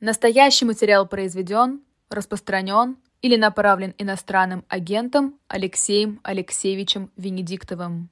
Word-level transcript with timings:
Настоящий 0.00 0.64
материал 0.64 1.06
произведен, 1.06 1.80
распространен 2.08 2.96
или 3.20 3.36
направлен 3.36 3.92
иностранным 3.98 4.64
агентом 4.66 5.34
Алексеем 5.46 6.20
Алексеевичем 6.22 7.10
Венедиктовым. 7.18 8.08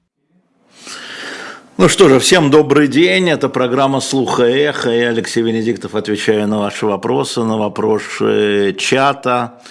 Ну 1.79 1.89
что 1.89 2.11
же, 2.11 2.19
всем 2.21 2.51
добрый 2.51 2.89
день. 2.89 3.31
Это 3.31 3.49
программа 3.49 4.01
«Слуха 4.01 4.43
эхо». 4.43 4.91
Я 4.91 5.09
Алексей 5.09 5.43
Венедиктов 5.43 5.95
отвечаю 5.95 6.47
на 6.47 6.59
ваши 6.59 6.85
вопросы, 6.85 7.43
на 7.43 7.57
вопросы 7.57 8.75
чата 8.79 9.63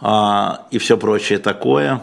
а, 0.00 0.66
и 0.70 0.78
все 0.78 0.96
прочее 0.96 1.40
такое. 1.40 2.02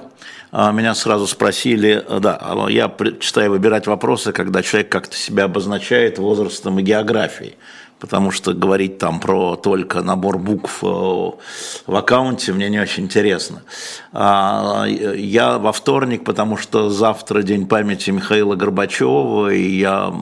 А, 0.51 0.71
меня 0.71 0.93
сразу 0.93 1.25
спросили, 1.25 2.05
да, 2.19 2.67
я 2.69 2.89
предпочитаю 2.89 3.49
выбирать 3.49 3.87
вопросы, 3.87 4.33
когда 4.33 4.61
человек 4.61 4.91
как-то 4.91 5.15
себя 5.15 5.45
обозначает 5.45 6.19
возрастом 6.19 6.77
и 6.77 6.83
географией 6.83 7.55
потому 7.99 8.31
что 8.31 8.53
говорить 8.53 8.97
там 8.97 9.19
про 9.19 9.55
только 9.55 10.01
набор 10.01 10.37
букв 10.37 10.83
э, 10.83 10.85
в 10.85 11.95
аккаунте 11.95 12.51
мне 12.51 12.69
не 12.69 12.79
очень 12.79 13.03
интересно. 13.03 13.63
А, 14.11 14.85
я 14.85 15.57
во 15.57 15.71
вторник, 15.71 16.23
потому 16.23 16.57
что 16.57 16.89
завтра 16.89 17.43
день 17.43 17.67
памяти 17.67 18.11
Михаила 18.11 18.55
Горбачева, 18.55 19.53
и 19.53 19.77
я 19.77 20.13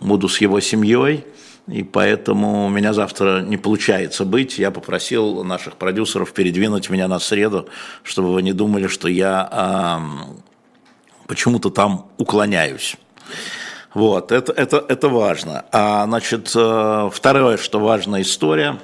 буду 0.00 0.28
с 0.28 0.40
его 0.40 0.60
семьей, 0.60 1.24
и 1.66 1.82
поэтому 1.82 2.66
у 2.66 2.68
меня 2.68 2.92
завтра 2.92 3.40
не 3.40 3.56
получается 3.56 4.24
быть. 4.24 4.58
Я 4.58 4.70
попросил 4.70 5.44
наших 5.44 5.76
продюсеров 5.76 6.32
передвинуть 6.32 6.90
меня 6.90 7.08
на 7.08 7.18
среду, 7.18 7.68
чтобы 8.02 8.32
вы 8.32 8.42
не 8.42 8.52
думали, 8.52 8.86
что 8.86 9.08
я 9.08 10.00
почему-то 11.26 11.70
там 11.70 12.10
уклоняюсь. 12.18 12.96
Вот, 13.94 14.32
это, 14.32 14.52
это, 14.52 14.84
это 14.88 15.08
важно. 15.08 15.64
А, 15.70 16.04
значит, 16.06 16.52
э, 16.54 17.10
второе, 17.12 17.56
что 17.56 17.78
важная 17.78 18.22
история, 18.22 18.80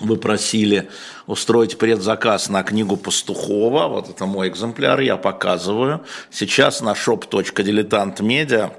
вы 0.00 0.16
просили 0.16 0.88
устроить 1.26 1.76
предзаказ 1.76 2.48
на 2.48 2.62
книгу 2.62 2.96
Пастухова, 2.96 3.86
вот 3.88 4.08
это 4.08 4.24
мой 4.24 4.48
экземпляр, 4.48 5.00
я 5.00 5.18
показываю. 5.18 6.00
Сейчас 6.30 6.80
на 6.80 6.92
shop.diletantmedia 6.92 8.72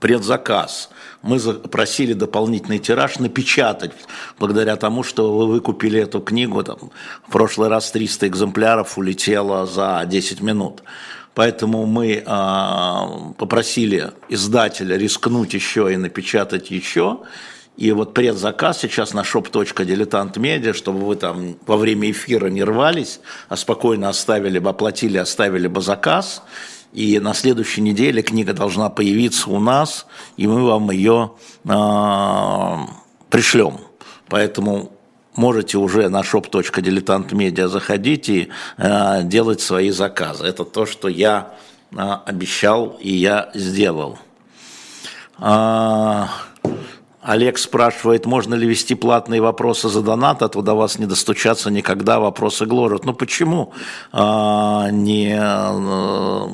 предзаказ. 0.00 0.90
Мы 1.22 1.38
просили 1.40 2.12
дополнительный 2.12 2.78
тираж 2.78 3.18
напечатать, 3.18 3.92
благодаря 4.38 4.76
тому, 4.76 5.02
что 5.02 5.34
вы 5.36 5.46
выкупили 5.46 6.00
эту 6.00 6.20
книгу, 6.20 6.62
там, 6.62 6.90
в 7.26 7.32
прошлый 7.32 7.68
раз 7.68 7.90
300 7.90 8.28
экземпляров 8.28 8.98
улетело 8.98 9.66
за 9.66 10.02
10 10.06 10.42
минут. 10.42 10.82
Поэтому 11.34 11.84
мы 11.86 12.22
а, 12.26 13.32
попросили 13.36 14.12
издателя 14.28 14.96
рискнуть 14.96 15.52
еще 15.54 15.92
и 15.92 15.96
напечатать 15.96 16.70
еще. 16.70 17.20
И 17.76 17.90
вот 17.90 18.14
предзаказ 18.14 18.78
сейчас 18.78 19.14
на 19.14 19.22
shop.diletantmedia, 19.22 20.72
чтобы 20.72 21.00
вы 21.00 21.16
там 21.16 21.56
во 21.66 21.76
время 21.76 22.12
эфира 22.12 22.46
не 22.46 22.62
рвались, 22.62 23.20
а 23.48 23.56
спокойно 23.56 24.08
оставили 24.08 24.60
бы, 24.60 24.70
оплатили, 24.70 25.18
оставили 25.18 25.66
бы 25.66 25.80
заказ. 25.80 26.42
И 26.92 27.18
на 27.18 27.34
следующей 27.34 27.80
неделе 27.80 28.22
книга 28.22 28.52
должна 28.52 28.88
появиться 28.88 29.50
у 29.50 29.58
нас, 29.58 30.06
и 30.36 30.46
мы 30.46 30.64
вам 30.64 30.92
ее 30.92 31.32
э, 31.64 32.76
пришлем. 33.28 33.80
Поэтому 34.28 34.92
можете 35.36 35.78
уже 35.78 36.08
на 36.08 36.20
shop.diletantmedia 36.20 37.68
заходить 37.68 38.28
и 38.28 38.48
э, 38.76 39.22
делать 39.22 39.60
свои 39.60 39.90
заказы. 39.90 40.46
Это 40.46 40.64
то, 40.64 40.86
что 40.86 41.08
я 41.08 41.54
э, 41.92 41.96
обещал 42.26 42.98
и 43.00 43.12
я 43.12 43.50
сделал. 43.54 44.18
А, 45.38 46.28
Олег 47.24 47.56
спрашивает, 47.56 48.26
можно 48.26 48.54
ли 48.54 48.66
вести 48.68 48.94
платные 48.94 49.40
вопросы 49.40 49.88
за 49.88 50.02
донат, 50.02 50.42
а 50.42 50.48
то 50.50 50.60
до 50.60 50.74
вас 50.74 50.98
не 50.98 51.06
достучаться 51.06 51.70
никогда, 51.70 52.20
вопросы 52.20 52.66
гложат. 52.66 53.06
Ну 53.06 53.14
почему 53.14 53.72
а, 54.12 54.90
не 54.90 55.34
а, 55.40 56.50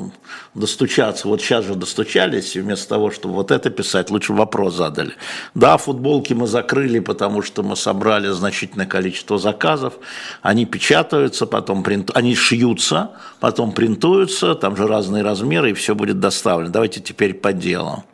достучаться? 0.55 1.27
Вот 1.27 1.42
сейчас 1.42 1.64
же 1.64 1.74
достучались, 1.74 2.55
и 2.55 2.61
вместо 2.61 2.89
того, 2.89 3.11
чтобы 3.11 3.34
вот 3.34 3.50
это 3.50 3.68
писать, 3.68 4.11
лучше 4.11 4.33
вопрос 4.33 4.74
задали. 4.74 5.14
Да, 5.56 5.77
футболки 5.77 6.34
мы 6.34 6.46
закрыли, 6.46 7.00
потому 7.00 7.42
что 7.42 7.64
мы 7.64 7.74
собрали 7.74 8.28
значительное 8.28 8.86
количество 8.86 9.39
заказов. 9.39 9.95
Они 10.40 10.66
печатаются, 10.66 11.46
потом 11.46 11.83
принт... 11.83 12.12
они 12.14 12.36
шьются, 12.36 13.11
потом 13.40 13.72
принтуются, 13.72 14.55
там 14.55 14.77
же 14.77 14.86
разные 14.86 15.24
размеры, 15.24 15.70
и 15.70 15.74
все 15.74 15.96
будет 15.96 16.20
доставлено. 16.20 16.70
Давайте 16.70 17.00
теперь 17.00 17.34
по 17.34 17.52
делу. 17.52 18.05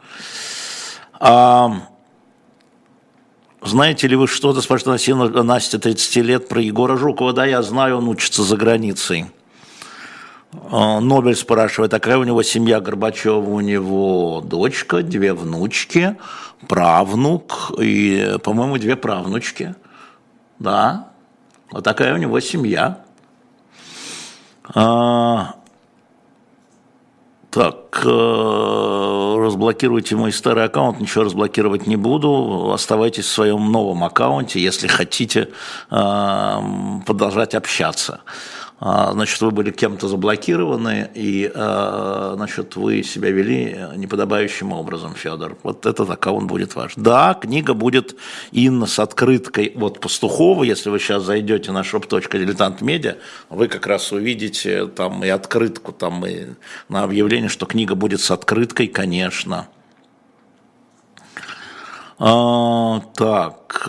А, 1.21 1.83
знаете 3.63 4.07
ли 4.07 4.17
вы 4.17 4.29
что-то, 4.29 4.61
спрашивает 4.61 5.35
Настя, 5.45 5.79
30 5.79 6.17
лет, 6.17 6.49
про 6.49 6.61
Егора 6.61 6.97
Жукова? 6.97 7.33
Да, 7.33 7.45
я 7.45 7.63
знаю, 7.63 7.99
он 7.99 8.09
учится 8.09 8.43
за 8.43 8.57
границей. 8.57 9.27
А, 10.71 11.01
Нобель 11.01 11.37
спрашивает, 11.37 11.93
а 11.95 12.01
какая 12.01 12.19
у 12.19 12.25
него 12.25 12.43
семья 12.43 12.81
Горбачева? 12.81 13.39
У 13.39 13.61
него 13.61 14.43
дочка, 14.45 15.03
две 15.03 15.33
внучки, 15.33 16.17
правнук 16.69 17.73
и, 17.79 18.37
по-моему, 18.43 18.79
две 18.79 18.97
правнучки. 18.97 19.75
Да, 20.59 21.09
вот 21.71 21.85
такая 21.85 22.15
у 22.15 22.19
него 22.19 22.41
семья. 22.41 23.01
А, 24.75 25.57
так, 27.57 28.03
э, 28.05 29.37
разблокируйте 29.39 30.15
мой 30.15 30.31
старый 30.31 30.65
аккаунт, 30.65 31.01
ничего 31.01 31.25
разблокировать 31.25 31.87
не 31.87 31.97
буду. 31.97 32.71
Оставайтесь 32.75 33.25
в 33.25 33.33
своем 33.33 33.73
новом 33.73 34.05
аккаунте, 34.05 34.61
если 34.61 34.89
хотите 34.89 35.49
э, 35.91 36.61
продолжать 37.07 37.55
общаться. 37.55 38.21
А, 38.79 39.13
значит, 39.13 39.41
вы 39.41 39.53
были 39.53 39.71
кем-то 39.71 40.07
заблокированы, 40.07 41.09
и, 41.15 41.51
а, 41.55 42.35
значит, 42.37 42.77
вы 42.77 43.03
себя 43.03 43.31
вели 43.31 43.79
неподобающим 43.97 44.73
образом, 44.73 45.15
Федор. 45.15 45.57
Вот 45.63 45.87
этот 45.87 46.11
аккаунт 46.11 46.47
будет 46.47 46.75
ваш. 46.75 46.93
Да, 46.97 47.33
книга 47.35 47.73
будет 47.73 48.17
Инна 48.53 48.85
с 48.85 48.99
открыткой 48.99 49.73
от 49.81 50.01
Пастухова. 50.01 50.63
Если 50.63 50.91
вы 50.91 50.99
сейчас 50.99 51.23
зайдете 51.23 51.73
на 51.73 51.81
shop.diletantmedia, 51.81 53.17
вы 53.49 53.69
как 53.69 53.87
раз 53.87 54.13
увидите 54.13 54.87
там 54.89 55.25
и 55.25 55.29
открытку, 55.29 55.93
там 55.93 56.27
и 56.27 56.49
на 56.91 57.03
объявление, 57.03 57.49
что 57.49 57.65
книга 57.65 57.95
будет 57.95 58.21
с 58.21 58.31
открыткой, 58.31 58.89
конечно. 58.89 59.69
А, 62.19 63.01
так, 63.15 63.89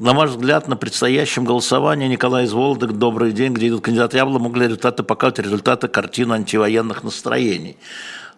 на 0.00 0.12
ваш 0.12 0.30
взгляд, 0.30 0.68
на 0.68 0.76
предстоящем 0.76 1.44
голосовании? 1.44 2.08
Николай 2.08 2.44
из 2.44 2.52
Вологды, 2.52 2.86
добрый 2.88 3.32
день, 3.32 3.52
где 3.52 3.68
идут 3.68 3.84
кандидаты. 3.84 4.16
Ябло, 4.18 4.38
могли 4.38 4.64
результаты 4.64 5.02
показывать 5.02 5.40
результаты 5.40 5.88
картины 5.88 6.34
антивоенных 6.34 7.02
настроений 7.04 7.76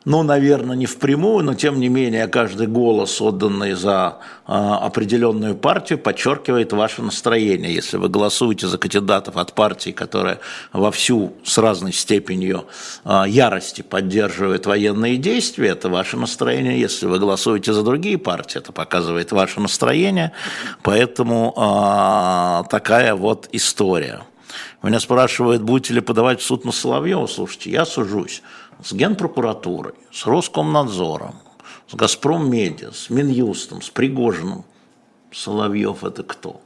ну, 0.09 0.23
наверное, 0.23 0.75
не 0.75 0.87
впрямую, 0.87 1.45
но 1.45 1.53
тем 1.53 1.79
не 1.79 1.91
менее 1.91 2.29
каждый 2.29 2.67
голос, 2.67 3.21
отданный 3.21 3.75
за 3.75 4.21
э, 4.47 4.53
определенную 4.53 5.55
партию, 5.55 5.99
подчеркивает 5.99 6.73
ваше 6.73 7.03
настроение. 7.03 7.75
Если 7.75 7.99
вы 7.99 8.09
голосуете 8.09 8.69
за 8.69 8.79
кандидатов 8.79 9.37
от 9.37 9.53
партии, 9.53 9.91
которая 9.91 10.41
вовсю 10.73 11.35
с 11.45 11.59
разной 11.59 11.93
степенью 11.93 12.65
э, 13.05 13.25
ярости 13.29 13.83
поддерживает 13.83 14.65
военные 14.65 15.19
действия, 15.19 15.69
это 15.69 15.91
ваше 15.91 16.17
настроение. 16.17 16.81
Если 16.81 17.05
вы 17.05 17.19
голосуете 17.19 17.75
за 17.75 17.83
другие 17.83 18.17
партии, 18.17 18.57
это 18.57 18.73
показывает 18.73 19.31
ваше 19.33 19.61
настроение. 19.61 20.33
Поэтому 20.83 21.53
э, 21.55 22.71
такая 22.71 23.15
вот 23.15 23.51
история. 23.53 24.23
Меня 24.83 25.01
спрашивают, 25.01 25.61
будете 25.61 25.93
ли 25.93 26.01
подавать 26.01 26.41
в 26.41 26.45
суд 26.45 26.65
на 26.65 26.73
Соловьева. 26.73 27.27
Слушайте, 27.27 27.71
я 27.71 27.85
сужусь 27.85 28.43
с 28.83 28.93
Генпрокуратурой, 28.93 29.95
с 30.13 30.27
Роскомнадзором, 30.27 31.35
с 31.89 31.95
Газпром 31.95 32.51
Медиа, 32.51 32.93
с 32.93 33.11
Минюстом, 33.11 33.83
с 33.83 33.91
Пригожиным. 33.91 34.65
Соловьев 35.33 36.05
это 36.05 36.23
кто? 36.23 36.61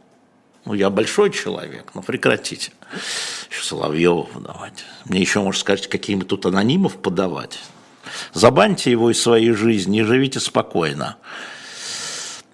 Ну, 0.65 0.75
я 0.75 0.91
большой 0.91 1.31
человек, 1.31 1.91
но 1.95 2.03
прекратите. 2.03 2.73
Еще 3.51 3.65
Соловьева 3.65 4.23
подавать. 4.23 4.85
Мне 5.05 5.21
еще, 5.21 5.41
можно 5.41 5.61
сказать, 5.61 5.89
какими 5.89 6.23
тут 6.23 6.47
анонимов 6.47 6.97
подавать. 6.97 7.59
Забаньте 8.33 8.91
его 8.91 9.11
из 9.11 9.21
своей 9.21 9.53
жизни 9.53 10.01
и 10.01 10.03
живите 10.03 10.39
спокойно. 10.39 11.17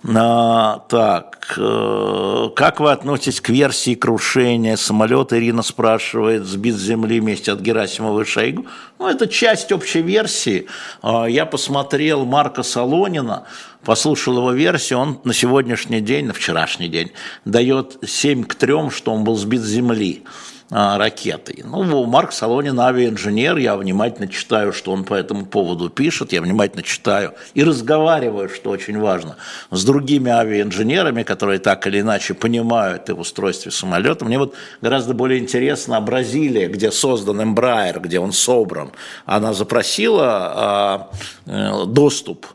А, 0.05 0.85
так, 0.89 1.55
э, 1.57 2.49
как 2.55 2.79
вы 2.79 2.93
относитесь 2.93 3.41
к 3.41 3.49
версии 3.49 3.95
крушения 3.95 4.77
самолета? 4.77 5.39
Ирина 5.39 5.63
спрашивает, 5.63 6.45
сбит 6.45 6.77
с 6.77 6.81
земли 6.81 7.19
вместе 7.19 7.51
от 7.51 7.61
Герасимова 7.61 8.21
и 8.21 8.25
Шойгу. 8.25 8.67
Ну, 8.99 9.09
это 9.09 9.27
часть 9.27 9.73
общей 9.73 10.01
версии. 10.03 10.67
А, 11.03 11.27
я 11.27 11.47
посмотрел 11.47 12.25
Марка 12.25 12.63
Солонина, 12.63 13.45
послушал 13.85 14.39
его 14.39 14.53
версию, 14.53 15.01
он 15.01 15.21
на 15.25 15.35
сегодняшний 15.35 16.01
день, 16.01 16.27
на 16.27 16.33
вчерашний 16.33 16.89
день, 16.89 17.11
дает 17.45 17.99
7 18.07 18.45
к 18.45 18.55
3, 18.55 18.91
что 18.91 19.13
он 19.13 19.25
был 19.25 19.35
сбит 19.37 19.63
с 19.63 19.67
земли. 19.67 20.23
А, 20.71 20.99
ракетой. 20.99 21.65
Ну, 21.65 22.05
Марк 22.05 22.33
Солонин 22.33 22.79
авиаинженер, 22.79 23.57
я 23.57 23.75
внимательно 23.77 24.29
читаю, 24.29 24.75
что 24.75 24.93
он 24.93 25.05
по 25.05 25.15
этому 25.15 25.47
поводу 25.47 25.89
пишет, 25.89 26.33
я 26.33 26.43
внимательно 26.43 26.83
читаю 26.83 27.33
и 27.55 27.65
разговариваю, 27.65 28.51
что 28.51 28.69
очень 28.69 28.99
важно, 28.99 29.37
с 29.71 29.83
другими 29.83 30.31
авиаинженерами, 30.31 31.23
которые 31.23 31.59
так 31.59 31.87
или 31.87 32.01
иначе 32.01 32.35
понимают 32.35 33.09
и 33.09 33.13
в 33.13 33.21
устройстве 33.21 33.71
самолета. 33.71 34.27
Мне 34.27 34.39
вот 34.39 34.55
гораздо 34.83 35.15
более 35.15 35.39
интересно 35.39 36.01
Бразилия, 36.03 36.69
где 36.69 36.93
создан 36.93 37.41
Embraer, 37.41 37.99
где 38.01 38.21
он 38.21 38.33
собран. 38.33 38.93
Она 39.25 39.55
запросила 39.55 41.09
э, 41.47 41.85
доступ 41.87 42.47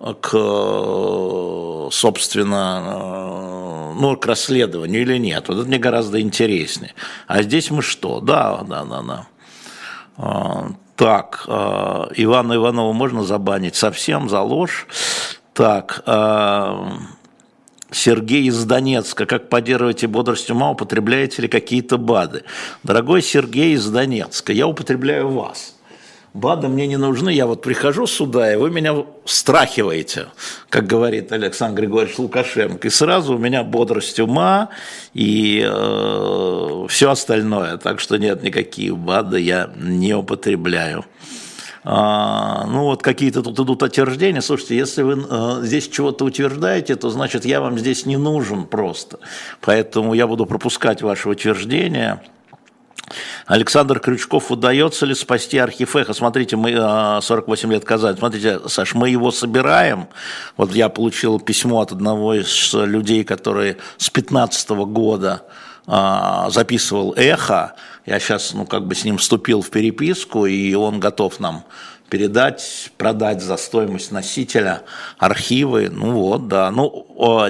к, 0.00 1.90
собственно, 1.92 3.92
ну, 3.94 4.16
к 4.16 4.26
расследованию 4.26 5.02
или 5.02 5.18
нет. 5.18 5.48
Вот 5.48 5.58
это 5.58 5.68
мне 5.68 5.78
гораздо 5.78 6.20
интереснее. 6.20 6.94
А 7.26 7.42
здесь 7.42 7.70
мы 7.70 7.82
что? 7.82 8.20
Да, 8.20 8.64
да, 8.66 8.84
да, 8.84 9.02
да. 9.02 9.26
А, 10.16 10.68
так, 10.96 11.44
а, 11.46 12.08
Ивана 12.16 12.54
Иванова 12.54 12.92
можно 12.92 13.24
забанить 13.24 13.76
совсем 13.76 14.30
за 14.30 14.40
ложь. 14.40 14.86
Так, 15.52 16.02
а, 16.06 16.92
Сергей 17.90 18.44
из 18.44 18.64
Донецка. 18.64 19.26
Как 19.26 19.48
поддерживаете 19.48 20.06
бодрость 20.06 20.50
ума, 20.50 20.70
употребляете 20.70 21.42
ли 21.42 21.48
какие-то 21.48 21.98
БАДы? 21.98 22.44
Дорогой 22.82 23.20
Сергей 23.20 23.74
из 23.74 23.86
Донецка, 23.86 24.52
я 24.52 24.66
употребляю 24.66 25.28
вас. 25.28 25.74
БАДы 26.32 26.68
мне 26.68 26.86
не 26.86 26.96
нужны, 26.96 27.30
я 27.30 27.46
вот 27.46 27.62
прихожу 27.62 28.06
сюда, 28.06 28.52
и 28.52 28.56
вы 28.56 28.70
меня 28.70 29.04
страхиваете, 29.24 30.28
как 30.68 30.86
говорит 30.86 31.32
Александр 31.32 31.82
Григорьевич 31.82 32.18
Лукашенко, 32.18 32.86
и 32.86 32.90
сразу 32.90 33.34
у 33.34 33.38
меня 33.38 33.64
бодрость 33.64 34.20
ума 34.20 34.68
и 35.12 35.64
э, 35.66 36.86
все 36.88 37.10
остальное, 37.10 37.78
так 37.78 37.98
что 37.98 38.16
нет, 38.16 38.42
никакие 38.42 38.94
БАДы 38.94 39.40
я 39.40 39.70
не 39.76 40.14
употребляю. 40.14 41.04
А, 41.82 42.66
ну 42.66 42.84
вот 42.84 43.02
какие-то 43.02 43.42
тут 43.42 43.58
идут 43.58 43.82
утверждения. 43.82 44.42
Слушайте, 44.42 44.76
если 44.76 45.02
вы 45.02 45.24
э, 45.28 45.60
здесь 45.62 45.88
чего-то 45.88 46.26
утверждаете, 46.26 46.94
то 46.94 47.08
значит 47.08 47.46
я 47.46 47.60
вам 47.60 47.78
здесь 47.78 48.04
не 48.04 48.18
нужен 48.18 48.66
просто. 48.66 49.18
Поэтому 49.62 50.12
я 50.12 50.26
буду 50.26 50.44
пропускать 50.44 51.00
ваши 51.00 51.28
утверждения. 51.28 52.22
Александр 53.46 54.00
Крючков, 54.00 54.50
удается 54.50 55.06
ли 55.06 55.14
спасти 55.14 55.58
архив 55.58 55.96
эхо? 55.96 56.12
Смотрите, 56.14 56.56
мы 56.56 56.72
48 57.20 57.68
а, 57.68 57.72
лет 57.72 57.84
Казань. 57.84 58.16
Смотрите, 58.16 58.60
Саш, 58.68 58.94
мы 58.94 59.10
его 59.10 59.30
собираем. 59.30 60.08
Вот 60.56 60.74
я 60.74 60.88
получил 60.88 61.40
письмо 61.40 61.80
от 61.80 61.92
одного 61.92 62.34
из 62.34 62.72
людей, 62.74 63.24
которые 63.24 63.78
с 63.96 64.10
15 64.10 64.70
года 64.70 65.42
а, 65.86 66.50
записывал 66.50 67.14
эхо. 67.16 67.74
Я 68.06 68.18
сейчас, 68.20 68.54
ну, 68.54 68.64
как 68.66 68.86
бы 68.86 68.94
с 68.94 69.04
ним 69.04 69.18
вступил 69.18 69.62
в 69.62 69.70
переписку, 69.70 70.46
и 70.46 70.74
он 70.74 71.00
готов 71.00 71.40
нам 71.40 71.64
передать, 72.08 72.90
продать 72.98 73.40
за 73.40 73.56
стоимость 73.56 74.10
носителя 74.10 74.82
архивы. 75.18 75.88
Ну 75.90 76.12
вот, 76.12 76.48
да. 76.48 76.70
Ну, 76.70 77.06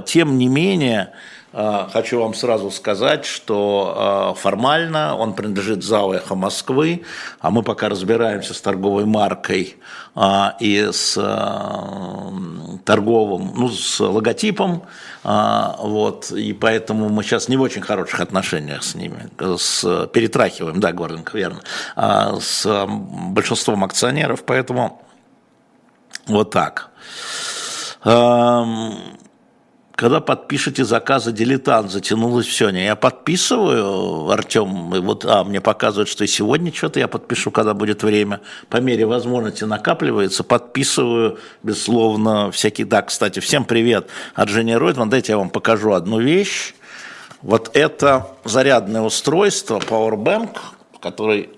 тем 0.07 0.39
не 0.39 0.49
менее, 0.49 1.13
хочу 1.53 2.21
вам 2.21 2.35
сразу 2.35 2.71
сказать, 2.71 3.25
что 3.25 3.95
а, 3.97 4.35
формально 4.35 5.17
он 5.17 5.35
принадлежит 5.35 5.83
ЗАО 5.83 6.15
«Эхо 6.15 6.35
Москвы», 6.37 7.05
а 7.41 7.51
мы 7.51 7.63
пока 7.63 7.89
разбираемся 7.89 8.55
с 8.55 8.61
торговой 8.61 9.05
маркой 9.05 9.77
а, 10.15 10.57
и 10.61 10.91
с 10.93 11.15
торговым, 12.85 13.53
ну, 13.57 13.69
с 13.69 14.01
логотипом, 14.01 14.83
вот, 15.23 16.31
и 16.31 16.53
поэтому 16.53 17.09
мы 17.09 17.23
сейчас 17.23 17.49
не 17.49 17.57
в 17.57 17.61
очень 17.61 17.83
хороших 17.83 18.21
отношениях 18.21 18.83
с 18.83 18.95
ними, 18.95 19.29
с, 19.59 20.07
перетрахиваем, 20.13 20.81
да, 20.81 20.93
Горденко, 20.93 21.37
верно, 21.37 21.61
с 22.41 22.87
большинством 22.87 23.85
акционеров, 23.85 24.45
поэтому 24.45 25.03
вот 26.27 26.51
так. 26.51 26.91
Когда 30.01 30.23
подпишете 30.23 30.83
заказы 30.87 31.31
дилетант, 31.31 31.91
затянулось 31.91 32.47
все. 32.47 32.71
Не, 32.71 32.87
я 32.87 32.97
подписываю, 32.97 34.31
Артем, 34.31 34.89
вот, 35.03 35.27
а, 35.27 35.45
мне 35.45 35.61
показывают, 35.61 36.09
что 36.09 36.25
и 36.25 36.27
сегодня 36.27 36.73
что-то 36.73 36.99
я 36.99 37.07
подпишу, 37.07 37.51
когда 37.51 37.75
будет 37.75 38.03
время. 38.03 38.41
По 38.71 38.79
мере 38.79 39.05
возможности 39.05 39.65
накапливается, 39.65 40.43
подписываю, 40.43 41.39
безусловно, 41.63 42.51
всякие, 42.51 42.87
да, 42.87 43.03
кстати, 43.03 43.41
всем 43.41 43.67
привет 43.67 44.09
от 44.35 44.49
Жени 44.49 44.75
Ройтман. 44.75 45.11
Дайте 45.11 45.33
я 45.33 45.37
вам 45.37 45.51
покажу 45.51 45.93
одну 45.93 46.19
вещь. 46.19 46.73
Вот 47.43 47.71
это 47.75 48.27
зарядное 48.45 49.03
устройство 49.03 49.81
Powerbank, 49.81 50.57
который 51.03 51.51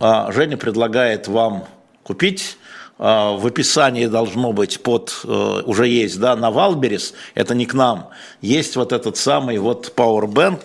а, 0.00 0.30
Женя 0.32 0.58
предлагает 0.58 1.28
вам 1.28 1.64
купить 2.02 2.58
в 3.00 3.46
описании 3.46 4.04
должно 4.06 4.52
быть 4.52 4.82
под, 4.82 5.22
э, 5.24 5.62
уже 5.64 5.88
есть, 5.88 6.20
да, 6.20 6.36
на 6.36 6.50
Wildberries, 6.50 7.14
это 7.34 7.54
не 7.54 7.64
к 7.64 7.72
нам, 7.72 8.10
есть 8.42 8.76
вот 8.76 8.92
этот 8.92 9.16
самый 9.16 9.56
вот 9.56 9.94
Powerbank, 9.96 10.60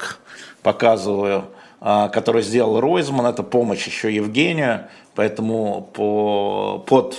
показываю, 0.62 1.46
а, 1.80 2.10
который 2.10 2.42
сделал 2.42 2.82
Ройзман, 2.82 3.26
это 3.28 3.42
помощь 3.42 3.88
еще 3.88 4.14
Евгения, 4.14 4.90
поэтому 5.16 5.90
по, 5.94 6.84
под 6.86 7.16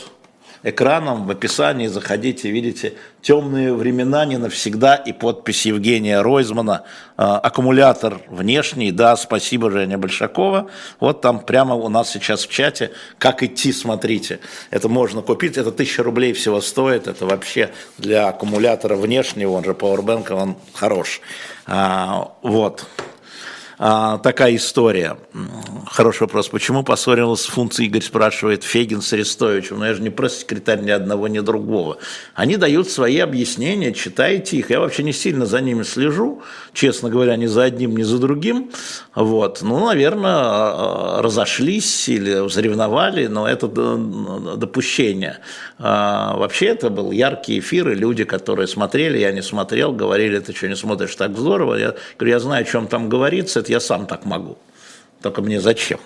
экраном 0.66 1.26
в 1.26 1.30
описании 1.30 1.86
заходите, 1.86 2.50
видите, 2.50 2.94
темные 3.22 3.72
времена 3.72 4.24
не 4.24 4.36
навсегда 4.36 4.96
и 4.96 5.12
подпись 5.12 5.64
Евгения 5.64 6.20
Ройзмана, 6.20 6.82
а, 7.16 7.38
аккумулятор 7.38 8.20
внешний, 8.28 8.90
да, 8.90 9.16
спасибо 9.16 9.70
Женя 9.70 9.96
Большакова, 9.96 10.68
вот 10.98 11.20
там 11.20 11.38
прямо 11.38 11.76
у 11.76 11.88
нас 11.88 12.10
сейчас 12.10 12.44
в 12.44 12.50
чате, 12.50 12.90
как 13.18 13.44
идти, 13.44 13.72
смотрите, 13.72 14.40
это 14.70 14.88
можно 14.88 15.22
купить, 15.22 15.56
это 15.56 15.70
тысяча 15.70 16.02
рублей 16.02 16.32
всего 16.32 16.60
стоит, 16.60 17.06
это 17.06 17.26
вообще 17.26 17.70
для 17.96 18.26
аккумулятора 18.26 18.96
внешнего, 18.96 19.52
он 19.52 19.64
же 19.64 19.70
Powerbank, 19.70 20.32
он 20.32 20.56
хорош, 20.74 21.20
а, 21.66 22.32
вот. 22.42 22.86
А, 23.78 24.18
такая 24.18 24.56
история. 24.56 25.18
Хороший 25.86 26.22
вопрос. 26.22 26.48
Почему 26.48 26.82
поссорился 26.82 27.50
с 27.52 27.78
Игорь 27.78 28.02
спрашивает, 28.02 28.64
Фегин 28.64 29.02
с 29.02 29.12
Арестовичем? 29.12 29.78
Ну, 29.78 29.84
я 29.84 29.94
же 29.94 30.02
не 30.02 30.08
просто 30.08 30.40
секретарь 30.40 30.80
ни 30.80 30.90
одного, 30.90 31.28
ни 31.28 31.40
другого. 31.40 31.98
Они 32.34 32.56
дают 32.56 32.88
свои 32.88 33.18
объяснения, 33.18 33.92
читайте 33.92 34.56
их. 34.56 34.70
Я 34.70 34.80
вообще 34.80 35.02
не 35.02 35.12
сильно 35.12 35.44
за 35.44 35.60
ними 35.60 35.82
слежу, 35.82 36.42
честно 36.72 37.10
говоря, 37.10 37.36
ни 37.36 37.46
за 37.46 37.64
одним, 37.64 37.96
ни 37.96 38.02
за 38.02 38.18
другим. 38.18 38.70
Вот. 39.14 39.60
Ну, 39.62 39.86
наверное, 39.86 40.36
а, 40.36 41.22
разошлись 41.22 42.08
или 42.08 42.48
заревновали, 42.48 43.26
но 43.26 43.46
это 43.46 43.68
допущение. 44.56 45.40
А, 45.78 46.36
вообще 46.36 46.66
это 46.66 46.88
был 46.88 47.10
яркий 47.10 47.58
эфир, 47.58 47.90
и 47.90 47.94
люди, 47.94 48.24
которые 48.24 48.66
смотрели, 48.68 49.18
я 49.18 49.32
не 49.32 49.42
смотрел, 49.42 49.92
говорили, 49.92 50.38
ты 50.38 50.54
что, 50.54 50.68
не 50.68 50.76
смотришь 50.76 51.14
так 51.14 51.36
здорово? 51.36 51.74
Я 51.74 51.94
говорю, 52.18 52.32
я 52.32 52.40
знаю, 52.40 52.62
о 52.62 52.64
чем 52.64 52.86
там 52.86 53.10
говорится, 53.10 53.62
это 53.66 53.72
я 53.72 53.80
сам 53.80 54.06
так 54.06 54.24
могу. 54.24 54.56
Только 55.22 55.42
мне 55.42 55.60
зачем? 55.60 55.98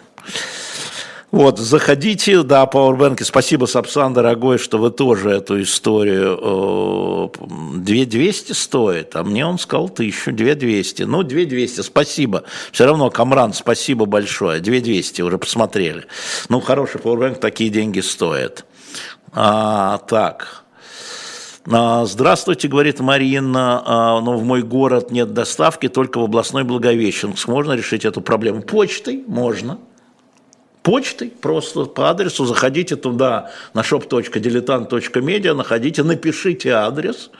Вот, 1.31 1.59
заходите, 1.59 2.43
да, 2.43 2.65
Powerbank, 2.65 3.23
спасибо, 3.23 3.67
Сапсан, 3.67 4.13
дорогой, 4.13 4.59
что 4.59 4.79
вы 4.79 4.91
тоже 4.91 5.31
эту 5.31 5.63
историю, 5.63 7.31
2200 7.77 8.53
стоит, 8.53 9.15
а 9.15 9.23
мне 9.23 9.47
он 9.47 9.57
сказал 9.61 9.85
1000, 9.85 10.33
2200, 10.33 11.05
ну, 11.05 11.23
2200, 11.23 11.83
спасибо, 11.83 12.43
все 12.73 12.85
равно, 12.85 13.11
Камран, 13.11 13.53
спасибо 13.53 14.07
большое, 14.07 14.59
2200, 14.59 15.23
уже 15.23 15.39
посмотрели, 15.39 16.05
ну, 16.49 16.61
хороший 16.61 17.01
Powerbank, 17.01 17.37
такие 17.37 17.71
деньги 17.71 18.01
стоят. 18.01 18.65
А, 19.33 19.99
так, 20.09 20.65
Здравствуйте, 21.71 22.67
говорит 22.67 22.99
Марина, 22.99 23.81
а, 23.87 24.21
но 24.21 24.37
в 24.37 24.43
мой 24.43 24.63
город 24.63 25.13
нет 25.13 25.33
доставки, 25.33 25.89
только 25.89 26.19
в 26.19 26.25
областной 26.25 26.65
Благовещенск. 26.65 27.47
Можно 27.47 27.75
решить 27.75 28.05
эту 28.05 28.21
проблему? 28.21 28.63
Почтой 28.63 29.23
можно. 29.29 29.79
Почтой, 30.83 31.29
просто 31.29 31.85
по 31.85 32.11
адресу 32.11 32.45
заходите 32.45 32.97
туда 32.97 33.53
на 33.73 33.83
shop.diletant.media, 33.83 35.55
находите, 35.55 36.03
напишите 36.03 36.73
адрес, 36.73 37.31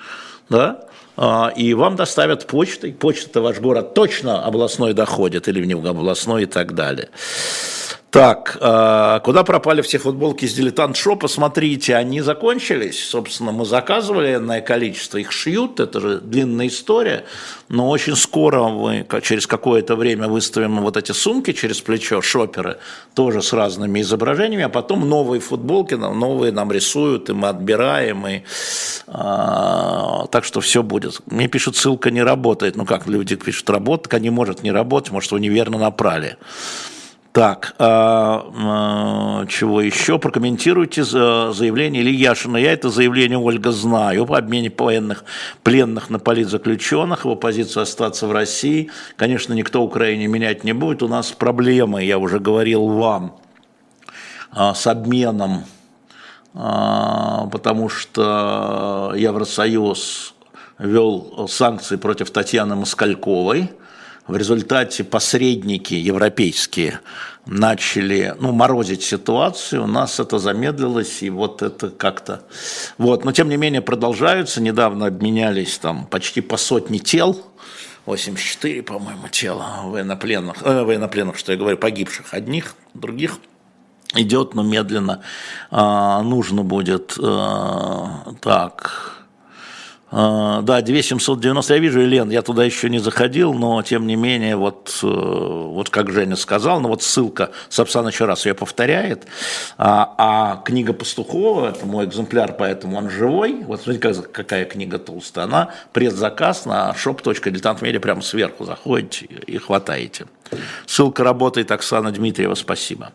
да, 0.49 0.85
а, 1.17 1.53
и 1.57 1.75
вам 1.75 1.97
доставят 1.97 2.47
почтой. 2.47 2.93
Почта-то 2.93 3.41
ваш 3.41 3.59
город 3.59 3.95
точно 3.95 4.45
областной 4.45 4.95
доходит, 4.95 5.49
или 5.49 5.61
в 5.61 5.67
него 5.67 5.89
областной 5.89 6.45
и 6.45 6.47
так 6.47 6.77
далее. 6.77 7.09
Так, 8.11 8.59
э, 8.61 9.21
куда 9.23 9.45
пропали 9.45 9.83
все 9.83 9.99
футболки 9.99 10.45
из 10.45 10.55
дилетант 10.55 10.97
шопа? 10.97 11.29
Смотрите, 11.29 11.95
они 11.95 12.23
закончились. 12.23 13.09
Собственно, 13.09 13.53
мы 13.53 13.65
заказывали 13.65 14.35
энное 14.35 14.61
количество, 14.61 15.19
их 15.19 15.31
шьют, 15.31 15.79
это 15.79 16.01
же 16.01 16.21
длинная 16.21 16.67
история. 16.67 17.25
Но 17.69 17.89
очень 17.89 18.17
скоро 18.17 18.65
мы 18.65 19.07
через 19.23 19.47
какое-то 19.47 19.95
время 19.95 20.27
выставим 20.27 20.81
вот 20.81 20.97
эти 20.97 21.13
сумки 21.13 21.53
через 21.53 21.81
плечо, 21.81 22.21
шоперы, 22.21 22.79
тоже 23.15 23.43
с 23.43 23.53
разными 23.53 24.01
изображениями, 24.01 24.65
а 24.65 24.69
потом 24.69 25.09
новые 25.09 25.41
футболки, 25.41 25.95
новые 25.95 26.51
нам 26.51 26.73
рисуют, 26.73 27.31
и 27.31 27.33
мы 27.33 27.47
отбираем, 27.47 28.27
и 28.27 28.43
э, 29.07 29.13
так 30.33 30.43
что 30.43 30.61
все 30.61 30.83
будет. 30.83 31.21
Мне 31.27 31.47
пишут, 31.47 31.77
ссылка 31.77 32.11
не 32.11 32.25
работает. 32.25 32.75
Ну 32.75 32.85
как 32.87 33.07
люди 33.07 33.37
пишут, 33.37 33.71
работает, 33.71 34.15
они 34.15 34.31
может 34.31 34.65
не 34.65 34.73
работать, 34.73 35.13
может, 35.13 35.31
вы 35.31 35.39
неверно 35.39 35.79
направили. 35.79 36.37
Так, 37.33 37.77
а, 37.79 38.45
а, 38.57 39.47
чего 39.47 39.81
еще? 39.81 40.19
Прокомментируйте 40.19 41.05
заявление 41.05 42.03
Ильи 42.03 42.17
Яшина. 42.17 42.57
Я 42.57 42.73
это 42.73 42.91
заявление, 42.91 43.39
Ольга, 43.39 43.71
знаю. 43.71 44.27
По 44.27 44.39
обмене 44.39 44.73
военных 44.77 45.25
пленных 45.63 46.11
на 46.11 46.19
политзаключенных, 46.19 47.25
его 47.25 47.37
позицию 47.37 47.85
остаться 47.85 48.27
в 48.27 48.33
России. 48.33 48.91
Конечно, 49.15 49.53
никто 49.53 49.81
Украине 49.81 50.27
менять 50.27 50.65
не 50.65 50.73
будет. 50.73 51.05
У 51.05 51.09
нас 51.09 51.31
проблемы, 51.31 52.03
я 52.03 52.19
уже 52.19 52.41
говорил 52.41 52.89
вам, 52.89 53.37
а, 54.51 54.75
с 54.75 54.89
обменом, 54.89 55.67
а, 56.53 57.47
потому 57.53 57.89
что 57.89 59.15
Евросоюз 59.17 60.35
ввел 60.81 61.47
санкции 61.49 61.95
против 61.95 62.33
Татьяны 62.33 62.75
Москальковой– 62.75 63.71
в 64.31 64.37
результате 64.37 65.03
посредники 65.05 65.95
европейские 65.95 67.01
начали 67.47 68.35
ну, 68.39 68.53
морозить 68.53 69.03
ситуацию, 69.03 69.85
у 69.85 69.87
нас 69.87 70.21
это 70.21 70.39
замедлилось, 70.39 71.23
и 71.23 71.31
вот 71.31 71.63
это 71.63 71.91
как-то... 71.91 72.43
Вот. 72.97 73.25
Но, 73.25 73.33
тем 73.33 73.49
не 73.49 73.57
менее, 73.57 73.83
продолжаются. 73.83 74.63
Недавно 74.63 75.07
обменялись 75.07 75.79
там 75.79 76.07
почти 76.07 76.41
по 76.41 76.57
сотне 76.57 77.01
тел, 77.01 77.45
84, 78.07 78.83
по-моему, 78.83 79.29
тела 79.29 79.81
военнопленных, 79.85 80.63
э, 80.63 80.85
военнопленных, 80.85 81.37
что 81.37 81.53
я 81.53 81.59
говорю, 81.59 81.77
погибших 81.77 82.33
одних, 82.33 82.75
других 82.95 83.39
идет, 84.15 84.55
но 84.55 84.63
медленно 84.63 85.23
э, 85.71 86.21
нужно 86.23 86.63
будет 86.63 87.17
э, 87.19 88.07
так 88.41 89.13
а, 89.19 89.20
да, 90.11 90.83
2790, 90.83 91.75
я 91.75 91.81
вижу, 91.81 92.01
Елен, 92.01 92.31
я 92.31 92.43
туда 92.43 92.65
еще 92.65 92.91
не 92.91 92.99
заходил, 92.99 93.55
но 93.55 93.81
тем 93.83 94.07
не 94.07 94.17
менее, 94.17 94.57
вот, 94.57 94.99
э, 95.03 95.07
вот 95.07 95.89
как 95.91 96.11
Женя 96.11 96.37
сказал, 96.37 96.81
ну 96.81 96.89
вот 96.89 97.03
ссылка 97.03 97.51
Сапсан 97.69 98.09
еще 98.09 98.25
раз 98.25 98.45
ее 98.45 98.55
повторяет, 98.55 99.27
а, 99.79 100.15
а 100.19 100.63
книга 100.65 100.93
Пастухова, 100.93 101.69
это 101.69 101.87
мой 101.87 102.07
экземпляр, 102.07 102.55
поэтому 102.59 102.99
он 102.99 103.09
живой, 103.09 103.63
вот 103.65 103.83
смотрите, 103.83 104.23
какая 104.23 104.65
книга 104.65 104.99
толстая, 104.99 105.45
она 105.45 105.71
предзаказ 105.93 106.67
на 106.67 106.93
shop.diletantmedia 106.93 108.01
прямо 108.01 108.23
сверху. 108.23 108.65
Заходите 108.65 109.27
и 109.27 109.59
хватаете. 109.59 110.27
Ссылка 110.87 111.25
работает, 111.25 111.71
Оксана 111.71 112.11
Дмитриева, 112.11 112.55
спасибо. 112.55 113.13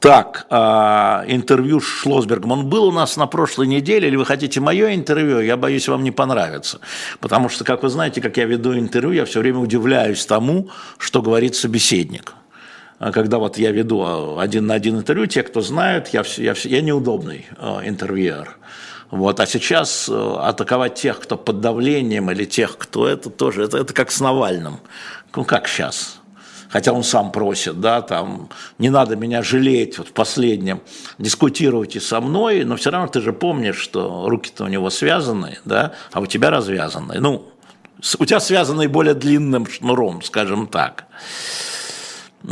Так, 0.00 0.46
а, 0.50 1.24
интервью 1.26 1.80
с 1.80 1.84
Шлосбергом. 1.84 2.52
Он 2.52 2.66
был 2.66 2.84
у 2.84 2.92
нас 2.92 3.16
на 3.16 3.26
прошлой 3.26 3.66
неделе, 3.66 4.08
или 4.08 4.16
вы 4.16 4.26
хотите 4.26 4.60
мое 4.60 4.94
интервью? 4.94 5.40
Я 5.40 5.56
боюсь, 5.56 5.88
вам 5.88 6.04
не 6.04 6.10
понравится. 6.10 6.80
Потому 7.20 7.48
что, 7.48 7.64
как 7.64 7.82
вы 7.82 7.88
знаете, 7.88 8.20
как 8.20 8.36
я 8.36 8.44
веду 8.44 8.78
интервью, 8.78 9.12
я 9.12 9.24
все 9.24 9.40
время 9.40 9.58
удивляюсь 9.58 10.24
тому, 10.26 10.70
что 10.98 11.22
говорит 11.22 11.56
собеседник. 11.56 12.34
А 12.98 13.10
когда 13.10 13.38
вот 13.38 13.58
я 13.58 13.72
веду 13.72 14.02
а, 14.02 14.42
один 14.42 14.66
на 14.66 14.74
один 14.74 14.98
интервью, 14.98 15.26
те, 15.26 15.42
кто 15.42 15.62
знают, 15.62 16.08
я, 16.08 16.24
я, 16.36 16.54
я 16.56 16.80
неудобный 16.82 17.46
интервьюер. 17.84 18.58
Вот. 19.10 19.40
А 19.40 19.46
сейчас 19.46 20.10
атаковать 20.10 20.96
тех, 20.96 21.20
кто 21.20 21.36
под 21.36 21.60
давлением, 21.60 22.30
или 22.30 22.44
тех, 22.44 22.76
кто 22.76 23.08
это 23.08 23.30
тоже, 23.30 23.64
это, 23.64 23.78
это 23.78 23.94
как 23.94 24.10
с 24.10 24.20
Навальным. 24.20 24.80
Ну, 25.34 25.44
как 25.44 25.68
сейчас? 25.68 26.20
Хотя 26.68 26.92
он 26.92 27.02
сам 27.02 27.32
просит, 27.32 27.80
да, 27.80 28.02
там, 28.02 28.48
не 28.78 28.90
надо 28.90 29.16
меня 29.16 29.42
жалеть, 29.42 29.98
вот 29.98 30.08
в 30.08 30.12
последнем, 30.12 30.80
дискутируйте 31.18 32.00
со 32.00 32.20
мной, 32.20 32.64
но 32.64 32.76
все 32.76 32.90
равно 32.90 33.08
ты 33.08 33.20
же 33.20 33.32
помнишь, 33.32 33.78
что 33.78 34.28
руки-то 34.28 34.64
у 34.64 34.68
него 34.68 34.90
связаны, 34.90 35.58
да, 35.64 35.92
а 36.12 36.20
у 36.20 36.26
тебя 36.26 36.50
развязаны, 36.50 37.18
ну, 37.20 37.48
у 38.18 38.24
тебя 38.24 38.40
связаны 38.40 38.88
более 38.88 39.14
длинным 39.14 39.66
шнуром, 39.66 40.22
скажем 40.22 40.66
так. 40.66 41.06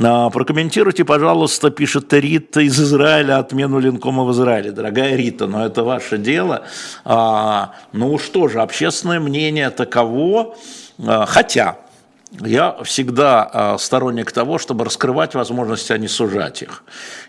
А, 0.02 0.30
прокомментируйте, 0.30 1.04
пожалуйста, 1.04 1.70
пишет 1.70 2.12
Рита 2.12 2.60
из 2.60 2.80
Израиля, 2.80 3.38
отмену 3.38 3.78
Линкома 3.78 4.24
в 4.24 4.32
Израиле. 4.32 4.72
Дорогая 4.72 5.14
Рита, 5.14 5.46
но 5.46 5.64
это 5.64 5.84
ваше 5.84 6.18
дело. 6.18 6.64
А, 7.04 7.74
ну 7.92 8.18
что 8.18 8.48
же, 8.48 8.60
общественное 8.60 9.20
мнение 9.20 9.70
таково, 9.70 10.56
а, 10.98 11.26
хотя 11.26 11.78
я 12.40 12.76
всегда 12.82 13.48
а, 13.52 13.78
сторонник 13.78 14.32
того, 14.32 14.58
чтобы 14.58 14.84
раскрывать 14.84 15.34
возможности, 15.34 15.92
а 15.92 15.98
не 15.98 16.08
сужать 16.08 16.62
их. 16.62 16.82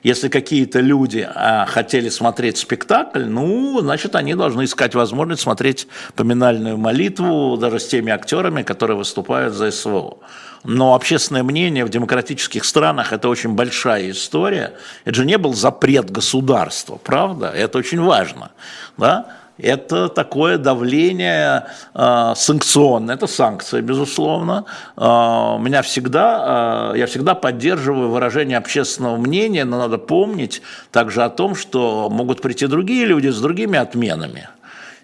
Если 0.04 0.30
какие-то 0.30 0.80
люди 0.80 1.28
а, 1.34 1.66
хотели 1.66 2.10
смотреть 2.10 2.58
спектакль, 2.58 3.24
ну, 3.24 3.80
значит, 3.82 4.16
они 4.16 4.34
должны 4.36 4.64
искать 4.64 4.96
возможность 4.96 5.42
смотреть 5.42 5.88
поминальную 6.16 6.78
молитву 6.78 7.58
даже 7.58 7.80
с 7.80 7.88
теми 7.88 8.12
актерами, 8.12 8.64
которые 8.64 8.98
выступают 8.98 9.54
за 9.54 9.72
СВО. 9.72 10.18
Но 10.64 10.96
общественное 10.96 11.44
мнение 11.44 11.86
в 11.86 11.90
демократических 11.90 12.66
странах– 12.66 13.14
это 13.14 13.30
очень 13.30 13.52
большая 13.52 14.10
история. 14.10 14.74
Это 15.04 15.16
же 15.18 15.26
не 15.26 15.38
был 15.38 15.54
запрет 15.54 16.10
государства, 16.10 16.96
правда? 16.96 17.52
Это 17.56 17.78
очень 17.78 18.02
важно. 18.02 18.52
Да? 18.98 19.28
Это 19.58 20.10
такое 20.10 20.58
давление 20.58 21.68
э, 21.94 22.34
санкционное, 22.36 23.16
это 23.16 23.28
санкция, 23.28 23.82
безусловно. 23.82 24.66
Э, 24.98 25.58
меня 25.60 25.82
всегда, 25.82 26.92
э, 26.94 27.00
я 27.00 27.06
всегда 27.06 27.36
поддерживаю 27.36 28.10
выражение 28.10 28.58
общественного 28.58 29.16
мнения, 29.18 29.64
но 29.64 29.78
надо 29.78 29.98
помнить 29.98 30.62
также 30.92 31.24
о 31.24 31.30
том, 31.30 31.56
что 31.56 32.10
могут 32.10 32.42
прийти 32.42 32.68
другие 32.68 33.06
люди 33.06 33.30
с 33.30 33.40
другими 33.40 33.80
отменами. 33.80 34.50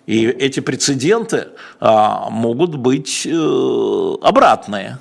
И 0.06 0.26
эти 0.26 0.60
прецеденты 0.60 1.48
э, 1.80 1.88
могут 2.30 2.76
быть 2.76 3.26
э, 3.26 4.16
обратные, 4.22 4.98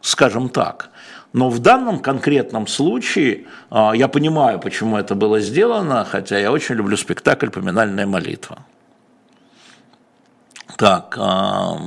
скажем 0.00 0.48
так. 0.48 0.88
Но 1.34 1.50
в 1.50 1.58
данном 1.58 1.98
конкретном 1.98 2.66
случае 2.66 3.44
я 3.70 4.08
понимаю, 4.08 4.58
почему 4.58 4.96
это 4.96 5.14
было 5.14 5.38
сделано, 5.40 6.06
хотя 6.10 6.38
я 6.38 6.50
очень 6.50 6.76
люблю 6.76 6.96
спектакль 6.96 7.50
«Поминальная 7.50 8.06
молитва». 8.06 8.60
Так, 10.76 11.16
а, 11.18 11.78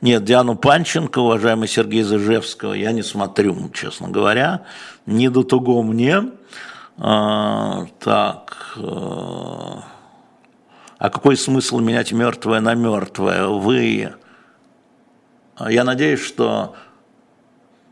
нет, 0.00 0.24
Диану 0.24 0.56
Панченко, 0.56 1.20
уважаемый 1.20 1.68
Сергей 1.68 2.02
Зажевского, 2.02 2.72
я 2.72 2.90
не 2.90 3.04
смотрю, 3.04 3.70
честно 3.72 4.08
говоря, 4.08 4.62
не 5.06 5.28
до 5.28 5.44
того 5.44 5.80
мне. 5.84 6.32
А, 6.98 7.86
так, 8.00 8.76
а, 8.78 9.84
а 10.98 11.10
какой 11.10 11.36
смысл 11.36 11.78
менять 11.78 12.10
мертвое 12.10 12.60
на 12.60 12.74
мертвое? 12.74 13.46
Вы, 13.46 14.12
я 15.60 15.84
надеюсь, 15.84 16.20
что 16.20 16.74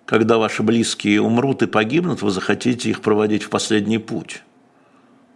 когда 0.05 0.37
ваши 0.37 0.65
близкие 0.65 1.23
умрут 1.23 1.63
и 1.63 1.67
погибнут, 1.67 2.23
вы 2.23 2.33
захотите 2.33 2.91
их 2.91 3.03
проводить 3.03 3.45
в 3.45 3.51
последний 3.51 3.99
путь. 3.99 4.43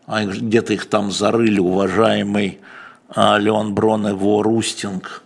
А 0.06 0.24
где-то 0.24 0.72
их 0.72 0.86
там 0.86 1.12
зарыли, 1.12 1.60
уважаемый 1.60 2.58
а, 2.60 2.85
Леон 3.14 3.74
Броне, 3.74 4.14
Во 4.14 4.42
Рустинг, 4.42 5.22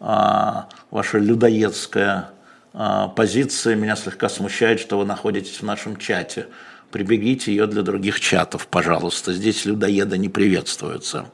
а, 0.00 0.68
ваша 0.90 1.18
людоедская 1.18 2.30
а, 2.74 3.08
позиция 3.08 3.76
меня 3.76 3.96
слегка 3.96 4.28
смущает, 4.28 4.80
что 4.80 4.98
вы 4.98 5.06
находитесь 5.06 5.60
в 5.60 5.62
нашем 5.62 5.96
чате. 5.96 6.48
Прибегите 6.90 7.50
ее 7.50 7.66
для 7.66 7.82
других 7.82 8.20
чатов, 8.20 8.66
пожалуйста. 8.66 9.32
Здесь 9.32 9.64
людоеды 9.64 10.18
не 10.18 10.28
приветствуются. 10.28 11.26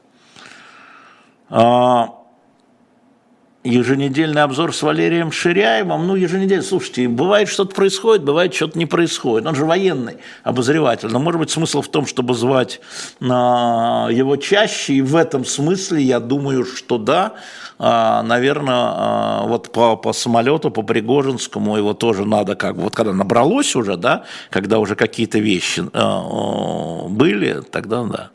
Еженедельный 3.63 4.41
обзор 4.41 4.73
с 4.73 4.81
Валерием 4.81 5.31
Ширяевым. 5.31 6.07
Ну, 6.07 6.15
еженедельно, 6.15 6.63
слушайте, 6.63 7.07
бывает 7.07 7.47
что-то 7.47 7.75
происходит, 7.75 8.23
бывает 8.23 8.55
что-то 8.55 8.75
не 8.79 8.87
происходит. 8.87 9.47
Он 9.47 9.53
же 9.53 9.65
военный 9.65 10.17
обозреватель. 10.43 11.09
Но, 11.09 11.19
может 11.19 11.39
быть, 11.39 11.51
смысл 11.51 11.83
в 11.83 11.87
том, 11.87 12.07
чтобы 12.07 12.33
звать 12.33 12.81
на 13.19 14.07
его 14.09 14.35
чаще. 14.37 14.93
И 14.93 15.01
в 15.01 15.15
этом 15.15 15.45
смысле 15.45 16.01
я 16.01 16.19
думаю, 16.19 16.65
что 16.65 16.97
да, 16.97 17.33
а, 17.77 18.23
наверное, 18.23 18.73
а, 18.75 19.43
вот 19.45 19.71
по, 19.71 19.95
по 19.95 20.11
самолету, 20.11 20.71
по 20.71 20.81
Пригожинскому 20.81 21.77
его 21.77 21.93
тоже 21.93 22.25
надо 22.25 22.55
как 22.55 22.75
бы, 22.75 22.83
вот 22.83 22.95
когда 22.95 23.13
набралось 23.13 23.75
уже, 23.75 23.95
да, 23.95 24.23
когда 24.49 24.79
уже 24.79 24.95
какие-то 24.95 25.37
вещи 25.37 25.83
а, 25.93 27.07
были, 27.07 27.61
тогда 27.61 28.03
да. 28.05 28.31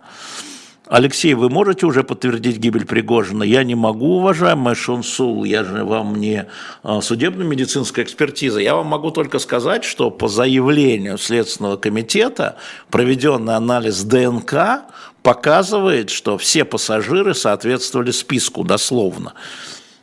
Алексей, 0.88 1.34
вы 1.34 1.50
можете 1.50 1.84
уже 1.84 2.04
подтвердить 2.04 2.58
гибель 2.58 2.86
Пригожина? 2.86 3.42
Я 3.42 3.64
не 3.64 3.74
могу, 3.74 4.18
уважаемый 4.18 4.76
Шонсул, 4.76 5.42
я 5.42 5.64
же 5.64 5.84
вам 5.84 6.14
не 6.14 6.46
а, 6.84 7.00
судебно-медицинская 7.00 8.04
экспертиза. 8.04 8.60
Я 8.60 8.76
вам 8.76 8.86
могу 8.86 9.10
только 9.10 9.40
сказать, 9.40 9.82
что 9.82 10.12
по 10.12 10.28
заявлению 10.28 11.18
Следственного 11.18 11.76
комитета 11.76 12.54
проведенный 12.88 13.56
анализ 13.56 14.04
ДНК 14.04 14.84
показывает, 15.24 16.10
что 16.10 16.38
все 16.38 16.64
пассажиры 16.64 17.34
соответствовали 17.34 18.12
списку 18.12 18.62
дословно. 18.62 19.34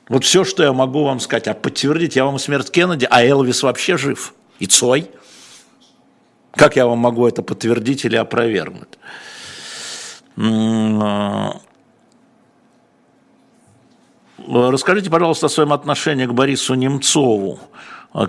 Вот 0.10 0.26
все, 0.26 0.44
что 0.44 0.64
я 0.64 0.74
могу 0.74 1.06
вам 1.06 1.22
сказать. 1.22 1.48
А 1.48 1.54
подтвердить 1.54 2.18
я 2.18 2.26
вам 2.26 2.38
смерть 2.40 2.70
Кеннеди, 2.72 3.08
а 3.10 3.24
Элвис 3.24 3.64
вообще 3.64 3.96
жив. 3.96 4.34
И 4.60 4.66
Цой. 4.66 5.10
Как 6.52 6.76
я 6.76 6.88
вам 6.88 7.00
могу 7.00 7.26
это 7.26 7.42
подтвердить 7.42 8.04
или 8.04 8.18
опровергнуть? 8.18 9.00
А, 10.38 11.60
Расскажите, 14.48 15.10
пожалуйста, 15.10 15.46
о 15.46 15.50
своем 15.50 15.72
отношении 15.72 16.26
к 16.26 16.34
Борису 16.34 16.74
Немцову. 16.74 17.60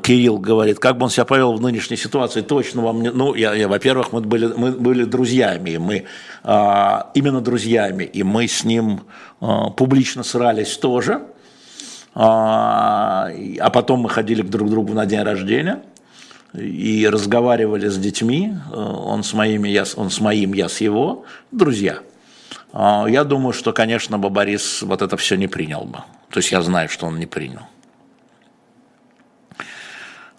Кирилл 0.02 0.38
говорит, 0.38 0.78
как 0.78 0.96
бы 0.96 1.04
он 1.04 1.11
себя 1.11 1.26
повел 1.26 1.52
в 1.52 1.61
нынешней 1.61 1.99
ситуации, 1.99 2.40
точно 2.40 2.82
вам 2.82 3.02
не... 3.02 3.11
Ну, 3.11 3.34
я, 3.34 3.52
я 3.52 3.68
во-первых, 3.68 4.12
мы 4.12 4.23
были, 4.23 4.46
мы 4.46 4.73
были 4.73 5.04
друзьями, 5.04 5.76
мы 5.76 6.06
а, 6.42 7.11
именно 7.12 7.42
друзьями, 7.42 8.04
и 8.04 8.23
мы 8.23 8.49
с 8.49 8.64
ним 8.64 9.02
а, 9.40 9.68
публично 9.70 10.23
срались 10.23 10.75
тоже, 10.78 11.20
а, 12.14 13.28
а 13.61 13.70
потом 13.70 14.00
мы 14.00 14.08
ходили 14.08 14.40
к 14.40 14.49
друг 14.49 14.70
другу 14.70 14.94
на 14.94 15.04
день 15.04 15.23
рождения 15.23 15.82
и 16.54 17.08
разговаривали 17.11 17.88
с 17.88 17.99
детьми, 17.99 18.54
он 18.73 19.25
с, 19.25 19.34
моими, 19.34 19.68
я, 19.68 19.84
он 19.96 20.11
с 20.11 20.20
моим, 20.20 20.54
я 20.54 20.68
с 20.68 20.80
его, 20.80 21.25
друзья. 21.50 21.99
Я 22.73 23.25
думаю, 23.25 23.52
что, 23.52 23.73
конечно, 23.73 24.18
бы 24.18 24.30
Борис 24.30 24.82
вот 24.82 25.02
это 25.02 25.16
все 25.16 25.37
не 25.37 25.46
принял 25.46 25.84
бы. 25.84 25.99
То 26.30 26.38
есть 26.38 26.52
я 26.52 26.62
знаю, 26.62 26.88
что 26.88 27.06
он 27.06 27.18
не 27.18 27.26
принял. 27.26 27.62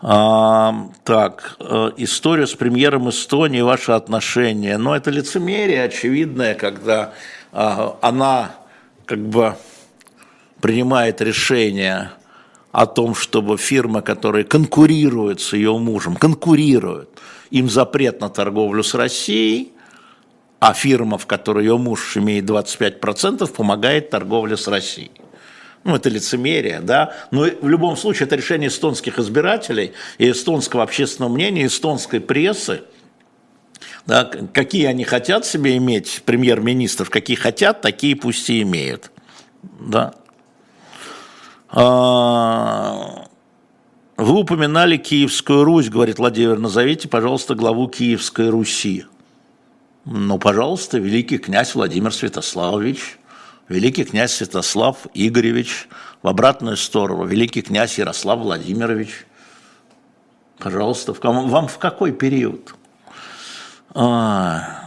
А, 0.01 0.89
так, 1.03 1.55
э, 1.60 1.91
история 1.98 2.45
с 2.45 2.53
премьером 2.53 3.10
Эстонии, 3.10 3.62
ваши 3.62 3.91
отношения. 3.91 4.77
Но 4.77 4.95
это 4.95 5.10
лицемерие 5.10 5.84
очевидное, 5.84 6.53
когда 6.53 7.13
а, 7.51 7.98
она 8.01 8.51
как 9.05 9.19
бы 9.19 9.55
принимает 10.62 11.22
решение 11.22 12.12
о 12.75 12.88
том, 12.88 13.15
чтобы 13.15 13.58
фирмы, 13.58 14.01
которые 14.01 14.44
конкурируют 14.44 15.39
с 15.39 15.53
ее 15.53 15.77
мужем, 15.77 16.17
конкурируют, 16.17 17.10
им 17.50 17.70
запрет 17.70 18.20
на 18.20 18.27
торговлю 18.27 18.84
с 18.84 18.94
Россией, 18.94 19.72
а 20.60 20.74
фирма, 20.74 21.17
в 21.17 21.25
которой 21.25 21.63
ее 21.63 21.77
муж 21.77 22.17
имеет 22.17 22.44
25%, 22.44 23.48
помогает 23.53 24.10
торговле 24.10 24.58
с 24.58 24.67
Россией. 24.67 25.12
Ну, 25.86 25.96
это 25.96 26.10
лицемерие, 26.10 26.82
да, 26.82 27.15
но 27.32 27.46
в 27.46 27.70
любом 27.70 27.96
случае 27.96 28.25
это 28.25 28.36
решение 28.36 28.67
эстонских 28.67 29.20
избирателей 29.20 29.94
и 30.17 30.29
эстонского 30.29 30.84
общественного 30.84 31.32
мнения, 31.32 31.67
эстонской 31.67 32.20
прессы, 32.20 32.82
да, 34.05 34.25
какие 34.25 34.88
они 34.88 35.05
хотят 35.05 35.46
себе 35.46 35.77
иметь 35.77 36.24
премьер-министров, 36.25 37.10
какие 37.10 37.38
хотят, 37.38 37.79
такие 37.79 38.17
пусть 38.17 38.50
и 38.50 38.62
имеют, 38.63 39.12
да. 39.79 40.13
А, 41.69 43.27
вы 44.17 44.39
упоминали 44.39 44.98
Киевскую 44.98 45.63
Русь, 45.63 45.89
говорит 45.89 46.19
Владимир, 46.19 46.60
назовите, 46.60 47.07
пожалуйста, 47.07 47.55
главу 47.55 47.88
Киевской 47.88 48.50
Руси. 48.50 49.05
Ну, 50.05 50.38
пожалуйста, 50.38 51.00
великий 51.00 51.38
князь 51.38 51.75
Владимир 51.75 52.13
Святославович– 52.13 53.17
великий 53.69 54.05
князь 54.05 54.34
Святослав 54.34 55.07
Игоревич, 55.13 55.88
в 56.22 56.27
обратную 56.27 56.77
сторону 56.77 57.25
великий 57.25 57.62
князь 57.62 57.98
Ярослав 57.98 58.39
Владимирович. 58.39 59.25
Пожалуйста, 60.60 61.13
в, 61.13 61.22
вам 61.22 61.67
в 61.67 61.77
какой 61.77 62.12
период? 62.12 62.75
А, 63.93 64.85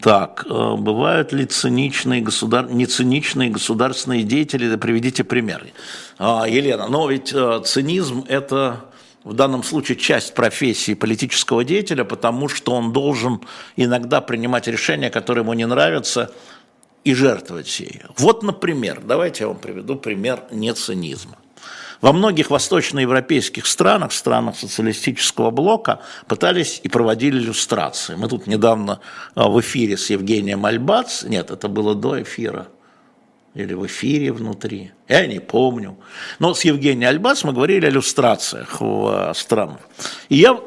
так, 0.00 0.46
э, 0.48 0.76
бывают 0.76 1.32
ли 1.32 1.46
циничные, 1.46 2.20
государ... 2.20 2.70
нециничные 2.70 3.50
государственные 3.50 4.22
деятели? 4.22 4.76
Приведите 4.76 5.24
примеры. 5.24 5.72
А, 6.18 6.46
Елена, 6.48 6.88
но 6.88 7.08
ведь 7.08 7.32
э, 7.32 7.62
цинизм– 7.64 8.24
это 8.28 8.84
в 9.24 9.32
данном 9.32 9.62
случае 9.62 9.96
часть 9.96 10.34
профессии 10.34 10.94
политического 10.94 11.64
деятеля, 11.64 12.04
потому 12.04 12.48
что 12.48 12.72
он 12.72 12.92
должен 12.92 13.40
иногда 13.76 14.20
принимать 14.20 14.68
решения, 14.68 15.10
которые 15.10 15.42
ему 15.42 15.54
не 15.54 15.66
нравятся, 15.66 16.30
и 17.04 17.14
жертвовать 17.14 17.80
ею. 17.80 18.10
Вот, 18.16 18.42
например, 18.42 19.02
давайте 19.04 19.44
я 19.44 19.48
вам 19.48 19.58
приведу 19.58 19.96
пример 19.96 20.44
нецинизма. 20.50 21.36
Во 22.04 22.12
многих 22.12 22.50
восточноевропейских 22.50 23.64
странах, 23.64 24.12
странах 24.12 24.58
социалистического 24.58 25.50
блока, 25.50 26.00
пытались 26.28 26.78
и 26.82 26.88
проводили 26.90 27.38
иллюстрации. 27.38 28.14
Мы 28.14 28.28
тут 28.28 28.46
недавно 28.46 29.00
а, 29.34 29.48
в 29.48 29.58
эфире 29.62 29.96
с 29.96 30.10
Евгением 30.10 30.66
Альбац, 30.66 31.22
нет, 31.22 31.50
это 31.50 31.66
было 31.66 31.94
до 31.94 32.22
эфира, 32.22 32.68
или 33.54 33.72
в 33.72 33.86
эфире 33.86 34.32
внутри, 34.32 34.92
я 35.08 35.26
не 35.26 35.38
помню. 35.38 35.96
Но 36.38 36.52
с 36.52 36.62
Евгением 36.66 37.08
Альбас 37.08 37.42
мы 37.42 37.54
говорили 37.54 37.86
о 37.86 37.88
иллюстрациях 37.88 38.82
в 38.82 39.30
э, 39.30 39.32
странах. 39.34 39.78
И 40.28 40.36
я 40.36 40.60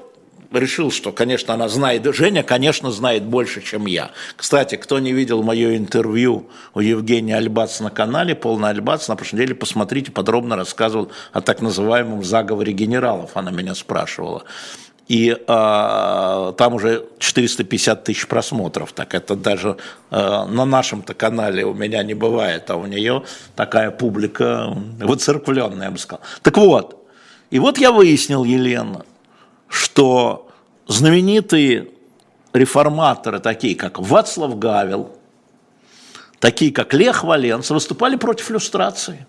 решил, 0.52 0.92
что, 0.92 1.12
конечно, 1.12 1.54
она 1.54 1.70
знает, 1.70 2.04
Женя, 2.14 2.44
конечно, 2.44 2.92
знает 2.92 3.24
больше, 3.24 3.62
чем 3.62 3.86
я. 3.86 4.12
Кстати, 4.36 4.76
кто 4.76 5.00
не 5.00 5.14
видел 5.14 5.44
мое 5.44 5.78
интервью 5.78 6.50
у 6.74 6.80
Евгения 6.80 7.38
Альбац 7.38 7.80
на 7.80 7.90
канале, 7.90 8.36
полный 8.36 8.70
Альбац, 8.70 9.08
на 9.08 9.16
прошлой 9.16 9.38
неделе 9.38 9.56
посмотрите, 9.56 10.12
подробно 10.12 10.56
рассказывал 10.56 11.12
о 11.34 11.42
так 11.42 11.62
называемом 11.62 12.24
заговоре 12.24 12.74
генералов, 12.74 13.32
она 13.36 13.52
меня 13.52 13.76
спрашивала 13.76 14.44
и 15.08 15.30
э, 15.30 16.54
там 16.58 16.74
уже 16.74 17.06
450 17.20 18.04
тысяч 18.04 18.28
просмотров, 18.28 18.92
так 18.92 19.14
это 19.14 19.36
даже 19.36 19.78
э, 20.12 20.46
на 20.50 20.66
нашем-то 20.66 21.14
канале 21.14 21.66
у 21.66 21.74
меня 21.74 22.04
не 22.04 22.14
бывает, 22.14 22.70
а 22.70 22.76
у 22.76 22.86
нее 22.86 23.24
такая 23.56 23.92
публика 23.92 24.76
выцерквленная, 25.00 25.86
я 25.86 25.92
бы 25.92 25.98
сказал. 25.98 26.22
Так 26.42 26.58
вот, 26.58 27.08
и 27.52 27.60
вот 27.60 27.78
я 27.78 27.92
выяснил, 27.92 28.44
Елена, 28.44 29.06
что 29.68 30.50
знаменитые 30.88 31.90
реформаторы, 32.54 33.40
такие 33.40 33.76
как 33.76 34.00
Вацлав 34.00 34.58
Гавел, 34.58 35.16
такие 36.40 36.72
как 36.72 36.94
Лех 36.94 37.24
Валенц, 37.24 37.70
выступали 37.70 38.16
против 38.16 38.52
иллюстрации. 38.52 39.28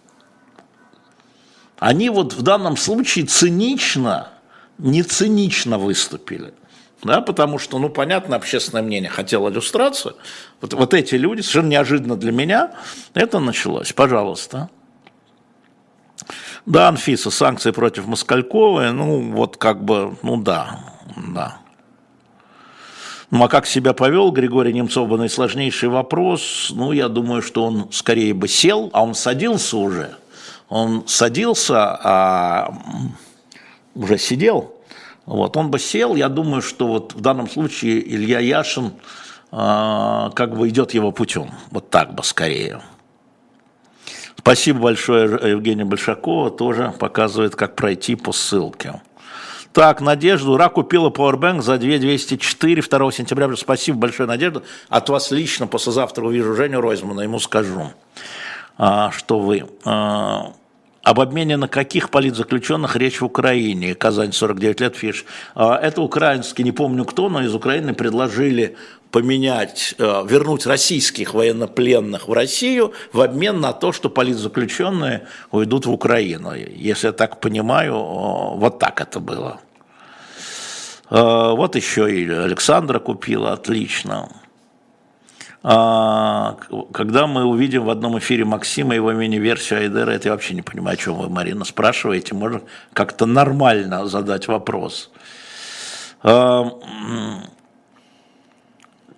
Они 1.78 2.10
вот 2.10 2.32
в 2.32 2.42
данном 2.42 2.76
случае 2.76 3.26
цинично 3.26 4.30
не 4.78 5.02
цинично 5.02 5.78
выступили. 5.78 6.54
Да, 7.02 7.20
потому 7.20 7.60
что, 7.60 7.78
ну, 7.78 7.90
понятно, 7.90 8.34
общественное 8.34 8.82
мнение 8.82 9.08
хотело 9.08 9.48
иллюстрацию. 9.48 10.16
Вот, 10.60 10.72
вот 10.72 10.94
эти 10.94 11.14
люди, 11.14 11.42
совершенно 11.42 11.68
неожиданно 11.68 12.16
для 12.16 12.32
меня, 12.32 12.74
это 13.14 13.38
началось. 13.38 13.92
Пожалуйста. 13.92 14.68
Да, 16.68 16.88
Анфиса, 16.88 17.30
санкции 17.30 17.70
против 17.70 18.06
Москальковой, 18.06 18.92
ну, 18.92 19.32
вот 19.32 19.56
как 19.56 19.82
бы, 19.82 20.18
ну 20.22 20.36
да, 20.36 20.80
да. 21.16 21.56
Ну, 23.30 23.42
а 23.42 23.48
как 23.48 23.66
себя 23.66 23.94
повел 23.94 24.30
Григорий 24.32 24.74
Немцов, 24.74 25.08
бы 25.08 25.16
наисложнейший 25.16 25.88
вопрос. 25.88 26.70
Ну, 26.74 26.92
я 26.92 27.08
думаю, 27.08 27.40
что 27.40 27.64
он 27.64 27.90
скорее 27.90 28.34
бы 28.34 28.48
сел, 28.48 28.90
а 28.92 29.02
он 29.02 29.14
садился 29.14 29.78
уже. 29.78 30.14
Он 30.68 31.04
садился, 31.06 31.98
а 32.04 32.74
уже 33.94 34.18
сидел, 34.18 34.74
вот, 35.24 35.56
он 35.56 35.70
бы 35.70 35.78
сел, 35.78 36.16
я 36.16 36.28
думаю, 36.28 36.60
что 36.60 36.86
вот 36.86 37.14
в 37.14 37.20
данном 37.22 37.48
случае 37.48 38.06
Илья 38.14 38.40
Яшин 38.40 38.92
э, 39.52 40.30
как 40.34 40.54
бы 40.54 40.68
идет 40.68 40.92
его 40.92 41.12
путем, 41.12 41.50
вот 41.70 41.88
так 41.88 42.14
бы 42.14 42.22
скорее. 42.22 42.82
Спасибо 44.48 44.80
большое 44.80 45.50
Евгения 45.50 45.84
Большакова, 45.84 46.50
тоже 46.50 46.94
показывает, 46.98 47.54
как 47.54 47.76
пройти 47.76 48.14
по 48.14 48.32
ссылке. 48.32 49.02
Так, 49.74 50.00
Надежду, 50.00 50.52
Ура 50.52 50.70
купила 50.70 51.10
Powerbank 51.10 51.60
за 51.60 51.76
2204 51.76 52.80
2 52.80 53.12
сентября. 53.12 53.54
Спасибо 53.56 53.98
большое, 53.98 54.26
Надежда. 54.26 54.62
От 54.88 55.10
вас 55.10 55.30
лично 55.32 55.66
послезавтра 55.66 56.24
увижу 56.24 56.54
Женю 56.54 56.80
Ройзмана, 56.80 57.20
ему 57.20 57.38
скажу, 57.40 57.92
а, 58.78 59.10
что 59.10 59.38
вы 59.38 59.66
а, 59.84 60.54
об 61.02 61.20
обмене 61.20 61.58
на 61.58 61.68
каких 61.68 62.08
политзаключенных 62.08 62.96
речь 62.96 63.20
в 63.20 63.26
Украине? 63.26 63.94
Казань, 63.94 64.32
49 64.32 64.80
лет, 64.80 64.96
фиш. 64.96 65.26
А, 65.54 65.76
это 65.76 66.00
украинский, 66.00 66.64
не 66.64 66.72
помню 66.72 67.04
кто, 67.04 67.28
но 67.28 67.42
из 67.42 67.54
Украины 67.54 67.92
предложили 67.92 68.78
поменять, 69.10 69.94
э, 69.98 70.24
вернуть 70.26 70.66
российских 70.66 71.34
военнопленных 71.34 72.28
в 72.28 72.32
Россию 72.32 72.92
в 73.12 73.20
обмен 73.20 73.60
на 73.60 73.72
то, 73.72 73.92
что 73.92 74.10
политзаключенные 74.10 75.26
уйдут 75.50 75.86
в 75.86 75.92
Украину. 75.92 76.52
Если 76.54 77.08
я 77.08 77.12
так 77.12 77.40
понимаю, 77.40 77.94
вот 77.94 78.78
так 78.78 79.00
это 79.00 79.20
было. 79.20 79.60
Э, 81.10 81.52
вот 81.54 81.76
еще 81.76 82.14
и 82.14 82.28
Александра 82.28 82.98
купила, 82.98 83.52
отлично. 83.52 84.28
А, 85.62 86.56
когда 86.92 87.26
мы 87.26 87.44
увидим 87.44 87.84
в 87.84 87.90
одном 87.90 88.18
эфире 88.18 88.44
Максима 88.44 88.94
его 88.94 89.12
мини-версию 89.12 89.80
Айдера, 89.80 90.12
это 90.12 90.28
я 90.28 90.32
вообще 90.32 90.54
не 90.54 90.62
понимаю, 90.62 90.94
о 90.94 90.96
чем 90.96 91.14
вы, 91.14 91.28
Марина, 91.28 91.64
спрашиваете. 91.64 92.34
Можно 92.34 92.62
как-то 92.92 93.26
нормально 93.26 94.06
задать 94.06 94.46
вопрос. 94.46 95.10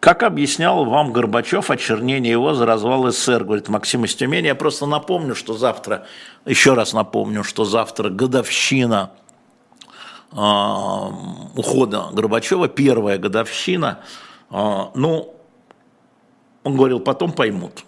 Как 0.01 0.23
объяснял 0.23 0.87
вам 0.87 1.13
Горбачев 1.13 1.71
очернение 1.71 2.33
его 2.33 2.55
за 2.55 2.65
развал 2.65 3.11
СССР, 3.11 3.45
говорит 3.45 3.69
Максим 3.69 4.07
из 4.07 4.15
Тюмени. 4.15 4.47
Я 4.47 4.55
просто 4.55 4.87
напомню, 4.87 5.35
что 5.35 5.53
завтра, 5.53 6.07
еще 6.47 6.73
раз 6.73 6.95
напомню, 6.95 7.45
что 7.45 7.67
завтра 7.67 8.09
годовщина 8.09 9.11
э, 10.33 10.37
ухода 10.37 12.09
Горбачева, 12.13 12.69
первая 12.69 13.19
годовщина. 13.19 14.01
Э, 14.51 14.87
ну, 14.95 15.35
он 16.65 16.77
говорил, 16.77 17.01
потом 17.01 17.33
поймут. 17.33 17.85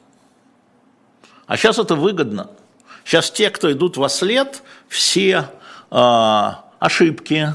А 1.46 1.56
сейчас 1.56 1.78
это 1.78 1.94
выгодно. 1.94 2.50
Сейчас 3.04 3.30
те, 3.30 3.48
кто 3.48 3.72
идут 3.72 3.96
во 3.96 4.10
след, 4.10 4.62
все 4.86 5.48
э, 5.90 6.50
ошибки, 6.78 7.54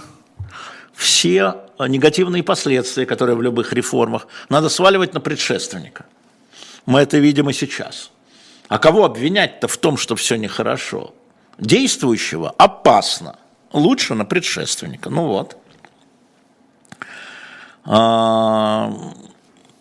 все 0.94 1.67
негативные 1.80 2.44
последствия, 2.44 3.06
которые 3.06 3.36
в 3.36 3.42
любых 3.42 3.74
реформах, 3.74 4.28
надо 4.50 4.70
сваливать 4.70 5.14
на 5.14 5.20
предшественника. 5.20 6.06
Мы 6.86 7.02
это 7.02 7.18
видим 7.18 7.50
и 7.50 7.54
сейчас. 7.54 8.12
А 8.68 8.80
кого 8.80 9.06
обвинять-то 9.06 9.68
в 9.68 9.78
том, 9.78 9.98
что 9.98 10.16
все 10.16 10.36
нехорошо? 10.36 11.14
Действующего 11.58 12.50
опасно. 12.58 13.38
Лучше 13.74 14.14
на 14.14 14.26
предшественника. 14.26 15.10
Ну 15.10 15.28
вот. 15.28 15.58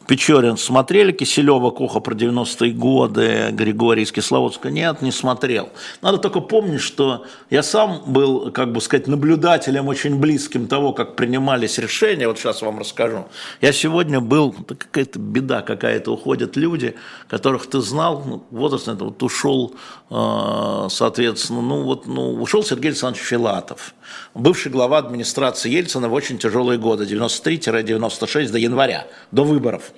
Печорин 0.06 0.56
смотрели 0.56 1.10
Киселева, 1.10 1.70
Коха 1.70 1.98
про 2.00 2.14
90-е 2.14 2.72
годы, 2.72 3.48
Григорий 3.50 4.02
из 4.02 4.12
Кисловодска? 4.12 4.70
Нет, 4.70 5.02
не 5.02 5.10
смотрел. 5.10 5.70
Надо 6.00 6.18
только 6.18 6.40
помнить, 6.40 6.80
что 6.80 7.24
я 7.50 7.62
сам 7.64 8.02
был, 8.06 8.52
как 8.52 8.72
бы 8.72 8.80
сказать, 8.80 9.08
наблюдателем 9.08 9.88
очень 9.88 10.20
близким 10.20 10.68
того, 10.68 10.92
как 10.92 11.16
принимались 11.16 11.78
решения. 11.78 12.28
Вот 12.28 12.38
сейчас 12.38 12.62
вам 12.62 12.78
расскажу. 12.78 13.26
Я 13.60 13.72
сегодня 13.72 14.20
был, 14.20 14.52
какая-то 14.52 15.18
беда 15.18 15.62
какая-то, 15.62 16.12
уходят 16.12 16.56
люди, 16.56 16.94
которых 17.28 17.66
ты 17.66 17.80
знал, 17.80 18.22
ну, 18.24 18.44
возраст 18.50 18.86
это 18.86 19.04
вот 19.04 19.22
ушел, 19.24 19.74
э, 20.10 20.86
соответственно, 20.88 21.62
ну 21.62 21.82
вот, 21.82 22.06
ну, 22.06 22.40
ушел 22.40 22.62
Сергей 22.62 22.88
Александрович 22.88 23.26
Филатов, 23.26 23.94
бывший 24.34 24.70
глава 24.70 24.98
администрации 24.98 25.70
Ельцина 25.70 26.08
в 26.08 26.12
очень 26.12 26.38
тяжелые 26.38 26.78
годы, 26.78 27.04
93-96 27.04 28.50
до 28.50 28.58
января, 28.58 29.08
до 29.32 29.42
выборов 29.42 29.92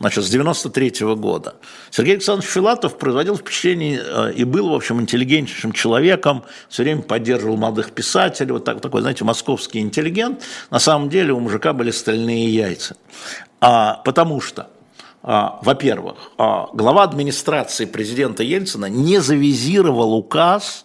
значит, 0.00 0.24
с 0.24 0.30
93 0.30 1.04
-го 1.04 1.16
года. 1.16 1.56
Сергей 1.90 2.14
Александрович 2.14 2.50
Филатов 2.50 2.98
производил 2.98 3.36
впечатление 3.36 4.00
э, 4.02 4.32
и 4.34 4.44
был, 4.44 4.70
в 4.70 4.74
общем, 4.74 5.00
интеллигентнейшим 5.00 5.72
человеком, 5.72 6.44
все 6.68 6.82
время 6.82 7.02
поддерживал 7.02 7.56
молодых 7.56 7.92
писателей, 7.92 8.52
вот 8.52 8.64
так, 8.64 8.80
такой, 8.80 9.00
знаете, 9.00 9.24
московский 9.24 9.80
интеллигент. 9.80 10.42
На 10.70 10.78
самом 10.78 11.08
деле 11.08 11.32
у 11.32 11.40
мужика 11.40 11.72
были 11.72 11.90
стальные 11.90 12.48
яйца. 12.48 12.96
А, 13.60 14.00
потому 14.04 14.40
что 14.40 14.68
а, 15.22 15.58
во-первых, 15.62 16.16
а, 16.38 16.68
глава 16.72 17.02
администрации 17.02 17.84
президента 17.86 18.42
Ельцина 18.42 18.86
не 18.86 19.20
завизировал 19.20 20.14
указ 20.14 20.84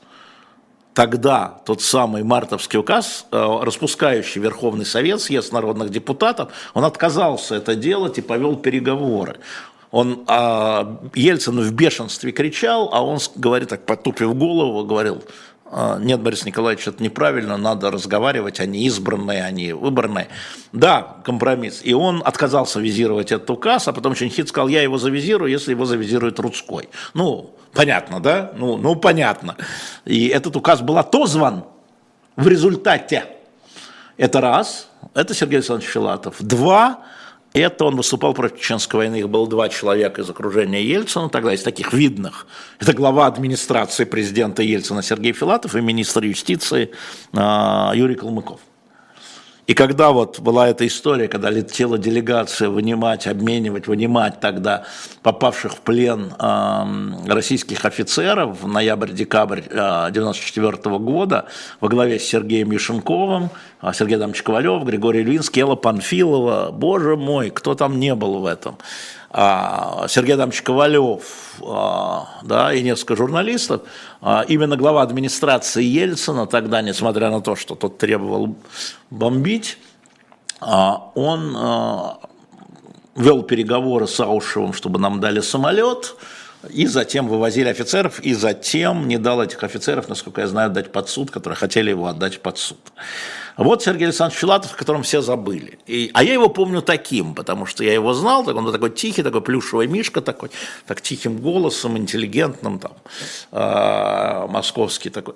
тогда 0.94 1.60
тот 1.66 1.82
самый 1.82 2.24
мартовский 2.24 2.80
указ, 2.80 3.26
э, 3.32 3.60
распускающий 3.62 4.42
Верховный 4.42 4.86
Совет, 4.86 5.22
съезд 5.22 5.52
народных 5.52 5.90
депутатов, 5.90 6.52
он 6.74 6.86
отказался 6.86 7.56
это 7.56 7.76
делать 7.76 8.18
и 8.18 8.22
повел 8.22 8.56
переговоры. 8.56 9.38
Он, 9.94 10.24
а, 10.26 11.00
Ельцин 11.14 11.60
в 11.62 11.72
бешенстве 11.72 12.32
кричал, 12.32 12.90
а 12.92 13.06
он 13.06 13.20
говорит, 13.36 13.70
так 13.70 13.86
потупив 13.86 14.36
голову, 14.36 14.84
говорил, 14.86 15.18
«А, 15.18 15.53
нет, 16.00 16.22
Борис 16.22 16.46
Николаевич, 16.46 16.88
это 16.88 17.02
неправильно, 17.02 17.58
надо 17.58 17.90
разговаривать, 17.90 18.60
они 18.60 18.86
избранные, 18.86 19.44
они 19.44 19.74
выборные. 19.74 20.28
Да, 20.72 21.18
компромисс. 21.24 21.82
И 21.84 21.94
он 21.94 22.22
отказался 22.24 22.80
визировать 22.80 23.32
этот 23.32 23.50
указ, 23.50 23.88
а 23.88 23.94
потом 23.94 24.14
Чинхит 24.14 24.50
сказал, 24.50 24.68
я 24.68 24.82
его 24.82 24.98
завизирую, 24.98 25.52
если 25.52 25.72
его 25.72 25.86
завизирует 25.86 26.40
Рудской. 26.40 26.90
Ну, 27.14 27.56
понятно, 27.74 28.20
да? 28.20 28.52
Ну, 28.56 28.78
ну 28.78 28.96
понятно. 28.96 29.56
И 30.06 30.28
этот 30.28 30.56
указ 30.56 30.82
был 30.82 30.98
отозван 30.98 31.66
в 32.36 32.48
результате. 32.48 33.26
Это 34.18 34.42
раз, 34.42 34.90
это 35.14 35.34
Сергей 35.34 35.58
Александрович 35.58 35.90
Филатов. 35.90 36.36
Два, 36.40 37.00
это 37.60 37.86
он 37.86 37.96
выступал 37.96 38.34
против 38.34 38.60
Чеченской 38.60 39.00
войны, 39.00 39.18
их 39.18 39.30
было 39.30 39.48
два 39.48 39.70
человека 39.70 40.22
из 40.22 40.30
окружения 40.30 40.84
Ельцина, 40.84 41.30
тогда 41.30 41.54
из 41.54 41.64
таких 41.64 41.94
видных. 41.94 42.48
Это 42.80 42.94
глава 42.94 43.28
администрации 43.28 44.06
президента 44.06 44.64
Ельцина 44.64 45.04
Сергей 45.04 45.34
Филатов 45.34 45.76
и 45.76 45.82
министр 45.82 46.24
юстиции 46.24 46.92
а, 47.34 47.92
Юрий 47.96 48.16
Калмыков. 48.16 48.60
И 49.66 49.76
когда 49.76 50.12
вот 50.12 50.42
была 50.42 50.68
эта 50.68 50.86
история, 50.86 51.30
когда 51.30 51.50
летела 51.50 51.98
делегация 51.98 52.70
вынимать, 52.70 53.28
обменивать, 53.28 53.88
вынимать 53.88 54.42
тогда 54.42 54.84
попавших 55.22 55.76
в 55.76 55.80
плен 55.80 56.34
э, 56.38 57.32
российских 57.32 57.86
офицеров 57.86 58.62
в 58.62 58.68
ноябрь-декабрь 58.68 59.62
1994 59.62 60.78
э, 60.84 61.00
года 61.00 61.46
во 61.80 61.88
главе 61.88 62.20
с 62.20 62.24
Сергеем 62.24 62.72
Юшенковым, 62.72 63.52
э, 63.82 63.92
Сергей 63.94 64.18
Адамович 64.18 64.44
Ковалев, 64.44 64.84
Григорий 64.84 65.24
Львинский, 65.24 65.62
Элла 65.62 65.76
Панфилова, 65.76 66.72
боже 66.72 67.16
мой, 67.16 67.50
кто 67.50 67.74
там 67.74 68.02
не 68.02 68.16
был 68.16 68.40
в 68.40 68.46
этом. 68.46 68.78
А, 69.36 70.06
Сергей 70.10 70.36
Адамович 70.36 70.62
Ковалев 70.62 71.24
а, 71.66 72.28
да, 72.44 72.72
и 72.72 72.84
несколько 72.84 73.16
журналистов, 73.16 73.82
а, 74.22 74.46
именно 74.48 74.78
глава 74.78 75.02
администрации 75.02 75.84
Ельцина 75.84 76.46
тогда, 76.46 76.84
несмотря 76.84 77.32
на 77.32 77.42
то, 77.42 77.56
что 77.56 77.74
тот 77.74 77.98
требовал 77.98 78.56
бомбить, 79.10 79.80
он 80.62 81.58
вел 83.16 83.44
переговоры 83.44 84.08
с 84.08 84.20
Аушевым, 84.22 84.72
чтобы 84.72 84.98
нам 84.98 85.20
дали 85.20 85.42
самолет, 85.42 86.16
и 86.70 86.86
затем 86.88 87.28
вывозили 87.28 87.70
офицеров, 87.70 88.20
и 88.20 88.34
затем 88.34 89.08
не 89.08 89.18
дал 89.18 89.42
этих 89.42 89.64
офицеров, 89.64 90.10
насколько 90.10 90.42
я 90.42 90.48
знаю, 90.48 90.72
дать 90.72 90.92
под 90.92 91.10
суд, 91.10 91.32
которые 91.32 91.58
хотели 91.58 91.90
его 91.90 92.08
отдать 92.08 92.42
под 92.42 92.58
суд. 92.58 92.80
Вот 93.58 93.84
Сергей 93.84 94.06
Александрович 94.06 94.40
Филатов, 94.40 94.74
о 94.74 94.76
котором 94.76 95.04
все 95.04 95.22
забыли. 95.22 95.78
И, 95.86 96.10
а 96.14 96.24
я 96.24 96.34
его 96.34 96.50
помню 96.50 96.82
таким, 96.82 97.36
потому 97.36 97.66
что 97.66 97.84
я 97.84 97.94
его 97.94 98.14
знал, 98.14 98.44
так 98.44 98.56
он 98.56 98.72
такой 98.72 98.90
тихий, 98.90 99.22
такой 99.22 99.42
плюшевый 99.42 99.88
мишка 99.88 100.22
такой, 100.22 100.50
так 100.88 101.02
тихим 101.02 101.38
голосом, 101.38 101.98
интеллигентным, 101.98 102.80
там, 102.80 102.94
э, 103.52 104.48
московский 104.48 105.10
такой. 105.10 105.36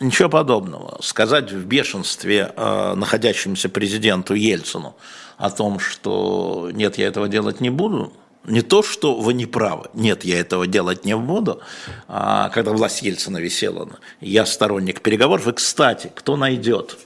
Ничего 0.00 0.28
подобного. 0.28 0.98
Сказать 1.02 1.50
в 1.50 1.66
бешенстве 1.66 2.52
э, 2.56 2.94
находящемуся 2.94 3.68
президенту 3.68 4.34
Ельцину 4.34 4.94
о 5.36 5.50
том, 5.50 5.78
что 5.78 6.70
нет, 6.72 6.98
я 6.98 7.08
этого 7.08 7.28
делать 7.28 7.60
не 7.60 7.70
буду, 7.70 8.12
не 8.48 8.62
то, 8.62 8.82
что 8.82 9.14
вы 9.14 9.34
не 9.34 9.46
правы, 9.46 9.86
нет, 9.94 10.24
я 10.24 10.40
этого 10.40 10.66
делать 10.66 11.04
не 11.04 11.16
буду, 11.16 11.60
а, 12.08 12.48
когда 12.50 12.72
власть 12.72 13.02
Ельцина 13.02 13.38
висела, 13.38 13.88
я 14.20 14.46
сторонник 14.46 15.00
переговоров, 15.00 15.46
и, 15.48 15.52
кстати, 15.52 16.10
кто 16.14 16.36
найдет 16.36 16.96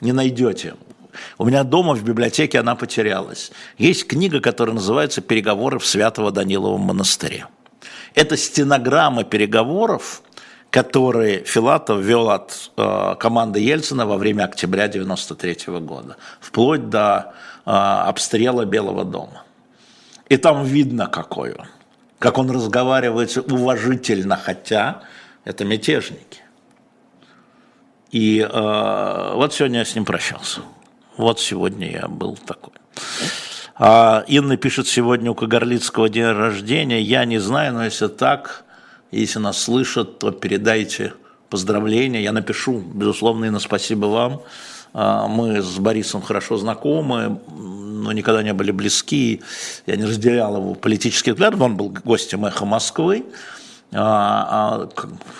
не 0.00 0.12
найдете. 0.12 0.74
У 1.38 1.46
меня 1.46 1.64
дома 1.64 1.94
в 1.94 2.04
библиотеке 2.04 2.60
она 2.60 2.74
потерялась. 2.74 3.50
Есть 3.78 4.06
книга, 4.06 4.40
которая 4.40 4.74
называется 4.74 5.22
«Переговоры 5.22 5.78
в 5.78 5.86
Святого 5.86 6.30
Даниловом 6.30 6.82
монастыре». 6.82 7.46
Это 8.14 8.36
стенограмма 8.36 9.24
переговоров, 9.24 10.22
которые 10.70 11.44
Филатов 11.44 12.00
вел 12.00 12.30
от 12.30 12.70
э, 12.76 13.14
команды 13.18 13.60
Ельцина 13.60 14.06
во 14.06 14.16
время 14.16 14.44
октября 14.44 14.84
1993 14.84 15.78
года, 15.80 16.16
вплоть 16.40 16.90
до 16.90 17.34
э, 17.64 17.70
обстрела 17.70 18.64
Белого 18.64 19.04
дома. 19.04 19.45
И 20.28 20.36
там 20.36 20.64
видно, 20.64 21.06
какой 21.06 21.52
он, 21.52 21.66
как 22.18 22.38
он 22.38 22.50
разговаривает 22.50 23.36
уважительно, 23.36 24.36
хотя 24.36 25.02
это 25.44 25.64
мятежники. 25.64 26.42
И 28.10 28.40
э, 28.40 29.32
вот 29.34 29.54
сегодня 29.54 29.80
я 29.80 29.84
с 29.84 29.94
ним 29.94 30.04
прощался. 30.04 30.60
Вот 31.16 31.40
сегодня 31.40 31.90
я 31.90 32.08
был 32.08 32.36
такой. 32.36 32.72
А 33.78 34.24
Инна 34.26 34.56
пишет 34.56 34.86
сегодня 34.86 35.30
у 35.30 35.34
Кагарлицкого 35.34 36.08
день 36.08 36.32
рождения. 36.32 37.00
Я 37.00 37.24
не 37.24 37.38
знаю, 37.38 37.74
но 37.74 37.84
если 37.84 38.08
так, 38.08 38.64
если 39.10 39.38
нас 39.38 39.58
слышат, 39.62 40.18
то 40.18 40.30
передайте 40.30 41.12
поздравления. 41.50 42.22
Я 42.22 42.32
напишу, 42.32 42.78
безусловно, 42.78 43.44
Инна, 43.44 43.58
спасибо 43.58 44.06
вам. 44.06 44.42
А, 44.98 45.28
мы 45.28 45.60
с 45.60 45.78
Борисом 45.78 46.22
хорошо 46.22 46.56
знакомы, 46.56 47.38
но 47.54 48.12
никогда 48.12 48.42
не 48.42 48.54
были 48.54 48.70
близки. 48.70 49.42
Я 49.84 49.96
не 49.96 50.06
разделял 50.06 50.56
его 50.56 50.74
политических 50.74 51.34
взглядов. 51.34 51.60
Он 51.60 51.76
был 51.76 51.94
гостем 52.02 52.46
«Эхо 52.46 52.64
Москвы». 52.64 53.26
А, 53.92 54.88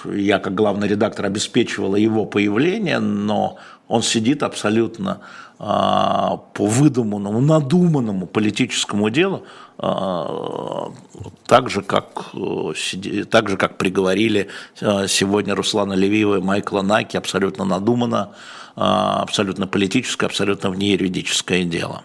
а, 0.05 0.11
я 0.11 0.41
как 0.41 0.55
главный 0.55 0.89
редактор 0.89 1.25
обеспечивала 1.25 1.97
его 1.97 2.27
появление, 2.27 2.99
но 2.99 3.57
он 3.89 4.03
сидит 4.03 4.43
абсолютно 4.43 5.21
по 5.59 6.53
выдуманному, 6.59 7.41
надуманному 7.41 8.27
политическому 8.27 9.09
делу, 9.09 9.45
так 11.47 11.71
же, 11.71 11.81
как, 11.81 12.27
так 13.31 13.49
же, 13.49 13.57
как 13.57 13.79
приговорили 13.79 14.49
сегодня 14.79 15.55
Руслана 15.55 15.95
Левиева 15.95 16.37
и 16.37 16.43
Майкла 16.43 16.83
Наки, 16.83 17.17
абсолютно 17.17 17.65
надуманно, 17.65 18.33
абсолютно 18.77 19.67
политическое, 19.67 20.27
абсолютно 20.27 20.71
внеюридическое 20.71 21.65
дело. 21.65 22.03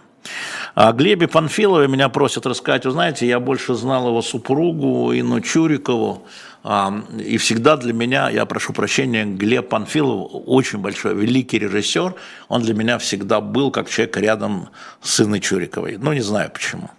О 0.75 0.93
Глебе 0.93 1.27
Панфилове 1.27 1.87
меня 1.87 2.09
просят 2.09 2.45
рассказать. 2.45 2.85
Вы 2.85 2.91
знаете, 2.91 3.27
я 3.27 3.39
больше 3.39 3.73
знал 3.73 4.07
его 4.07 4.21
супругу 4.21 5.13
Инну 5.13 5.41
Чурикову. 5.41 6.25
А, 6.63 6.93
и 7.17 7.37
всегда 7.37 7.75
для 7.75 7.91
меня, 7.91 8.29
я 8.29 8.45
прошу 8.45 8.71
прощения, 8.71 9.25
Глеб 9.25 9.69
Панфилов 9.69 10.31
очень 10.45 10.77
большой, 10.77 11.15
великий 11.15 11.59
режиссер. 11.59 12.13
Он 12.49 12.61
для 12.61 12.73
меня 12.73 12.97
всегда 12.99 13.41
был 13.41 13.71
как 13.71 13.89
человек 13.89 14.15
рядом 14.17 14.69
с 15.01 15.19
Инной 15.19 15.39
Чуриковой. 15.39 15.97
Ну, 15.97 16.13
не 16.13 16.21
знаю 16.21 16.51
почему. 16.51 16.89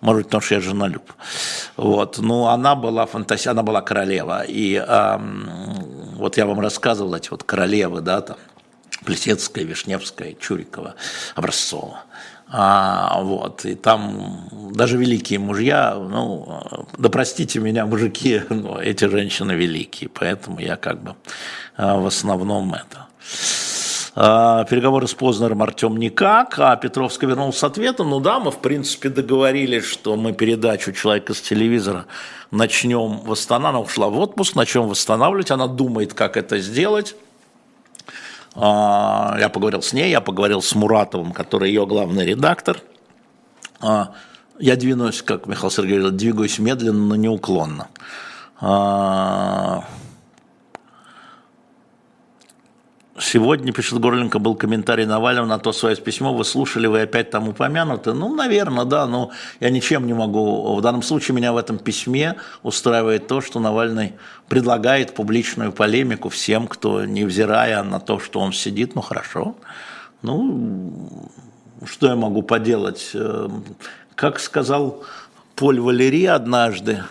Может, 0.00 0.26
потому 0.26 0.40
что 0.40 0.54
я 0.54 0.60
женолюб. 0.60 1.12
Вот. 1.76 2.18
Ну, 2.18 2.46
она 2.46 2.74
была 2.74 3.04
фантастическая, 3.04 3.52
она 3.52 3.62
была 3.62 3.82
королева. 3.82 4.44
И 4.44 4.76
эм, 4.76 5.50
вот 6.14 6.38
я 6.38 6.46
вам 6.46 6.60
рассказывал 6.60 7.14
эти 7.14 7.28
вот 7.30 7.42
королевы, 7.42 8.00
да, 8.00 8.22
там, 8.22 8.36
Плесецкая, 9.04 9.64
Вишневская, 9.64 10.34
Чурикова, 10.34 10.94
Образцова. 11.34 12.04
А, 12.52 13.20
вот, 13.22 13.64
и 13.64 13.76
там 13.76 14.48
даже 14.72 14.96
великие 14.96 15.38
мужья, 15.38 15.94
ну, 15.94 16.88
да 16.98 17.08
простите 17.08 17.60
меня, 17.60 17.86
мужики, 17.86 18.42
но 18.48 18.80
эти 18.80 19.04
женщины 19.04 19.52
великие, 19.52 20.10
поэтому 20.12 20.58
я 20.58 20.76
как 20.76 21.00
бы 21.00 21.14
а, 21.76 22.00
в 22.00 22.06
основном 22.06 22.74
это. 22.74 23.06
А, 24.16 24.64
переговоры 24.64 25.06
с 25.06 25.14
Познером 25.14 25.62
Артем 25.62 25.96
никак, 25.96 26.58
а 26.58 26.74
Петровский 26.74 27.26
вернулся 27.26 27.60
с 27.60 27.64
ответом. 27.64 28.10
Ну 28.10 28.18
да, 28.18 28.40
мы 28.40 28.50
в 28.50 28.58
принципе 28.58 29.08
договорились, 29.08 29.84
что 29.84 30.16
мы 30.16 30.32
передачу 30.32 30.92
«Человека 30.92 31.34
с 31.34 31.40
телевизора» 31.40 32.06
начнем 32.50 33.20
восстанавливать. 33.20 33.70
Она 33.70 33.80
ушла 33.80 34.08
в 34.08 34.18
отпуск, 34.18 34.56
начнем 34.56 34.88
восстанавливать. 34.88 35.52
Она 35.52 35.68
думает, 35.68 36.14
как 36.14 36.36
это 36.36 36.58
сделать. 36.58 37.14
А, 38.54 39.36
я 39.38 39.48
поговорил 39.48 39.82
с 39.82 39.92
ней, 39.92 40.10
я 40.10 40.20
поговорил 40.20 40.62
с 40.62 40.74
Муратовым, 40.74 41.32
который 41.32 41.68
ее 41.68 41.86
главный 41.86 42.26
редактор. 42.26 42.82
А, 43.80 44.14
я 44.58 44.76
двинусь, 44.76 45.22
как 45.22 45.46
Михаил 45.46 45.70
Сергеевич 45.70 46.00
говорил, 46.00 46.18
двигаюсь 46.18 46.58
медленно, 46.58 47.06
но 47.06 47.16
неуклонно. 47.16 47.88
А, 48.60 49.84
Сегодня, 53.20 53.70
пишет 53.72 53.98
Горленко, 53.98 54.38
был 54.38 54.54
комментарий 54.54 55.04
Навального 55.04 55.44
на 55.44 55.58
то 55.58 55.72
свое 55.72 55.94
письмо. 55.96 56.32
Вы 56.32 56.44
слушали, 56.44 56.86
вы 56.86 57.02
опять 57.02 57.30
там 57.30 57.48
упомянуты? 57.48 58.14
Ну, 58.14 58.34
наверное, 58.34 58.86
да, 58.86 59.06
но 59.06 59.30
я 59.60 59.68
ничем 59.68 60.06
не 60.06 60.14
могу. 60.14 60.74
В 60.74 60.80
данном 60.80 61.02
случае 61.02 61.34
меня 61.34 61.52
в 61.52 61.58
этом 61.58 61.78
письме 61.78 62.36
устраивает 62.62 63.26
то, 63.26 63.42
что 63.42 63.60
Навальный 63.60 64.14
предлагает 64.48 65.14
публичную 65.14 65.70
полемику 65.70 66.30
всем, 66.30 66.66
кто, 66.66 67.04
невзирая 67.04 67.82
на 67.82 68.00
то, 68.00 68.18
что 68.18 68.40
он 68.40 68.54
сидит, 68.54 68.94
ну, 68.94 69.02
хорошо. 69.02 69.54
Ну, 70.22 70.90
что 71.84 72.06
я 72.06 72.16
могу 72.16 72.42
поделать? 72.42 73.10
Эм, 73.12 73.64
как 74.14 74.40
сказал 74.40 75.04
Поль 75.56 75.78
Валери 75.78 76.24
однажды, 76.24 77.02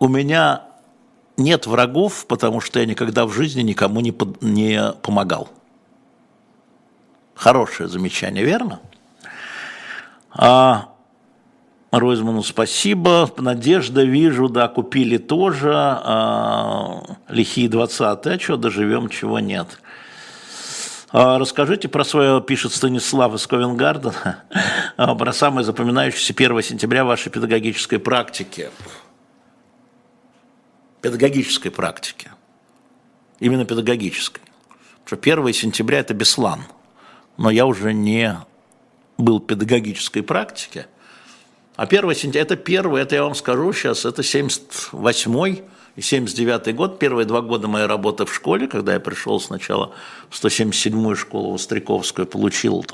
у 0.00 0.08
меня 0.08 0.62
нет 1.42 1.66
врагов, 1.66 2.26
потому 2.26 2.60
что 2.60 2.78
я 2.78 2.86
никогда 2.86 3.26
в 3.26 3.32
жизни 3.32 3.62
никому 3.62 4.00
не, 4.00 4.12
под, 4.12 4.40
не 4.42 4.92
помогал. 5.02 5.48
Хорошее 7.34 7.88
замечание, 7.88 8.44
верно? 8.44 8.80
А 10.30 10.90
Ройзману 11.90 12.42
спасибо. 12.42 13.30
Надежда, 13.36 14.04
вижу, 14.04 14.48
да, 14.48 14.68
купили 14.68 15.16
тоже. 15.16 15.72
А, 15.74 17.02
лихие 17.28 17.68
20 17.68 18.00
а 18.00 18.38
что 18.38 18.56
доживем, 18.56 19.08
чего 19.08 19.40
нет. 19.40 19.80
А, 21.12 21.38
расскажите 21.38 21.88
про 21.88 22.04
свое, 22.04 22.40
пишет 22.40 22.72
Станислав 22.72 23.34
из 23.34 23.44
Ковенгардена, 23.46 24.44
про 25.18 25.32
самое 25.32 25.64
запоминающееся 25.64 26.32
1 26.36 26.62
сентября 26.62 27.04
вашей 27.04 27.30
педагогической 27.30 27.98
практики 27.98 28.70
педагогической 31.00 31.70
практики. 31.70 32.30
Именно 33.38 33.64
педагогической. 33.64 34.42
Потому 35.04 35.22
что 35.22 35.32
1 35.32 35.52
сентября– 35.54 35.98
это 36.00 36.14
Беслан. 36.14 36.62
Но 37.36 37.50
я 37.50 37.66
уже 37.66 37.92
не 37.92 38.38
был 39.16 39.40
в 39.40 39.46
педагогической 39.46 40.22
практике. 40.22 40.86
А 41.76 41.84
1 41.84 42.14
сентября– 42.14 42.42
это 42.42 42.56
первый, 42.56 43.02
это 43.02 43.14
я 43.14 43.24
вам 43.24 43.34
скажу 43.34 43.72
сейчас, 43.72 44.04
это 44.04 44.22
78 44.22 45.56
и 45.96 46.02
79 46.02 46.74
год, 46.74 46.98
первые 46.98 47.26
два 47.26 47.40
года 47.40 47.68
моей 47.68 47.86
работы 47.86 48.26
в 48.26 48.34
школе, 48.34 48.66
когда 48.66 48.92
я 48.92 49.00
пришел 49.00 49.40
сначала 49.40 49.94
в 50.28 50.42
177-ю 50.42 51.16
школу 51.16 51.52
Востряковскую, 51.52 52.26
получил 52.26 52.84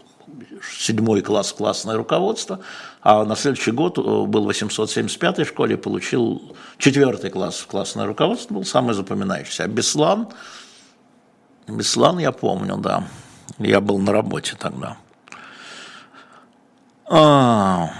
седьмой 0.78 1.22
класс 1.22 1.52
классное 1.52 1.96
руководство, 1.96 2.60
а 3.02 3.24
на 3.24 3.36
следующий 3.36 3.70
год 3.70 3.98
э, 3.98 4.00
был 4.02 4.44
в 4.44 4.50
875-й 4.50 5.44
школе, 5.44 5.76
получил 5.76 6.56
четвертый 6.78 7.30
класс 7.30 7.64
классное 7.68 8.06
руководство, 8.06 8.54
был 8.54 8.64
самый 8.64 8.94
запоминающийся. 8.94 9.64
А 9.64 9.68
Беслан, 9.68 10.28
Беслан 11.68 12.18
я 12.18 12.32
помню, 12.32 12.76
да, 12.76 13.04
я 13.58 13.80
был 13.80 13.98
на 13.98 14.12
работе 14.12 14.56
тогда. 14.58 14.96
А, 17.08 17.90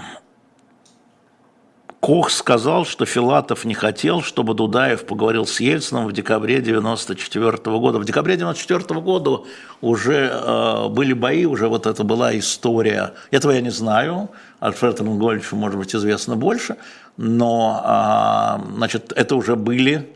Кох 1.99 2.29
сказал, 2.29 2.85
что 2.85 3.05
Филатов 3.05 3.65
не 3.65 3.73
хотел, 3.73 4.21
чтобы 4.21 4.53
Дудаев 4.53 5.05
поговорил 5.05 5.47
с 5.47 5.59
Ельцином 5.59 6.05
в 6.05 6.13
декабре 6.13 6.59
1994 6.59 7.77
года. 7.79 7.97
В 7.97 8.05
декабре 8.05 8.35
1994 8.35 9.01
года 9.01 9.43
уже 9.81 10.29
э, 10.31 10.89
были 10.89 11.13
бои, 11.13 11.45
уже 11.45 11.67
вот 11.67 11.87
это 11.87 12.03
была 12.03 12.37
история. 12.37 13.13
Этого 13.31 13.51
я 13.51 13.61
не 13.61 13.71
знаю, 13.71 14.29
Альфреду 14.61 15.03
Ингольевичу, 15.05 15.55
может 15.55 15.79
быть, 15.79 15.95
известно 15.95 16.35
больше, 16.35 16.77
но 17.17 17.81
э, 17.83 18.75
значит, 18.75 19.11
это 19.15 19.35
уже 19.35 19.55
были 19.55 20.07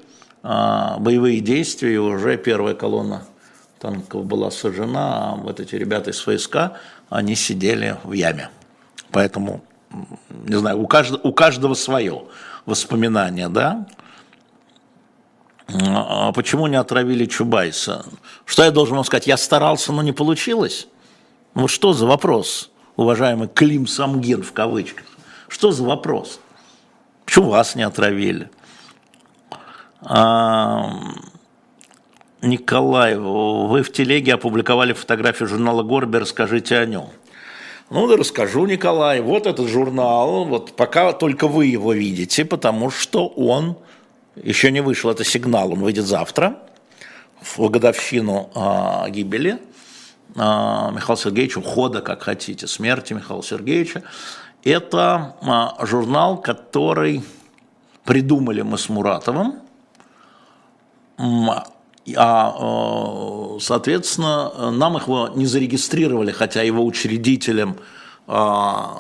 э, 0.44 0.98
боевые 1.00 1.39
действия, 1.39 1.96
и 1.96 1.98
уже 1.98 2.38
первая 2.38 2.76
колонна 2.76 3.24
танков 3.80 4.26
была 4.26 4.52
сожжена, 4.52 5.32
а 5.32 5.36
вот 5.36 5.60
эти 5.60 5.74
ребята 5.74 6.12
из 6.12 6.20
ФСК, 6.20 6.74
они 7.10 7.36
сидели 7.36 7.98
в 8.04 8.13
яме. 8.13 8.50
Поэтому 9.12 9.63
не 10.30 10.56
знаю, 10.56 10.80
у 10.80 10.88
каждого, 10.88 11.21
у 11.23 11.34
каждого 11.34 11.73
свое 11.73 12.23
воспоминание, 12.65 13.49
да? 13.49 13.86
А 15.67 16.32
почему 16.34 16.67
не 16.67 16.75
отравили 16.75 17.25
Чубайса? 17.25 18.06
Что 18.45 18.63
я 18.63 18.71
должен 18.71 18.95
вам 18.95 19.06
сказать? 19.06 19.27
Я 19.27 19.38
старался, 19.38 19.93
но 19.93 20.01
не 20.01 20.12
получилось? 20.12 20.88
Ну 21.54 21.67
что 21.67 21.93
за 21.93 22.06
вопрос, 22.06 22.71
уважаемый 22.95 23.47
Клим 23.47 23.88
Самгин 23.88 24.43
в 24.43 24.54
кавычках? 24.54 25.06
Что 25.47 25.71
за 25.71 25.84
вопрос? 25.84 26.39
Почему 27.25 27.49
вас 27.49 27.75
не 27.75 27.84
отравили? 27.84 28.49
А, 30.01 30.93
Николай, 32.41 33.17
вы 33.17 33.84
в 33.84 33.91
телеге 33.91 34.34
опубликовали 34.34 34.93
фотографию 34.93 35.47
журнала 35.47 35.84
Горби, 35.84 36.17
расскажите 36.17 36.77
о 36.77 36.86
нем. 36.86 37.10
Ну, 37.91 38.08
да 38.08 38.15
расскажу, 38.15 38.65
Николай. 38.67 39.19
Вот 39.19 39.45
этот 39.45 39.67
журнал, 39.67 40.45
вот 40.45 40.77
пока 40.77 41.12
только 41.12 41.49
вы 41.49 41.65
его 41.65 41.91
видите, 41.91 42.45
потому 42.45 42.89
что 42.89 43.27
он 43.27 43.75
еще 44.41 44.71
не 44.71 44.80
вышел, 44.80 45.12
это 45.12 45.25
сигнал, 45.25 45.73
он 45.73 45.82
выйдет 45.82 46.06
завтра, 46.06 46.58
в 47.41 47.67
годовщину 47.67 48.49
а, 48.56 49.10
гибели 49.10 49.60
а, 50.38 50.91
Михаила 50.91 51.17
Сергеевича, 51.17 51.58
ухода, 51.58 51.99
как 51.99 52.23
хотите, 52.23 52.65
смерти 52.65 53.12
Михаила 53.12 53.43
Сергеевича. 53.43 54.04
Это 54.63 55.36
а, 55.41 55.86
журнал, 55.86 56.38
который 56.38 57.21
придумали 58.06 58.62
мы 58.62 58.77
с 58.77 58.88
Муратовым, 58.88 59.56
а, 62.16 63.56
э, 63.56 63.60
соответственно, 63.60 64.72
нам 64.72 64.98
их 64.98 65.08
не 65.36 65.46
зарегистрировали, 65.46 66.32
хотя 66.32 66.62
его 66.62 66.86
учредителем 66.86 67.78
а, 68.34 68.98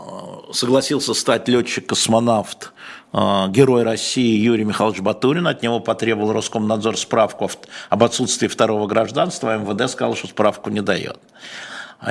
согласился 0.51 1.13
стать 1.13 1.47
летчик-космонавт, 1.47 2.73
а, 3.13 3.47
герой 3.47 3.83
России 3.83 4.37
Юрий 4.37 4.65
Михайлович 4.65 4.99
Батурин. 4.99 5.47
От 5.47 5.63
него 5.63 5.79
потребовал 5.79 6.33
Роскомнадзор 6.33 6.97
справку 6.97 7.49
об 7.89 8.03
отсутствии 8.03 8.47
второго 8.47 8.87
гражданства, 8.87 9.53
а 9.53 9.57
МВД 9.57 9.89
сказал, 9.89 10.15
что 10.15 10.27
справку 10.27 10.69
не 10.69 10.81
дает. 10.81 11.17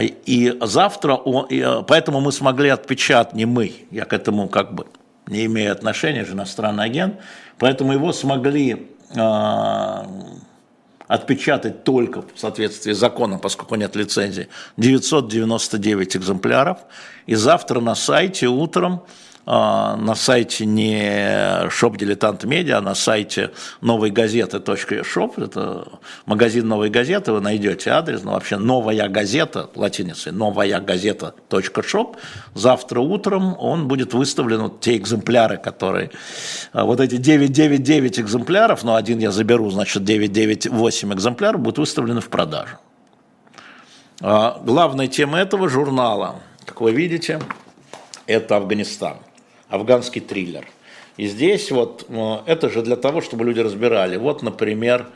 И 0.00 0.57
завтра, 0.62 1.20
э, 1.50 1.83
поэтому 1.87 2.20
мы 2.20 2.33
смогли 2.33 2.70
отпечатать, 2.70 3.35
не 3.35 3.44
мы, 3.44 3.74
я 3.90 4.07
к 4.07 4.12
этому 4.12 4.48
как 4.48 4.72
бы 4.72 4.87
не 5.26 5.44
имею 5.46 5.72
отношения, 5.72 6.24
же 6.24 6.33
иностранный 6.33 6.85
агент, 6.85 7.16
поэтому 7.59 7.92
его 7.92 8.12
смогли 8.12 8.87
отпечатать 11.10 11.82
только 11.82 12.22
в 12.22 12.38
соответствии 12.38 12.92
с 12.92 12.98
законом, 12.98 13.40
поскольку 13.40 13.74
нет 13.74 13.96
лицензии, 13.96 14.46
999 14.76 16.16
экземпляров. 16.16 16.78
И 17.26 17.34
завтра 17.34 17.80
на 17.80 17.96
сайте 17.96 18.46
утром 18.46 19.02
на 19.46 20.14
сайте 20.14 20.66
не 20.66 21.68
шоп 21.70 21.96
дилетант 21.96 22.44
медиа, 22.44 22.79
а 22.79 22.81
на 22.81 22.94
сайте 22.94 23.50
новой 23.81 24.11
газеты 24.11 24.62
.шоп, 25.03 25.38
это 25.38 25.88
магазин 26.26 26.68
новой 26.68 26.90
газеты, 26.90 27.33
вы 27.33 27.40
найдете 27.40 27.90
адрес, 27.90 28.22
ну 28.22 28.33
вообще 28.33 28.59
новая 28.59 29.09
газета, 29.09 29.68
латиницей, 29.74 30.33
новая 30.33 30.81
газета 30.81 31.35
.шоп, 31.83 32.16
завтра 32.55 33.00
утром 33.00 33.57
он 33.59 33.88
будет 33.88 34.14
выставлен, 34.14 34.61
вот 34.62 34.81
те 34.81 34.96
экземпляры, 34.96 35.57
которые, 35.57 36.11
а, 36.72 36.85
вот 36.85 37.00
эти 37.00 37.16
999 37.16 38.20
экземпляров, 38.20 38.85
но 38.85 38.94
один 38.94 39.18
я 39.18 39.31
заберу, 39.31 39.70
значит 39.70 40.05
998 40.05 41.14
экземпляров 41.14 41.61
будут 41.61 41.79
выставлены 41.79 42.20
в 42.20 42.29
продажу. 42.29 42.76
А, 44.20 44.61
главная 44.62 45.09
тема 45.09 45.38
этого 45.38 45.68
журнала, 45.68 46.37
как 46.66 46.81
вы 46.83 46.92
видите, 46.92 47.40
это 48.26 48.57
Афганистан. 48.57 49.16
Афганский 49.70 50.20
триллер. 50.20 50.66
И 51.16 51.26
здесь 51.26 51.70
вот 51.70 52.06
это 52.46 52.70
же 52.70 52.83
для 52.83 52.96
того, 52.96 53.20
чтобы 53.20 53.44
люди 53.44 53.61
разбирали. 53.61 54.16
Вот, 54.16 54.42
например, 54.42 55.06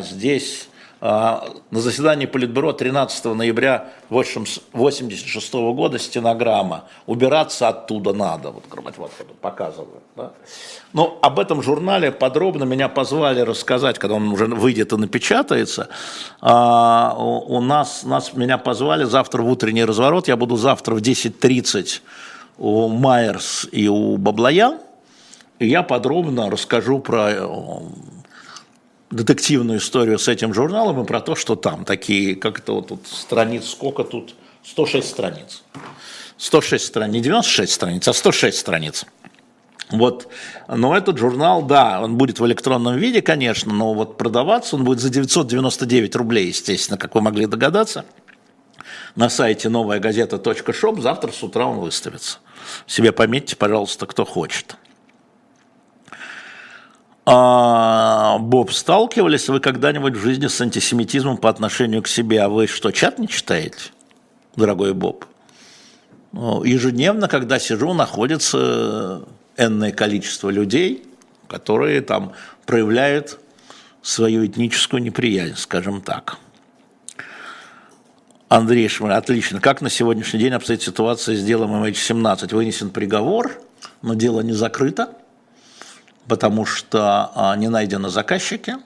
здесь 0.00 0.68
а, 1.04 1.44
на 1.72 1.80
заседании 1.80 2.26
Политбюро 2.26 2.72
13 2.72 3.24
ноября 3.24 3.88
1986 4.08 5.52
года 5.52 5.98
стенограмма. 5.98 6.84
Убираться 7.06 7.66
оттуда 7.66 8.12
надо. 8.12 8.52
Вот, 8.52 8.62
вот, 8.70 8.94
вот 8.96 9.36
показываю. 9.40 10.00
Да? 10.14 10.30
Но 10.92 11.18
об 11.20 11.40
этом 11.40 11.60
журнале 11.60 12.12
подробно 12.12 12.62
меня 12.62 12.88
позвали 12.88 13.40
рассказать, 13.40 13.98
когда 13.98 14.14
он 14.14 14.28
уже 14.28 14.46
выйдет 14.46 14.92
и 14.92 14.96
напечатается. 14.96 15.88
А, 16.40 17.16
у 17.18 17.60
нас, 17.60 18.04
нас, 18.04 18.32
меня 18.34 18.56
позвали 18.56 19.02
завтра 19.02 19.42
в 19.42 19.50
утренний 19.50 19.84
разворот. 19.84 20.28
Я 20.28 20.36
буду 20.36 20.56
завтра 20.56 20.94
в 20.94 20.98
10.30 20.98 22.00
у 22.58 22.88
Майерс 22.88 23.66
и 23.72 23.88
у 23.88 24.16
Баблоян. 24.16 24.78
И 25.58 25.68
я 25.68 25.82
подробно 25.82 26.50
расскажу 26.50 26.98
про 26.98 27.82
детективную 29.10 29.78
историю 29.78 30.18
с 30.18 30.28
этим 30.28 30.54
журналом 30.54 31.02
и 31.02 31.06
про 31.06 31.20
то, 31.20 31.34
что 31.34 31.54
там 31.54 31.84
такие, 31.84 32.34
как 32.34 32.60
это 32.60 32.72
вот 32.72 32.88
тут 32.88 33.06
страниц, 33.06 33.68
сколько 33.68 34.04
тут, 34.04 34.34
106 34.64 35.08
страниц. 35.08 35.62
106 36.38 36.84
страниц, 36.84 37.14
не 37.14 37.20
96 37.20 37.72
страниц, 37.72 38.08
а 38.08 38.12
106 38.12 38.58
страниц. 38.58 39.06
Вот, 39.90 40.28
но 40.68 40.96
этот 40.96 41.18
журнал, 41.18 41.62
да, 41.62 42.00
он 42.00 42.16
будет 42.16 42.40
в 42.40 42.46
электронном 42.46 42.96
виде, 42.96 43.20
конечно, 43.20 43.72
но 43.72 43.92
вот 43.92 44.16
продаваться 44.16 44.76
он 44.76 44.84
будет 44.84 45.00
за 45.00 45.10
999 45.10 46.16
рублей, 46.16 46.48
естественно, 46.48 46.96
как 46.96 47.14
вы 47.14 47.20
могли 47.20 47.44
догадаться. 47.44 48.06
На 49.14 49.28
сайте 49.28 49.68
новая 49.68 50.00
газета.шоп 50.00 51.00
завтра 51.00 51.32
с 51.32 51.42
утра 51.42 51.66
он 51.66 51.78
выставится. 51.80 52.38
Себе 52.86 53.12
пометьте, 53.12 53.56
пожалуйста, 53.56 54.06
кто 54.06 54.24
хочет. 54.24 54.76
А, 57.24 58.38
Боб, 58.38 58.72
сталкивались 58.72 59.48
вы 59.48 59.60
когда-нибудь 59.60 60.14
в 60.14 60.20
жизни 60.20 60.48
с 60.48 60.60
антисемитизмом 60.60 61.36
по 61.36 61.50
отношению 61.50 62.02
к 62.02 62.08
себе? 62.08 62.42
А 62.42 62.48
вы 62.48 62.66
что, 62.66 62.90
чат 62.90 63.18
не 63.18 63.28
читаете, 63.28 63.90
дорогой 64.56 64.94
Боб? 64.94 65.26
Ну, 66.32 66.64
ежедневно, 66.64 67.28
когда 67.28 67.58
сижу, 67.58 67.92
находится 67.92 69.22
энное 69.56 69.92
количество 69.92 70.48
людей, 70.48 71.04
которые 71.46 72.00
там 72.00 72.32
проявляют 72.64 73.38
свою 74.00 74.46
этническую 74.46 75.02
неприязнь, 75.02 75.56
скажем 75.56 76.00
так. 76.00 76.38
Андрей 78.54 78.88
Шмар, 78.88 79.12
отлично. 79.12 79.60
Как 79.60 79.80
на 79.80 79.88
сегодняшний 79.88 80.38
день 80.38 80.52
обстоит 80.52 80.82
ситуация 80.82 81.36
с 81.36 81.42
делом 81.42 81.82
MH17? 81.82 82.54
Вынесен 82.54 82.90
приговор, 82.90 83.52
но 84.02 84.14
дело 84.14 84.40
не 84.40 84.52
закрыто 84.52 85.14
потому 86.28 86.64
что 86.64 87.30
а, 87.34 87.56
не 87.56 87.68
найдены 87.68 88.08
заказчики, 88.08 88.76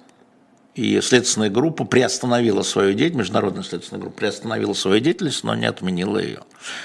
и 0.74 1.00
следственная 1.00 1.48
группа 1.48 1.84
приостановила 1.84 2.62
свою 2.62 2.92
деятельность, 2.92 3.28
международная 3.28 3.62
следственная 3.62 4.00
группа 4.00 4.18
приостановила 4.18 4.74
свою 4.74 5.00
деятельность, 5.00 5.42
но 5.42 5.54
не 5.54 5.66
отменила 5.66 6.18
ее. 6.18 6.40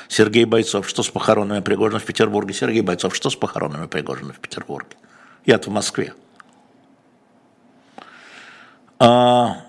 Сергей 0.07 0.45
Бойцов, 0.45 0.87
что 0.87 1.03
с 1.03 1.09
похоронами 1.09 1.61
Пригожина 1.61 1.99
в 1.99 2.05
Петербурге? 2.05 2.53
Сергей 2.53 2.81
Бойцов, 2.81 3.15
что 3.15 3.29
с 3.29 3.35
похоронами 3.35 3.87
Пригожина 3.87 4.33
в 4.33 4.39
Петербурге? 4.39 4.95
Я-то 5.45 5.69
в 5.69 5.73
Москве. 5.73 6.13
А, 8.99 9.63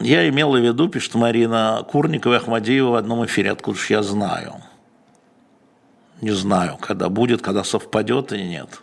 я 0.00 0.28
имел 0.28 0.52
в 0.52 0.56
виду, 0.56 0.88
пишет 0.88 1.14
Марина 1.14 1.84
Курникова 1.90 2.34
и 2.34 2.36
Ахмадиева 2.36 2.90
в 2.90 2.94
одном 2.94 3.24
эфире, 3.26 3.52
откуда 3.52 3.78
же 3.78 3.86
я 3.90 4.02
знаю– 4.02 4.54
не 6.20 6.32
знаю, 6.32 6.76
когда 6.78 7.08
будет, 7.08 7.40
когда 7.40 7.64
совпадет 7.64 8.32
или 8.32 8.42
нет. 8.42 8.82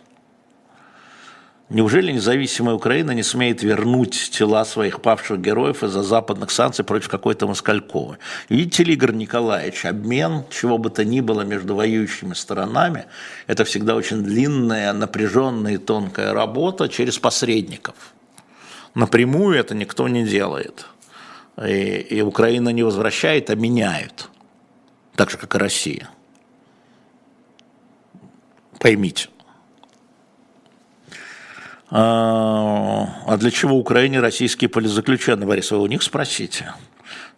Неужели 1.68 2.12
независимая 2.12 2.74
Украина 2.74 3.10
не 3.10 3.22
смеет 3.22 3.62
вернуть 3.62 4.30
тела 4.30 4.64
своих 4.64 5.02
павших 5.02 5.38
героев 5.38 5.84
из-за 5.84 6.02
западных 6.02 6.50
санкций 6.50 6.84
против 6.84 7.10
какой-то 7.10 7.46
Москальковой? 7.46 8.16
Видите 8.48 8.84
ли, 8.84 8.94
Игорь 8.94 9.12
Николаевич, 9.12 9.84
обмен 9.84 10.44
чего 10.50 10.78
бы 10.78 10.88
то 10.88 11.04
ни 11.04 11.20
было 11.20 11.42
между 11.42 11.74
воюющими 11.74 12.32
сторонами– 12.32 13.04
это 13.46 13.64
всегда 13.64 13.94
очень 13.96 14.24
длинная, 14.24 14.92
напряженная 14.94 15.74
и 15.74 15.78
тонкая 15.78 16.32
работа 16.32 16.88
через 16.88 17.18
посредников. 17.18 18.14
Напрямую 18.94 19.58
это 19.58 19.74
никто 19.74 20.08
не 20.08 20.26
делает. 20.26 20.86
И, 21.66 22.06
и 22.10 22.22
Украина 22.22 22.68
не 22.70 22.82
возвращает, 22.82 23.50
а 23.50 23.54
меняет. 23.54 24.28
Так 25.16 25.30
же, 25.30 25.38
как 25.38 25.54
и 25.54 25.58
Россия 25.58 26.08
поймите. 28.78 29.28
А, 31.90 33.22
а 33.26 33.36
для 33.36 33.50
чего 33.50 33.76
Украине 33.76 34.20
российские 34.20 34.68
политзаключенные, 34.68 35.46
Борис, 35.46 35.70
вы 35.70 35.78
у 35.78 35.86
них 35.86 36.02
спросите. 36.02 36.74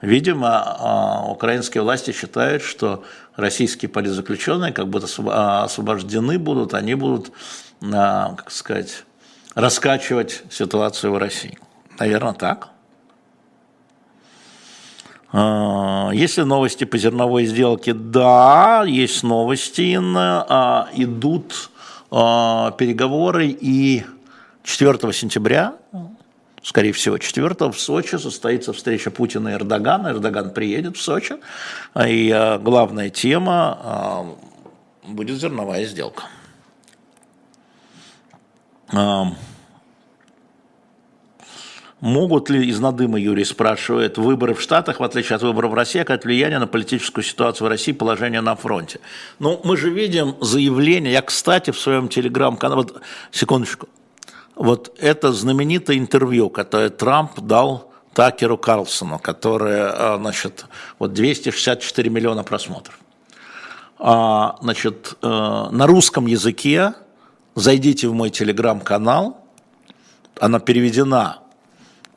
Видимо, 0.01 0.49
а, 0.51 1.25
украинские 1.31 1.83
власти 1.83 2.13
считают, 2.13 2.63
что 2.63 3.05
российские 3.37 3.89
политзаключенные 3.89 4.73
как 4.73 4.89
бы 4.89 5.01
а, 5.29 5.65
освобождены 5.65 6.39
будут, 6.39 6.75
они 6.75 6.95
будут, 6.95 7.33
как 7.81 8.51
сказать, 8.51 9.05
раскачивать 9.55 10.43
ситуацию 10.51 11.13
в 11.13 11.19
России. 11.19 11.59
Наверное, 11.99 12.35
так. 12.35 12.71
А, 15.33 16.11
есть 16.12 16.38
ли 16.38 16.45
новости 16.45 16.85
по 16.85 16.99
зерновой 16.99 17.47
сделке? 17.47 17.95
Да, 17.95 18.85
есть 18.87 19.23
новости, 19.23 19.99
а, 20.01 20.88
идут 20.95 21.71
а, 22.11 22.73
переговоры 22.73 23.49
и 23.49 24.05
4 24.64 25.12
сентября, 25.12 25.75
скорее 26.62 26.93
всего, 26.93 27.19
4 27.19 27.71
в 27.71 27.79
Сочи 27.79 28.16
состоится 28.16 28.73
встреча 28.73 29.11
Путина 29.11 29.51
и 29.51 29.53
Эрдогана. 29.53 30.09
Эрдоган 30.09 30.51
приедет 30.53 30.97
в 30.97 31.03
Сочи, 31.03 31.37
и 32.07 32.59
главная 32.61 33.11
тема 33.11 34.37
будет 35.07 35.38
зерновая 35.38 35.87
сделка. 35.87 36.25
Могут 42.01 42.49
ли 42.49 42.67
из 42.67 42.81
надыма, 42.81 43.21
Юрий 43.21 43.45
спрашивает, 43.45 44.17
выборы 44.17 44.55
в 44.55 44.63
Штатах, 44.63 45.01
в 45.01 45.05
отличие 45.05 45.37
от 45.37 45.43
выборов 45.43 45.73
в 45.73 45.75
России, 45.75 46.01
оказать 46.01 46.25
влияние 46.25 46.59
на 46.59 46.67
политическую 46.67 47.23
ситуацию 47.23 47.67
в 47.67 47.71
России, 47.71 47.93
положение 47.93 48.41
на 48.41 48.57
фронте? 48.57 49.01
Ну, 49.39 49.61
мы 49.65 49.77
же 49.77 49.91
видим 49.91 50.35
заявление, 50.41 51.13
я, 51.13 51.21
кстати, 51.21 51.73
в 51.73 51.79
своем 51.79 52.09
телеграм-канале, 52.09 52.83
вот, 52.83 53.03
секундочку, 53.31 53.87
вот 54.55 54.97
это 54.99 55.33
знаменитое 55.33 55.99
интервью, 55.99 56.49
которое 56.49 56.89
Трамп 56.89 57.39
дал 57.41 57.93
Такеру 58.15 58.57
Карлсону, 58.57 59.19
которое, 59.19 59.91
а, 59.91 60.17
значит, 60.19 60.65
вот 60.99 61.13
264 61.13 62.09
миллиона 62.09 62.45
просмотров. 62.45 62.99
А, 63.99 64.57
значит, 64.63 65.19
э, 65.21 65.29
на 65.29 65.87
русском 65.87 66.27
языке 66.27 66.95
зайдите 67.55 68.09
в 68.09 68.15
мой 68.15 68.31
телеграм-канал, 68.31 69.45
она 70.39 70.61
переведена 70.61 71.41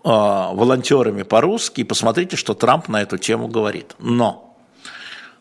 волонтерами 0.03 1.23
по-русски 1.23 1.81
и 1.81 1.83
посмотрите, 1.83 2.35
что 2.35 2.53
Трамп 2.53 2.89
на 2.89 3.01
эту 3.01 3.17
тему 3.17 3.47
говорит. 3.47 3.95
Но 3.99 4.55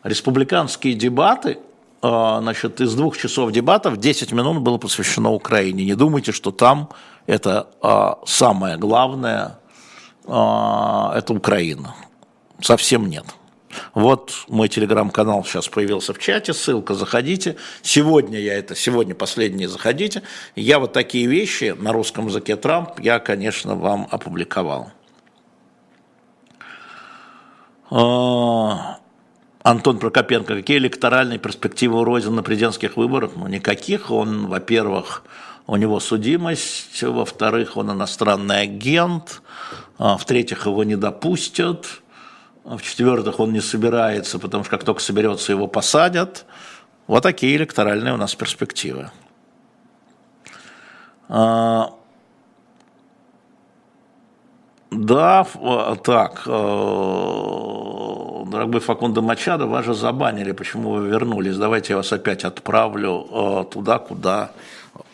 республиканские 0.03 0.93
дебаты, 0.93 1.59
а, 2.01 2.39
значит, 2.41 2.79
из 2.79 2.95
двух 2.95 3.17
часов 3.17 3.51
дебатов 3.51 3.97
10 3.97 4.31
минут 4.31 4.61
было 4.61 4.77
посвящено 4.77 5.31
Украине. 5.31 5.85
Не 5.85 5.95
думайте, 5.95 6.31
что 6.31 6.51
там 6.51 6.89
это 7.27 7.67
а, 7.81 8.19
самое 8.25 8.77
главное, 8.77 9.59
это 10.25 11.25
Украина. 11.33 11.95
Совсем 12.61 13.07
нет. 13.07 13.25
Вот 13.93 14.45
мой 14.47 14.69
телеграм-канал 14.69 15.45
сейчас 15.45 15.67
появился 15.67 16.13
в 16.13 16.19
чате, 16.19 16.53
ссылка, 16.53 16.95
заходите. 16.95 17.57
Сегодня 17.83 18.39
я 18.39 18.57
это, 18.57 18.75
сегодня 18.75 19.13
последние 19.13 19.67
заходите. 19.69 20.23
Я 20.55 20.79
вот 20.79 20.93
такие 20.93 21.27
вещи 21.27 21.75
на 21.77 21.93
русском 21.93 22.27
языке 22.27 22.55
Трамп, 22.55 22.99
я, 22.99 23.19
конечно, 23.19 23.75
вам 23.75 24.07
опубликовал. 24.09 24.91
А, 27.91 28.97
Антон 29.61 29.99
Прокопенко, 29.99 30.55
какие 30.55 30.77
электоральные 30.77 31.37
перспективы 31.37 31.99
у 31.99 32.03
Родина 32.03 32.37
на 32.37 32.43
президентских 32.43 32.97
выборах? 32.97 33.33
Ну, 33.35 33.47
никаких. 33.47 34.09
Он, 34.09 34.47
во-первых, 34.47 35.23
у 35.67 35.75
него 35.75 35.99
судимость, 35.99 37.03
во-вторых, 37.03 37.77
он 37.77 37.91
иностранный 37.91 38.61
агент, 38.61 39.43
а, 39.99 40.17
в-третьих, 40.17 40.65
его 40.65 40.83
не 40.83 40.95
допустят, 40.95 42.01
В-четвертых, 42.63 43.39
он 43.39 43.51
не 43.51 43.59
собирается, 43.59 44.39
потому 44.39 44.63
что 44.63 44.71
как 44.71 44.85
только 44.85 45.01
соберется, 45.01 45.51
его 45.51 45.67
посадят. 45.67 46.45
Вот 47.07 47.23
такие 47.23 47.55
электоральные 47.57 48.13
у 48.13 48.17
нас 48.17 48.33
перспективы. 48.35 49.11
А, 51.27 51.93
да, 54.91 55.45
так, 56.03 56.43
э, 56.45 56.49
дорогой 58.47 58.79
Факунда 58.79 59.21
Мачадо, 59.21 59.65
вас 59.65 59.85
же 59.85 59.93
забанили, 59.93 60.51
почему 60.51 60.91
вы 60.91 61.07
вернулись? 61.07 61.57
Давайте 61.57 61.93
я 61.93 61.97
вас 61.97 62.13
опять 62.13 62.45
отправлю 62.45 63.27
э, 63.29 63.65
туда, 63.71 63.99
куда 63.99 64.51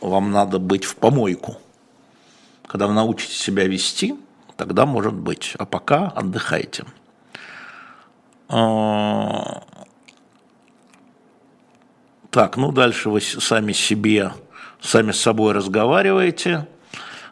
вам 0.02 0.32
надо 0.32 0.60
быть 0.60 0.84
в 0.84 0.95
помойку. 0.97 1.58
Когда 2.68 2.88
вы 2.88 2.93
научитесь 2.93 3.39
себя 3.39 3.66
вести, 3.66 4.16
тогда 4.58 4.86
может 4.86 5.14
быть. 5.14 5.56
А 5.58 5.66
пока 5.66 6.10
отдыхайте. 6.10 6.86
А, 8.50 9.62
так, 12.32 12.58
ну 12.58 12.72
дальше 12.72 13.10
вы 13.10 13.22
сами 13.22 13.74
себе, 13.74 14.34
сами 14.82 15.12
с 15.12 15.22
собой 15.22 15.54
разговариваете. 15.54 16.68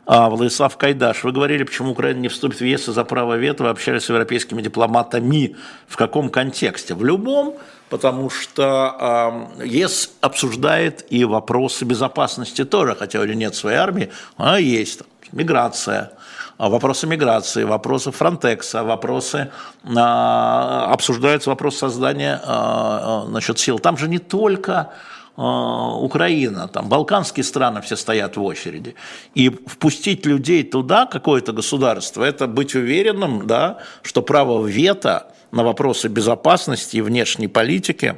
А, 0.06 0.30
Владислав 0.30 0.78
Кайдаш, 0.78 1.24
вы 1.24 1.32
говорили, 1.32 1.64
почему 1.64 1.92
Украина 1.92 2.20
не 2.20 2.28
вступит 2.30 2.60
в 2.60 2.64
ЕС 2.64 2.86
за 2.86 3.04
право 3.04 3.36
вето, 3.36 3.64
вы 3.64 3.70
общались 3.70 4.04
с 4.04 4.10
европейскими 4.10 4.62
дипломатами. 4.62 5.58
В 5.88 5.98
каком 5.98 6.30
контексте? 6.30 6.94
В 6.94 7.04
любом, 7.04 7.58
потому 7.90 8.30
что 8.30 9.50
э, 9.60 9.66
ЕС 9.66 10.12
обсуждает 10.22 11.06
и 11.10 11.26
вопросы 11.26 11.84
безопасности 11.84 12.64
тоже, 12.64 12.96
хотя 12.96 13.20
у 13.20 13.26
него 13.26 13.34
нет 13.34 13.56
своей 13.56 13.78
армии, 13.78 14.10
а 14.38 14.60
есть 14.60 15.00
там, 15.00 15.08
миграция, 15.34 16.14
вопросы 16.58 17.08
миграции, 17.08 17.64
вопросы 17.64 18.12
Фронтекса, 18.12 18.84
вопросы, 18.84 19.52
э, 19.84 20.00
обсуждаются 20.00 21.50
вопрос 21.50 21.78
создания 21.78 22.42
э, 22.44 23.24
значит, 23.28 23.60
сил. 23.60 23.80
Там 23.80 23.98
же 23.98 24.08
не 24.08 24.20
только 24.20 24.92
Украина, 25.40 26.68
там 26.68 26.90
балканские 26.90 27.44
страны 27.44 27.82
все 27.82 27.96
стоят 27.96 28.38
в 28.38 28.44
очереди. 28.44 28.96
И 29.36 29.50
впустить 29.50 30.26
людей 30.26 30.64
туда, 30.64 31.06
какое-то 31.06 31.54
государство, 31.54 32.24
это 32.24 32.48
быть 32.48 32.74
уверенным, 32.74 33.46
да, 33.46 33.78
что 34.02 34.24
право 34.24 34.66
вето 34.66 35.28
на 35.52 35.64
вопросы 35.64 36.08
безопасности 36.08 36.98
и 36.98 37.02
внешней 37.02 37.48
политики 37.48 38.18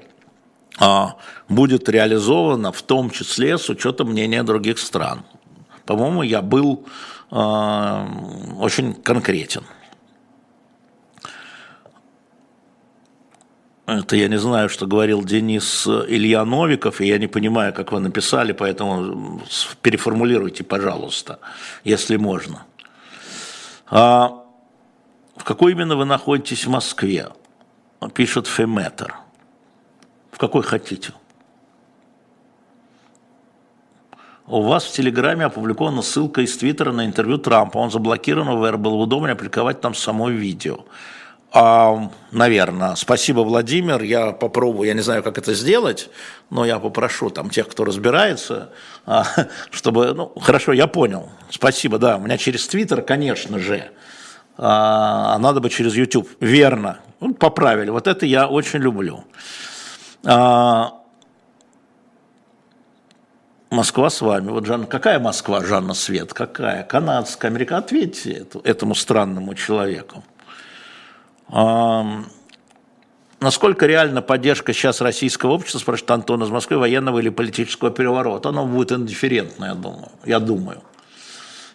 а, 0.80 1.16
будет 1.50 1.90
реализовано 1.90 2.72
в 2.72 2.82
том 2.82 3.10
числе 3.10 3.58
с 3.58 3.70
учетом 3.70 4.12
мнения 4.12 4.44
других 4.44 4.80
стран. 4.80 5.26
По-моему, 5.86 6.24
я 6.24 6.42
был 6.42 6.86
а, 6.86 6.90
очень 7.32 8.94
конкретен. 9.04 9.64
Это 13.86 14.16
я 14.16 14.28
не 14.28 14.38
знаю, 14.38 14.70
что 14.70 14.86
говорил 14.86 15.24
Денис 15.24 15.88
Илья 15.88 16.46
Новиков, 16.46 17.02
и 17.02 17.08
я 17.08 17.18
не 17.18 17.28
понимаю, 17.28 17.74
как 17.74 17.92
вы 17.92 18.00
написали, 18.00 18.52
поэтому 18.52 19.42
переформулируйте, 19.82 20.64
пожалуйста, 20.64 21.40
если 21.84 22.16
можно. 22.18 22.66
А 23.88 24.44
в 25.36 25.44
какой 25.44 25.72
именно 25.72 25.96
вы 25.96 26.06
находитесь 26.06 26.66
в 26.66 26.70
Москве? 26.70 27.30
Пишет 28.14 28.46
Феметр. 28.46 29.16
В 30.32 30.38
какой 30.38 30.62
хотите? 30.62 31.14
У 34.50 34.64
вас 34.64 34.84
в 34.86 34.92
Телеграме 34.92 35.46
опубликована 35.46 36.02
ссылка 36.02 36.42
из 36.42 36.58
Твиттера 36.58 36.92
на 36.92 37.06
интервью 37.06 37.38
Трампа. 37.38 37.78
Он 37.78 37.92
заблокирован, 37.92 38.60
ВР 38.60 38.78
было 38.78 38.96
удобно 38.96 39.32
опубликовать 39.32 39.80
там 39.80 39.94
само 39.94 40.28
видео. 40.30 40.86
А, 41.52 42.10
наверное. 42.32 42.96
Спасибо, 42.96 43.42
Владимир. 43.42 44.02
Я 44.02 44.32
попробую, 44.32 44.88
я 44.88 44.96
не 44.96 45.02
знаю, 45.02 45.22
как 45.22 45.38
это 45.38 45.54
сделать, 45.54 46.10
но 46.50 46.66
я 46.66 46.80
попрошу 46.80 47.30
там 47.30 47.52
тех, 47.52 47.68
кто 47.68 47.86
разбирается, 47.86 48.72
а, 49.06 49.24
чтобы, 49.70 50.16
ну, 50.16 50.34
хорошо, 50.42 50.74
я 50.74 50.88
понял. 50.88 51.30
Спасибо, 51.52 52.00
да. 52.00 52.18
У 52.18 52.22
меня 52.22 52.40
через 52.40 52.68
Твиттер, 52.68 53.04
конечно 53.04 53.60
же, 53.60 53.92
а 54.58 55.38
надо 55.38 55.60
бы 55.60 55.70
через 55.70 55.94
YouTube. 55.94 56.28
Верно. 56.40 56.98
Ну, 57.20 57.36
поправили. 57.36 57.92
Вот 57.92 58.08
это 58.08 58.26
я 58.26 58.48
очень 58.48 58.80
люблю. 58.80 59.26
А, 60.26 60.99
Москва 63.70 64.10
с 64.10 64.22
вами. 64.22 64.50
Вот, 64.50 64.66
Жанна, 64.66 64.88
какая 64.88 65.20
Москва, 65.20 65.64
Жанна 65.64 65.94
Свет? 65.94 66.34
Какая? 66.34 66.84
Канадская, 66.84 67.52
Америка? 67.52 67.78
Ответьте 67.78 68.48
этому 68.64 68.96
странному 68.96 69.54
человеку. 69.54 70.24
Насколько 73.40 73.86
реальна 73.86 74.22
поддержка 74.22 74.74
сейчас 74.74 75.02
российского 75.02 75.52
общества, 75.52 75.80
спрашивает 75.80 76.12
Антон 76.12 76.44
из 76.44 76.50
Москвы, 76.50 76.78
военного 76.78 77.20
или 77.20 77.30
политического 77.30 77.90
переворота? 77.92 78.50
Оно 78.50 78.66
будет 78.66 78.92
индифферентно, 78.92 79.66
я 79.66 79.76
думаю. 79.76 80.10
Я 80.26 80.40
думаю. 80.40 80.82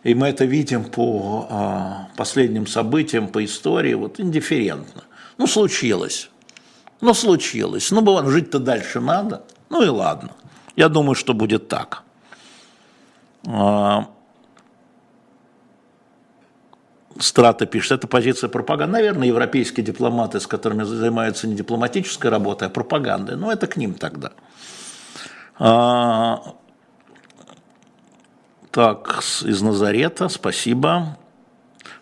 И 0.02 0.14
мы 0.14 0.28
это 0.28 0.44
видим 0.44 0.84
по 0.84 1.46
а, 1.48 2.08
последним 2.16 2.66
событиям, 2.66 3.28
по 3.28 3.42
истории, 3.42 3.94
вот 3.94 4.20
индифферентно. 4.20 5.04
Ну, 5.38 5.46
случилось. 5.46 6.28
Ну, 7.00 7.14
случилось. 7.14 7.90
Ну, 7.90 8.28
жить-то 8.28 8.58
дальше 8.58 9.00
надо. 9.00 9.44
Ну 9.70 9.82
и 9.82 9.88
ладно. 9.88 10.30
Я 10.76 10.88
думаю, 10.88 11.14
что 11.14 11.34
будет 11.34 11.68
так. 11.68 12.02
А, 13.46 14.08
Страта 17.18 17.66
пишет, 17.66 17.92
это 17.92 18.08
позиция 18.08 18.48
пропаганды. 18.48 18.92
Наверное, 18.92 19.28
европейские 19.28 19.86
дипломаты, 19.86 20.40
с 20.40 20.46
которыми 20.46 20.82
занимаются 20.82 21.46
не 21.46 21.54
дипломатической 21.54 22.28
работой, 22.28 22.68
а 22.68 22.70
пропагандой. 22.70 23.36
Но 23.36 23.52
это 23.52 23.68
к 23.68 23.76
ним 23.76 23.94
тогда. 23.94 24.32
А, 25.58 26.54
так, 28.72 29.22
из 29.42 29.62
Назарета, 29.62 30.28
спасибо. 30.28 31.16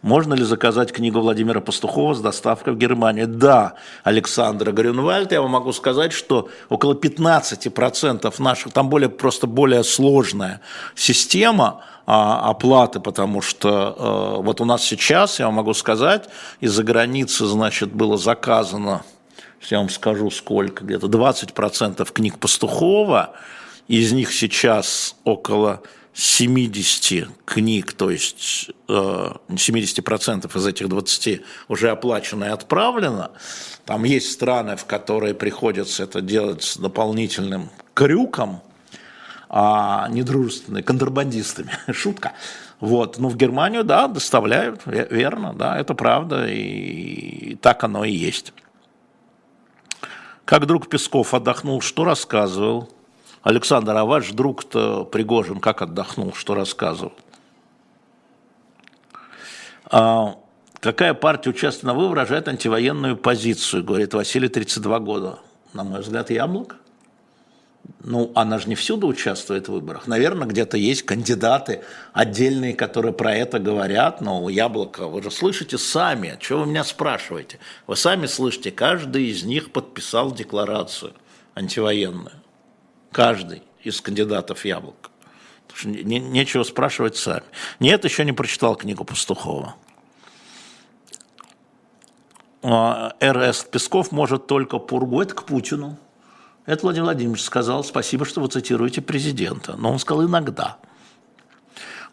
Можно 0.02 0.34
ли 0.34 0.42
заказать 0.42 0.92
книгу 0.92 1.20
Владимира 1.20 1.60
Пастухова 1.60 2.14
с 2.14 2.20
доставкой 2.20 2.74
в 2.74 2.76
Германию? 2.76 3.28
Да, 3.28 3.74
Александра 4.02 4.72
Грюнвальд, 4.72 5.30
я 5.30 5.40
вам 5.40 5.52
могу 5.52 5.72
сказать, 5.72 6.12
что 6.12 6.48
около 6.68 6.94
15% 6.94 8.34
наших, 8.42 8.72
там 8.72 8.88
более, 8.88 9.08
просто 9.08 9.46
более 9.46 9.84
сложная 9.84 10.60
система 10.96 11.84
а, 12.04 12.50
оплаты, 12.50 12.98
потому 12.98 13.40
что 13.42 14.38
э, 14.38 14.42
вот 14.42 14.60
у 14.60 14.64
нас 14.64 14.82
сейчас, 14.82 15.38
я 15.38 15.46
вам 15.46 15.54
могу 15.54 15.72
сказать, 15.72 16.28
из-за 16.58 16.82
границы, 16.82 17.46
значит, 17.46 17.92
было 17.92 18.18
заказано, 18.18 19.04
я 19.70 19.78
вам 19.78 19.88
скажу 19.88 20.32
сколько, 20.32 20.84
где-то 20.84 21.06
20% 21.06 22.12
книг 22.12 22.38
Пастухова, 22.40 23.34
из 23.86 24.10
них 24.10 24.32
сейчас 24.32 25.14
около 25.22 25.80
70 26.14 27.28
книг, 27.44 27.92
то 27.94 28.10
есть 28.10 28.70
70% 28.86 30.50
э, 30.54 30.58
из 30.58 30.66
этих 30.66 30.88
20 30.88 31.42
уже 31.68 31.90
оплачено 31.90 32.44
и 32.44 32.48
отправлено. 32.48 33.30
Там 33.86 34.04
есть 34.04 34.30
страны, 34.30 34.76
в 34.76 34.84
которые 34.84 35.34
приходится 35.34 36.02
это 36.02 36.20
делать 36.20 36.62
с 36.62 36.76
дополнительным 36.76 37.70
крюком, 37.94 38.62
а 39.48 40.08
недружественные, 40.10 40.82
контрабандистами. 40.82 41.72
Шутка. 41.92 42.32
Вот. 42.80 43.18
Но 43.18 43.28
в 43.28 43.36
Германию, 43.36 43.84
да, 43.84 44.06
доставляют, 44.08 44.82
верно, 44.84 45.54
да, 45.54 45.78
это 45.78 45.94
правда, 45.94 46.46
и 46.46 47.54
так 47.56 47.84
оно 47.84 48.04
и 48.04 48.12
есть. 48.12 48.52
Как 50.44 50.66
друг 50.66 50.88
Песков 50.88 51.32
отдохнул, 51.32 51.80
что 51.80 52.04
рассказывал? 52.04 52.90
Александр, 53.42 53.96
а 53.96 54.04
ваш 54.04 54.30
друг-то 54.30 55.04
Пригожин 55.04 55.58
как 55.58 55.82
отдохнул, 55.82 56.32
что 56.32 56.54
рассказывал? 56.54 57.12
А, 59.86 60.36
какая 60.80 61.12
партия, 61.12 61.50
участвует 61.50 61.84
на 61.84 61.94
выборах, 61.94 62.10
выражает 62.10 62.48
антивоенную 62.48 63.16
позицию, 63.16 63.84
говорит 63.84 64.14
Василий, 64.14 64.48
32 64.48 64.98
года. 65.00 65.38
На 65.72 65.82
мой 65.82 66.00
взгляд, 66.00 66.30
яблоко. 66.30 66.76
Ну, 68.04 68.30
она 68.36 68.58
же 68.58 68.68
не 68.68 68.76
всюду 68.76 69.08
участвует 69.08 69.68
в 69.68 69.72
выборах. 69.72 70.06
Наверное, 70.06 70.46
где-то 70.46 70.76
есть 70.76 71.02
кандидаты 71.02 71.82
отдельные, 72.12 72.74
которые 72.74 73.12
про 73.12 73.34
это 73.34 73.58
говорят, 73.58 74.20
но 74.20 74.48
яблоко, 74.48 75.08
вы 75.08 75.20
же 75.22 75.32
слышите 75.32 75.78
сами, 75.78 76.38
что 76.40 76.58
вы 76.58 76.66
меня 76.66 76.84
спрашиваете? 76.84 77.58
Вы 77.88 77.96
сами 77.96 78.26
слышите, 78.26 78.70
каждый 78.70 79.26
из 79.26 79.42
них 79.42 79.72
подписал 79.72 80.32
декларацию 80.32 81.12
антивоенную. 81.54 82.41
Каждый 83.12 83.62
из 83.82 84.00
кандидатов 84.00 84.64
яблок. 84.64 85.10
Не, 85.84 86.18
нечего 86.18 86.64
спрашивать 86.64 87.16
сами. 87.16 87.44
Нет, 87.78 88.04
еще 88.04 88.24
не 88.24 88.32
прочитал 88.32 88.74
книгу 88.74 89.04
Пастухова. 89.04 89.74
А, 92.62 93.14
РС 93.22 93.64
Песков 93.64 94.12
может 94.12 94.46
только 94.46 94.78
пургу. 94.78 95.20
Это 95.20 95.34
к 95.34 95.44
Путину. 95.44 95.98
Это 96.66 96.82
Владимир 96.82 97.04
Владимирович 97.04 97.42
сказал. 97.42 97.84
Спасибо, 97.84 98.24
что 98.24 98.40
вы 98.40 98.48
цитируете 98.48 99.02
президента. 99.02 99.76
Но 99.76 99.92
он 99.92 99.98
сказал 99.98 100.26
иногда. 100.26 100.78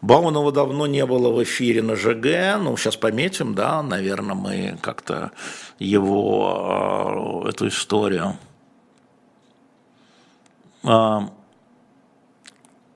Баунова 0.02 0.50
давно 0.52 0.86
не 0.86 1.04
было 1.04 1.30
в 1.30 1.42
эфире 1.42 1.82
на 1.82 1.94
ЖГ, 1.94 2.58
ну, 2.58 2.74
сейчас 2.78 2.96
пометим, 2.96 3.54
да, 3.54 3.82
наверное, 3.82 4.34
мы 4.34 4.78
как-то 4.80 5.30
его, 5.78 7.44
а, 7.44 7.48
эту 7.50 7.68
историю 7.68 8.38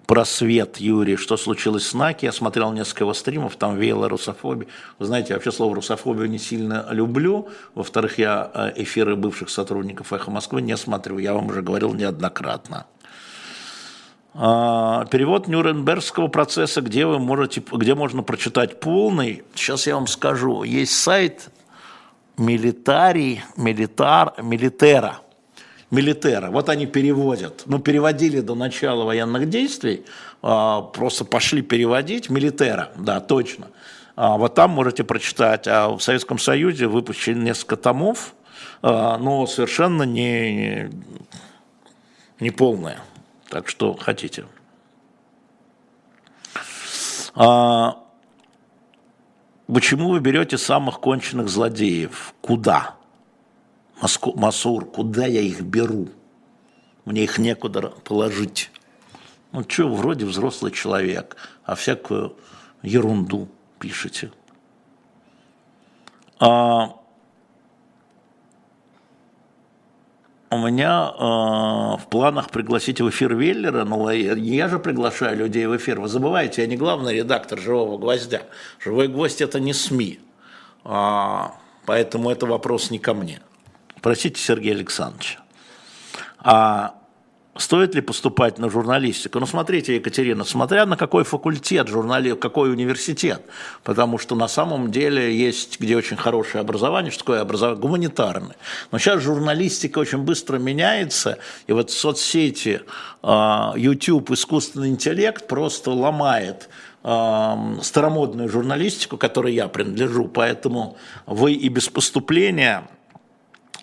Просвет 0.07 0.79
Юрий, 0.79 1.17
что 1.17 1.37
случилось 1.37 1.87
с 1.87 1.95
Наки, 1.95 2.27
я 2.27 2.33
смотрел 2.33 2.73
несколько 2.73 3.11
стримов, 3.15 3.57
там 3.57 3.77
веяло 3.77 4.09
русофобия. 4.09 4.69
Вы 4.99 5.07
знаете, 5.07 5.33
вообще 5.33 5.51
слово 5.51 5.77
русофобию 5.77 6.29
не 6.29 6.39
сильно 6.39 6.87
люблю. 6.91 7.49
Во-вторых, 7.75 8.19
я 8.19 8.51
э, 8.53 8.73
эфиры 8.83 9.17
бывших 9.17 9.49
сотрудников 9.49 10.13
«Эхо 10.13 10.31
Москвы» 10.31 10.61
не 10.61 10.77
смотрю, 10.77 11.19
я 11.19 11.33
вам 11.33 11.47
уже 11.47 11.63
говорил 11.63 11.95
неоднократно. 11.95 12.87
А, 14.35 15.07
перевод 15.07 15.49
Нюрнбергского 15.49 16.29
процесса, 16.29 16.83
где 16.83 17.07
вы 17.07 17.19
можете, 17.19 17.63
где 17.73 17.95
можно 17.95 18.23
прочитать 18.23 18.81
полный. 18.81 19.43
Сейчас 19.55 19.87
я 19.87 19.95
вам 19.95 20.07
скажу. 20.07 20.65
Есть 20.65 20.99
сайт 20.99 21.49
Милитарий, 22.37 23.43
Милитар, 23.57 24.35
Милитера– 24.43 25.21
милитера. 25.95 26.51
Вот 26.51 26.69
они 26.69 26.87
переводят. 26.87 27.63
Ну, 27.67 27.79
переводили 27.79 28.41
до 28.41 28.55
начала 28.55 29.05
военных 29.05 29.49
действий, 29.49 30.05
а, 30.43 30.83
просто 30.83 31.25
пошли 31.25 31.63
переводить 31.63 32.29
милитера, 32.29 32.91
да, 32.97 33.21
точно. 33.21 33.69
А, 34.17 34.37
вот 34.37 34.55
там 34.55 34.71
можете 34.71 35.05
прочитать. 35.05 35.67
А 35.67 35.89
в 35.89 36.01
Советском 36.01 36.39
Союзе 36.39 36.87
выпущено 36.87 37.43
несколько 37.43 37.77
томов, 37.77 38.35
а, 38.83 39.17
но 39.19 39.47
совершенно 39.47 40.03
не, 40.03 40.91
не 42.41 42.51
полное. 42.51 42.99
Так 43.49 43.69
что 43.69 43.95
хотите. 43.95 44.45
Почему 49.67 50.11
вы 50.11 50.21
берете 50.21 50.57
самых 50.57 51.01
конченых 51.01 51.49
злодеев? 51.49 52.35
Куда? 52.41 52.95
Масур, 54.35 54.85
куда 54.85 55.27
я 55.27 55.41
их 55.41 55.61
беру? 55.63 56.09
Мне 57.05 57.25
их 57.25 57.39
некуда 57.39 57.93
положить. 58.05 58.71
Ну 59.53 59.65
что, 59.69 59.89
вроде 59.89 60.25
взрослый 60.25 60.73
человек, 60.73 61.37
а 61.65 61.75
всякую 61.75 62.37
ерунду 62.83 63.49
пишете. 63.79 64.33
А, 66.41 66.97
у 70.51 70.59
меня 70.59 71.13
э, 71.13 71.23
в 72.03 72.07
планах 72.11 72.51
пригласить 72.51 73.01
в 73.01 73.09
эфир 73.09 73.35
Веллера, 73.35 73.85
но 73.85 74.11
я 74.11 74.69
же 74.69 74.79
приглашаю 74.79 75.37
людей 75.37 75.67
в 75.67 75.77
эфир. 75.77 76.01
Вы 76.01 76.09
забываете, 76.09 76.63
я 76.63 76.69
не 76.69 76.77
главный 76.77 77.17
редактор 77.17 77.59
«Живого 77.59 77.99
гвоздя». 77.99 78.43
«Живой 78.79 79.09
гвоздь»– 79.09 79.41
это 79.41 79.61
не 79.61 79.73
СМИ, 79.73 80.21
а, 80.85 81.55
поэтому 81.87 82.31
это 82.31 82.47
вопрос 82.47 82.91
не 82.91 82.99
ко 82.99 83.15
мне. 83.15 83.41
Спросите 84.05 84.39
Сергея 84.39 84.75
Александровича. 84.75 85.39
А 86.39 86.97
стоит 87.57 87.95
ли 87.95 88.03
поступать 88.03 88.59
на 88.59 88.69
журналистику? 88.69 89.41
Ну, 89.41 89.47
смотрите, 89.47 89.95
Екатерина, 89.95 90.45
смотря 90.45 90.85
на 90.85 90.99
какой 90.99 91.25
факультет, 91.25 91.89
журнали, 91.89 92.35
какой 92.35 92.71
университет, 92.71 93.41
потому 93.83 94.19
что 94.19 94.35
на 94.35 94.47
самом 94.47 94.91
деле 94.91 95.35
есть, 95.35 95.81
где 95.81 95.97
очень 95.97 96.19
хорошее 96.19 96.61
образование, 96.61 97.11
что 97.11 97.21
такое 97.21 97.41
образование, 97.41 97.81
гуманитарное. 97.81 98.57
Но 98.93 98.99
сейчас 98.99 99.23
журналистика 99.23 100.01
очень 100.01 100.19
быстро 100.19 100.59
меняется, 100.59 101.39
и 101.67 101.73
вот 101.73 101.91
соцсети, 101.91 102.83
а, 103.23 103.73
YouTube, 103.75 104.33
искусственный 104.33 104.91
интеллект 104.91 105.49
просто 105.49 105.93
ломает 105.93 106.69
а, 107.03 107.79
старомодную 107.81 108.51
журналистику, 108.51 109.17
которой 109.17 109.55
я 109.55 109.67
принадлежу, 109.69 110.29
поэтому 110.29 110.99
вы 111.25 111.55
и 111.55 111.71
без 111.71 111.89
поступления 111.89 112.87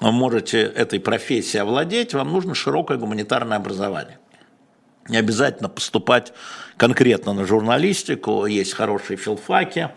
можете 0.10 0.62
этой 0.62 1.00
профессией 1.00 1.62
овладеть, 1.62 2.16
вам 2.16 2.32
нужно 2.32 2.56
широкое 2.56 2.98
гуманитарное 2.98 3.58
образование. 3.58 4.18
Не 5.08 5.18
обязательно 5.18 5.70
поступать 5.70 6.34
конкретно 6.78 7.34
на 7.34 7.46
журналистику, 7.46 8.46
есть 8.48 8.74
хорошие 8.74 9.18
филфаки, 9.18 9.90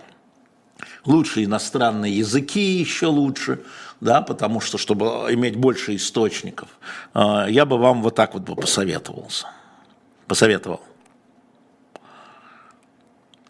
лучшие 1.07 1.47
иностранные 1.47 2.19
языки 2.19 2.61
еще 2.61 3.07
лучше, 3.07 3.63
да, 4.01 4.21
потому 4.21 4.61
что, 4.61 4.77
чтобы 4.77 5.07
иметь 5.31 5.57
больше 5.57 5.97
источников, 5.97 6.69
э, 7.15 7.47
я 7.49 7.65
бы 7.65 7.79
вам 7.79 8.03
вот 8.03 8.15
так 8.15 8.35
вот 8.35 8.43
бы 8.43 8.57
посоветовался, 8.57 9.47
посоветовал. 10.27 10.83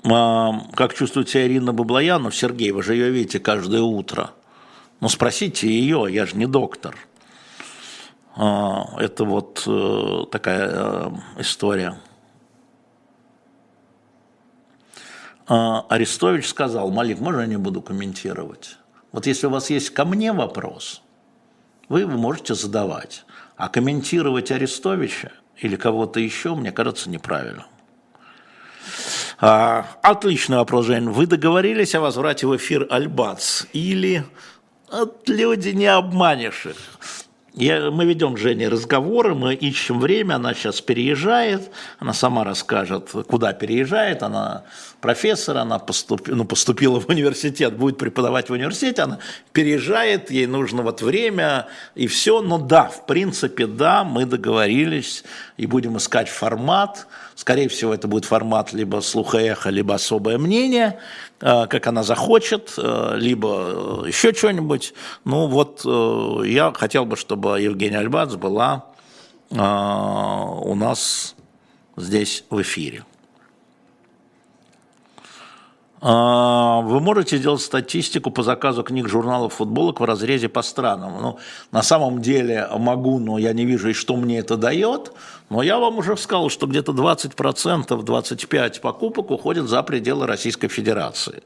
А, 0.04 0.52
как 0.74 0.94
чувствует 0.94 1.30
себя 1.30 1.46
Ирина 1.46 1.72
Баблоянов, 1.72 2.36
Сергей, 2.36 2.70
вы 2.70 2.82
же 2.82 2.94
ее 2.94 3.10
видите 3.10 3.40
каждое 3.40 3.80
утро– 3.80 4.30
ну, 5.04 5.10
спросите 5.10 5.68
ее, 5.68 6.06
я 6.08 6.24
же 6.24 6.34
не 6.34 6.46
доктор. 6.46 6.96
А, 8.36 8.86
это 8.98 9.26
вот 9.26 9.62
э, 9.66 10.24
такая 10.30 10.70
э, 10.72 11.10
история. 11.40 11.98
А, 15.46 15.84
Арестович 15.90 16.48
сказал, 16.48 16.90
Малик, 16.90 17.20
можно 17.20 17.40
я 17.40 17.46
не 17.46 17.58
буду 17.58 17.82
комментировать? 17.82 18.78
Вот 19.12 19.26
если 19.26 19.46
у 19.46 19.50
вас 19.50 19.68
есть 19.68 19.90
ко 19.90 20.06
мне 20.06 20.32
вопрос, 20.32 21.02
вы 21.90 22.00
его 22.00 22.16
можете 22.16 22.54
задавать. 22.54 23.26
А 23.58 23.68
комментировать 23.68 24.50
Арестовича 24.50 25.32
или 25.58 25.76
кого-то 25.76 26.18
еще, 26.18 26.54
мне 26.54 26.72
кажется, 26.72 27.10
неправильно. 27.10 27.66
А, 29.38 29.86
отличный 30.00 30.56
вопрос, 30.56 30.86
Жень. 30.86 31.10
Вы 31.10 31.26
договорились 31.26 31.94
о 31.94 32.00
возврате 32.00 32.46
в 32.46 32.56
эфир 32.56 32.86
Альбац 32.88 33.66
или 33.74 34.24
от 34.90 35.28
люди 35.28 35.70
не 35.70 35.86
обманешь 35.86 36.66
их. 36.66 36.76
Я, 37.54 37.92
мы 37.92 38.04
ведем 38.04 38.36
с 38.36 38.40
Женей 38.40 38.66
разговоры, 38.66 39.34
мы 39.34 39.54
ищем 39.54 40.00
время, 40.00 40.34
она 40.34 40.54
сейчас 40.54 40.80
переезжает, 40.80 41.70
она 42.00 42.12
сама 42.12 42.42
расскажет, 42.42 43.10
куда 43.28 43.52
переезжает, 43.52 44.24
она 44.24 44.64
профессор, 45.04 45.58
она 45.58 45.78
поступ, 45.78 46.28
ну, 46.28 46.44
поступила 46.44 46.98
в 46.98 47.08
университет, 47.08 47.76
будет 47.76 47.98
преподавать 47.98 48.48
в 48.48 48.52
университете, 48.52 49.02
она 49.02 49.18
переезжает, 49.52 50.30
ей 50.30 50.46
нужно 50.46 50.82
вот 50.82 51.02
время 51.02 51.68
и 51.94 52.06
все, 52.06 52.40
но 52.40 52.58
да, 52.58 52.84
в 52.84 53.06
принципе, 53.06 53.66
да, 53.66 54.02
мы 54.02 54.24
договорились 54.26 55.24
и 55.56 55.66
будем 55.66 55.96
искать 55.98 56.28
формат, 56.28 57.06
скорее 57.36 57.68
всего, 57.68 57.94
это 57.94 58.08
будет 58.08 58.24
формат 58.24 58.72
либо 58.72 59.00
слуха 59.00 59.38
эхо, 59.38 59.70
либо 59.70 59.94
особое 59.94 60.38
мнение, 60.38 60.98
Э, 61.44 61.66
как 61.66 61.86
она 61.86 62.02
захочет, 62.02 62.72
э, 62.78 63.16
либо 63.16 64.04
э, 64.04 64.08
еще 64.08 64.32
что-нибудь. 64.32 64.94
Ну 65.24 65.46
вот 65.46 65.84
я 66.46 66.72
хотел 66.72 67.04
бы, 67.04 67.16
чтобы 67.16 67.60
Евгения 67.60 67.98
Альбац 67.98 68.34
была 68.34 68.86
у 69.50 70.74
нас 70.74 71.36
здесь 71.96 72.44
в 72.50 72.60
эфире. 72.62 73.04
Вы 76.04 77.00
можете 77.00 77.38
сделать 77.38 77.62
статистику 77.62 78.30
по 78.30 78.42
заказу 78.42 78.82
книг, 78.82 79.08
журналов, 79.08 79.54
футболок 79.54 80.00
в 80.00 80.04
разрезе 80.04 80.50
по 80.50 80.60
странам. 80.60 81.14
Ну, 81.18 81.38
на 81.72 81.82
самом 81.82 82.20
деле 82.20 82.68
могу, 82.76 83.18
но 83.18 83.38
я 83.38 83.54
не 83.54 83.64
вижу, 83.64 83.88
и 83.88 83.94
что 83.94 84.14
мне 84.16 84.38
это 84.38 84.58
дает. 84.58 85.12
Но 85.48 85.62
я 85.62 85.78
вам 85.78 85.96
уже 85.96 86.14
сказал, 86.18 86.50
что 86.50 86.66
где-то 86.66 86.92
20%, 86.92 87.88
25% 87.88 88.80
покупок 88.80 89.30
уходит 89.30 89.66
за 89.66 89.82
пределы 89.82 90.26
Российской 90.26 90.68
Федерации. 90.68 91.42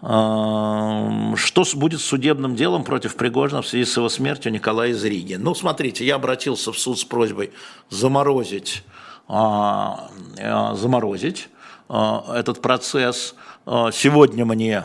Что 0.00 1.64
будет 1.74 2.00
с 2.00 2.04
судебным 2.04 2.56
делом 2.56 2.82
против 2.82 3.14
Пригожина 3.14 3.62
в 3.62 3.68
связи 3.68 3.84
с 3.84 3.96
его 3.96 4.08
смертью 4.08 4.50
Николая 4.50 4.90
из 4.90 5.04
Риги? 5.04 5.34
Ну, 5.34 5.54
смотрите, 5.54 6.04
я 6.04 6.16
обратился 6.16 6.72
в 6.72 6.78
суд 6.78 6.98
с 6.98 7.04
просьбой 7.04 7.52
заморозить, 7.88 8.82
а, 9.28 10.10
а, 10.40 10.74
заморозить 10.74 11.48
а, 11.52 11.55
этот 11.88 12.60
процесс. 12.60 13.34
Сегодня 13.64 14.44
мне 14.44 14.84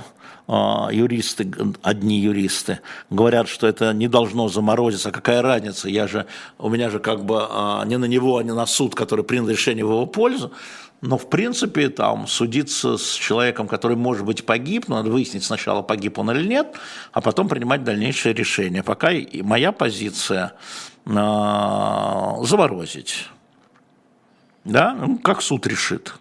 а, 0.53 0.89
юристы, 0.91 1.49
одни 1.81 2.19
юристы, 2.19 2.81
говорят, 3.09 3.47
что 3.47 3.67
это 3.67 3.93
не 3.93 4.09
должно 4.09 4.49
заморозиться. 4.49 5.11
Какая 5.11 5.41
разница? 5.41 5.87
Я 5.87 6.07
же, 6.07 6.25
у 6.57 6.67
меня 6.67 6.89
же 6.89 6.99
как 6.99 7.23
бы 7.23 7.47
а, 7.49 7.85
не 7.85 7.97
на 7.97 8.03
него, 8.03 8.37
а 8.37 8.43
не 8.43 8.53
на 8.53 8.65
суд, 8.65 8.93
который 8.93 9.23
принял 9.23 9.47
решение 9.47 9.85
в 9.85 9.91
его 9.91 10.05
пользу. 10.05 10.51
Но, 10.99 11.17
в 11.17 11.29
принципе, 11.29 11.87
там 11.87 12.27
судиться 12.27 12.97
с 12.97 13.13
человеком, 13.13 13.69
который, 13.69 13.95
может 13.95 14.25
быть, 14.25 14.45
погиб, 14.45 14.89
надо 14.89 15.09
выяснить 15.09 15.45
сначала, 15.45 15.83
погиб 15.83 16.19
он 16.19 16.31
или 16.31 16.45
нет, 16.45 16.75
а 17.13 17.21
потом 17.21 17.47
принимать 17.47 17.85
дальнейшее 17.85 18.33
решение. 18.33 18.83
Пока 18.83 19.11
и 19.11 19.41
моя 19.41 19.71
позиция 19.71 20.51
заморозить. 21.05 23.29
Да, 24.65 24.93
ну, 24.93 25.17
как 25.17 25.41
суд 25.41 25.65
решит. 25.65 26.13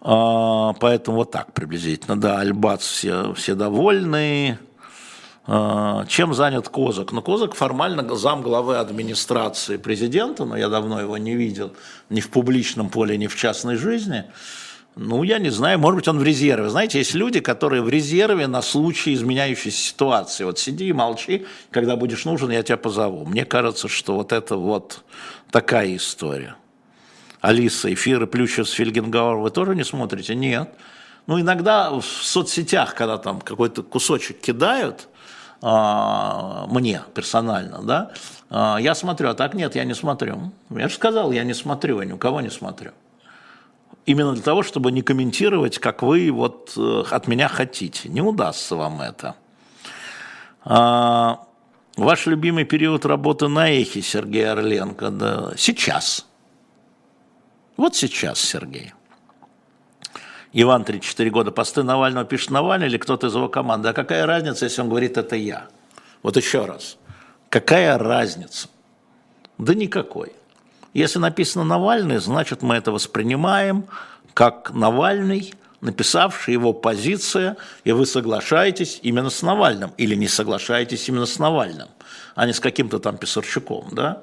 А, 0.00 0.72
поэтому 0.74 1.18
вот 1.18 1.30
так 1.30 1.52
приблизительно. 1.52 2.18
Да, 2.18 2.40
Альбац 2.40 2.82
все, 2.82 3.34
все 3.34 3.54
довольны. 3.54 4.58
А, 5.46 6.06
чем 6.06 6.32
занят 6.32 6.68
Козак? 6.68 7.12
Ну, 7.12 7.22
Козак 7.22 7.54
формально 7.54 8.14
зам 8.14 8.42
главы 8.42 8.76
администрации 8.76 9.76
президента, 9.76 10.44
но 10.44 10.56
я 10.56 10.68
давно 10.68 11.00
его 11.00 11.18
не 11.18 11.34
видел 11.34 11.72
ни 12.08 12.20
в 12.20 12.30
публичном 12.30 12.88
поле, 12.88 13.16
ни 13.16 13.26
в 13.26 13.36
частной 13.36 13.76
жизни. 13.76 14.24
Ну, 14.96 15.22
я 15.22 15.38
не 15.38 15.50
знаю, 15.50 15.78
может 15.78 15.96
быть, 15.96 16.08
он 16.08 16.18
в 16.18 16.22
резерве. 16.22 16.68
Знаете, 16.68 16.98
есть 16.98 17.14
люди, 17.14 17.40
которые 17.40 17.80
в 17.80 17.88
резерве 17.88 18.46
на 18.46 18.60
случай 18.60 19.14
изменяющейся 19.14 19.78
ситуации. 19.78 20.44
Вот 20.44 20.58
сиди 20.58 20.88
и 20.88 20.92
молчи, 20.92 21.46
когда 21.70 21.96
будешь 21.96 22.24
нужен, 22.24 22.50
я 22.50 22.62
тебя 22.62 22.76
позову. 22.76 23.24
Мне 23.24 23.44
кажется, 23.44 23.88
что 23.88 24.14
вот 24.14 24.32
это 24.32 24.56
вот 24.56 25.04
такая 25.50 25.94
история. 25.94 26.56
Алиса, 27.40 27.92
эфиры 27.92 28.26
Плющев 28.26 28.68
с 28.68 28.72
Фельгенгауэр 28.72 29.36
вы 29.36 29.50
тоже 29.50 29.74
не 29.74 29.84
смотрите? 29.84 30.34
Нет. 30.34 30.70
Ну, 31.26 31.40
иногда 31.40 31.90
в 31.90 32.02
соцсетях, 32.02 32.94
когда 32.94 33.18
там 33.18 33.40
какой-то 33.40 33.82
кусочек 33.82 34.40
кидают, 34.40 35.08
а, 35.62 36.66
мне 36.68 37.02
персонально, 37.14 37.82
да, 37.82 38.12
а, 38.48 38.78
я 38.78 38.94
смотрю, 38.94 39.28
а 39.30 39.34
так 39.34 39.54
нет, 39.54 39.74
я 39.74 39.84
не 39.84 39.94
смотрю. 39.94 40.52
Я 40.70 40.88
же 40.88 40.94
сказал, 40.94 41.32
я 41.32 41.44
не 41.44 41.54
смотрю, 41.54 42.00
я 42.00 42.06
ни 42.06 42.12
у 42.12 42.18
кого 42.18 42.40
не 42.40 42.50
смотрю. 42.50 42.92
Именно 44.06 44.32
для 44.32 44.42
того, 44.42 44.62
чтобы 44.62 44.92
не 44.92 45.02
комментировать, 45.02 45.78
как 45.78 46.02
вы 46.02 46.30
вот 46.32 46.72
э, 46.76 47.04
от 47.10 47.28
меня 47.28 47.48
хотите. 47.48 48.08
Не 48.08 48.22
удастся 48.22 48.74
вам 48.74 49.02
это. 49.02 49.34
А, 50.64 51.40
ваш 51.96 52.26
любимый 52.26 52.64
период 52.64 53.04
работы 53.04 53.48
на 53.48 53.70
эхе, 53.70 54.00
Сергей 54.02 54.50
Орленко, 54.50 55.10
да, 55.10 55.52
сейчас. 55.56 56.26
Вот 57.80 57.96
сейчас, 57.96 58.38
Сергей. 58.38 58.92
Иван, 60.52 60.84
34 60.84 61.30
года, 61.30 61.50
посты 61.50 61.82
Навального 61.82 62.26
пишет 62.26 62.50
Навальный 62.50 62.88
или 62.88 62.98
кто-то 62.98 63.28
из 63.28 63.34
его 63.34 63.48
команды. 63.48 63.88
А 63.88 63.94
какая 63.94 64.26
разница, 64.26 64.66
если 64.66 64.82
он 64.82 64.90
говорит, 64.90 65.16
это 65.16 65.34
я? 65.34 65.68
Вот 66.22 66.36
еще 66.36 66.66
раз. 66.66 66.98
Какая 67.48 67.96
разница? 67.96 68.68
Да 69.56 69.72
никакой. 69.72 70.34
Если 70.92 71.18
написано 71.18 71.64
Навальный, 71.64 72.18
значит 72.18 72.60
мы 72.60 72.74
это 72.74 72.92
воспринимаем 72.92 73.86
как 74.34 74.72
Навальный, 74.74 75.54
написавший 75.80 76.52
его 76.52 76.74
позиция, 76.74 77.56
и 77.84 77.92
вы 77.92 78.04
соглашаетесь 78.04 79.00
именно 79.02 79.30
с 79.30 79.40
Навальным 79.40 79.94
или 79.96 80.14
не 80.14 80.28
соглашаетесь 80.28 81.08
именно 81.08 81.24
с 81.24 81.38
Навальным, 81.38 81.88
а 82.34 82.44
не 82.44 82.52
с 82.52 82.60
каким-то 82.60 82.98
там 82.98 83.16
Писарчуком, 83.16 83.88
да? 83.92 84.22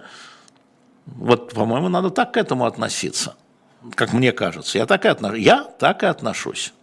Вот, 1.07 1.55
по-моему, 1.55 1.89
надо 1.89 2.11
так 2.11 2.35
к 2.35 2.37
этому 2.37 2.67
относиться– 2.67 3.35
как 3.95 4.13
мне 4.13 4.31
кажется. 4.31 4.77
Я 4.77 4.85
так 4.85 5.05
и, 5.05 5.07
отнош... 5.07 5.37
я 5.37 5.63
так 5.63 6.03
и 6.03 6.05
отношусь. 6.05 6.73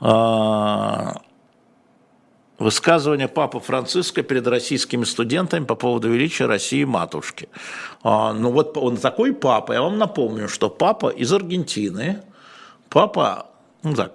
А, 0.00 1.20
высказывание 2.58 3.28
Папы 3.28 3.60
Франциска 3.60 4.22
перед 4.22 4.46
российскими 4.46 5.04
студентами 5.04 5.64
по 5.64 5.74
поводу 5.74 6.10
величия 6.10 6.46
России 6.46 6.84
матушки. 6.84 7.48
А, 8.02 8.32
ну 8.32 8.50
вот 8.50 8.76
он 8.76 8.96
такой 8.96 9.32
папа. 9.32 9.72
Я 9.72 9.82
вам 9.82 9.98
напомню, 9.98 10.48
что 10.48 10.70
папа 10.70 11.08
из 11.08 11.32
Аргентины. 11.32 12.22
Папа, 12.88 13.46
ну 13.82 13.94
так, 13.94 14.14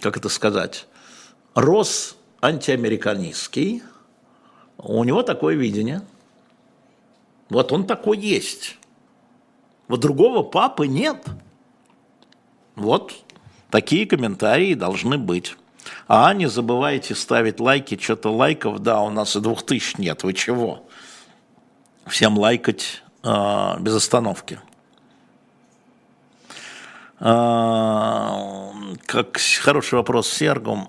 как 0.00 0.16
это 0.16 0.28
сказать, 0.28 0.86
рос 1.54 2.16
антиамериканистский. 2.42 3.82
У 4.78 5.04
него 5.04 5.22
такое 5.22 5.54
видение. 5.54 6.02
Вот 7.50 7.72
он 7.72 7.86
такой 7.86 8.18
есть. 8.18 8.78
Вот 9.90 9.98
другого 9.98 10.44
папы 10.44 10.86
нет. 10.86 11.26
Вот 12.76 13.12
такие 13.70 14.06
комментарии 14.06 14.74
должны 14.74 15.18
быть. 15.18 15.56
А 16.06 16.32
не 16.32 16.46
забывайте 16.48 17.16
ставить 17.16 17.58
лайки, 17.58 18.00
что-то 18.00 18.30
лайков, 18.30 18.78
да, 18.78 19.00
у 19.00 19.10
нас 19.10 19.34
и 19.34 19.40
двух 19.40 19.64
тысяч 19.64 19.98
нет, 19.98 20.22
вы 20.22 20.32
чего? 20.32 20.86
Всем 22.06 22.38
лайкать 22.38 23.02
э, 23.24 23.80
без 23.80 23.96
остановки. 23.96 24.60
Э, 27.18 27.24
как 29.06 29.38
хороший 29.60 29.94
вопрос 29.94 30.30
Сергом. 30.30 30.88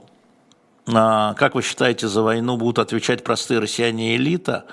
Э, 0.85 1.33
как 1.37 1.55
вы 1.55 1.63
считаете, 1.63 2.07
за 2.07 2.21
войну 2.21 2.55
будут 2.55 2.77
отвечать 2.77 3.23
простые 3.23 3.61
россияне 3.61 4.13
и 4.13 4.17
элита? 4.17 4.67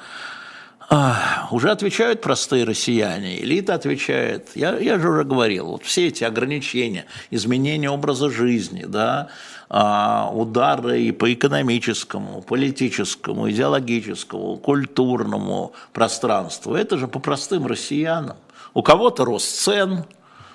Уже 1.50 1.70
отвечают 1.70 2.22
простые 2.22 2.64
россияне, 2.64 3.42
элита 3.42 3.74
отвечает. 3.74 4.48
Я, 4.54 4.78
я 4.78 4.98
же 4.98 5.10
уже 5.10 5.24
говорил, 5.24 5.66
вот 5.66 5.84
все 5.84 6.08
эти 6.08 6.24
ограничения, 6.24 7.04
изменения 7.30 7.90
образа 7.90 8.30
жизни, 8.30 8.84
да, 8.86 9.28
а, 9.68 10.30
удары 10.32 11.02
и 11.02 11.12
по 11.12 11.30
экономическому, 11.32 12.40
политическому, 12.40 13.50
идеологическому, 13.50 14.56
культурному 14.56 15.72
пространству, 15.92 16.74
это 16.74 16.96
же 16.96 17.06
по 17.06 17.18
простым 17.18 17.66
россиянам. 17.66 18.38
У 18.72 18.82
кого-то 18.82 19.26
рост 19.26 19.60
цен, 19.60 20.04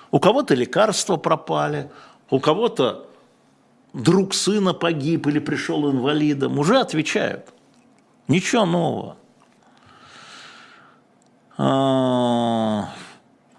у 0.09 0.19
кого-то 0.19 0.55
лекарства 0.55 1.17
пропали, 1.17 1.91
у 2.31 2.39
кого-то 2.39 3.05
друг 3.93 4.33
сына 4.33 4.73
погиб 4.73 5.27
или 5.27 5.37
пришел 5.37 5.91
инвалидом, 5.91 6.57
уже 6.57 6.79
отвечают. 6.79 7.49
Ничего 8.27 8.65
нового. 8.65 9.17
А, 11.57 12.89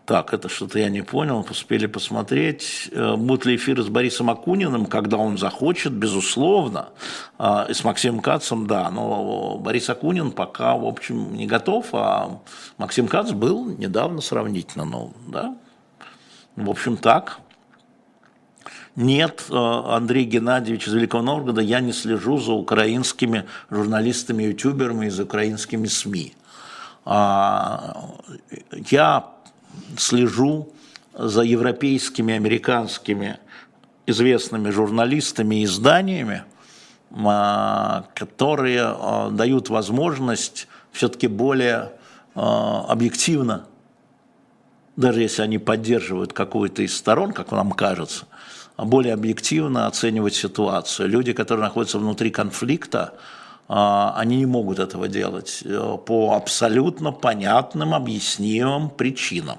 так, 0.05 0.35
это 0.35 0.49
что-то 0.49 0.79
я 0.79 0.91
не 0.91 1.03
понял, 1.03 1.47
успели 1.49 1.87
посмотреть. 1.87 2.91
Э, 2.93 3.17
будут 3.17 3.47
ли 3.47 3.57
эфиры 3.57 3.83
с 3.83 3.89
Борисом 3.89 4.31
Акуниным, 4.31 4.87
когда 4.87 5.17
он 5.17 5.39
захочет, 5.39 5.93
безусловно. 5.93 6.89
А, 7.39 7.67
и 7.69 7.73
с 7.73 7.85
Максимом 7.85 8.21
Кацем, 8.21 8.67
да, 8.67 8.91
но 8.91 9.57
Борис 9.59 9.89
Акунин 9.89 10.33
пока, 10.33 10.77
в 10.77 10.85
общем, 10.85 11.35
не 11.35 11.47
готов, 11.47 11.87
а 11.93 12.41
Максим 12.79 13.09
Кац 13.09 13.31
был 13.31 13.65
недавно 13.67 14.21
сравнительно, 14.21 14.85
ну, 14.85 15.13
да. 15.29 15.57
В 16.57 16.69
общем, 16.69 16.97
так. 16.97 17.39
Нет, 18.97 19.47
э, 19.51 19.55
Андрей 19.55 20.25
Геннадьевич 20.25 20.87
из 20.87 20.93
Великого 20.93 21.23
Новгорода, 21.23 21.61
я 21.61 21.81
не 21.81 21.93
слежу 21.93 22.39
за 22.39 22.53
украинскими 22.53 23.45
журналистами, 23.71 24.43
ютуберами 24.45 25.07
и 25.07 25.11
за 25.11 25.25
украинскими 25.25 25.87
СМИ. 25.87 26.35
А, 27.05 28.11
я 28.73 29.27
слежу 29.97 30.73
за 31.13 31.43
европейскими, 31.43 32.35
американскими 32.35 33.39
известными 34.07 34.71
журналистами 34.71 35.57
и 35.57 35.65
изданиями, 35.65 36.45
а, 37.13 38.07
которые 38.15 38.83
а, 38.85 39.31
дают 39.31 39.69
возможность 39.69 40.67
все-таки 40.93 41.27
более 41.27 41.93
объективно, 42.35 43.67
даже 44.97 45.23
если 45.23 45.43
они 45.43 45.59
поддерживают 45.59 46.33
какую-то 46.33 46.83
из 46.83 46.97
сторон, 46.97 47.31
как 47.31 47.53
нам 47.53 47.71
кажется, 47.71 48.27
более 48.77 49.15
объективно 49.15 49.87
оценивать 49.87 50.35
ситуацию. 50.35 51.09
Люди, 51.09 51.33
которые 51.33 51.65
находятся 51.65 52.01
внутри 52.01 52.33
конфликта, 52.33 53.15
они 53.69 54.39
не 54.39 54.47
могут 54.47 54.79
этого 54.79 55.09
делать 55.09 55.63
э, 55.65 55.99
по 56.05 56.35
абсолютно 56.35 57.13
понятным, 57.13 57.95
объяснимым 57.95 58.91
причинам. 58.91 59.59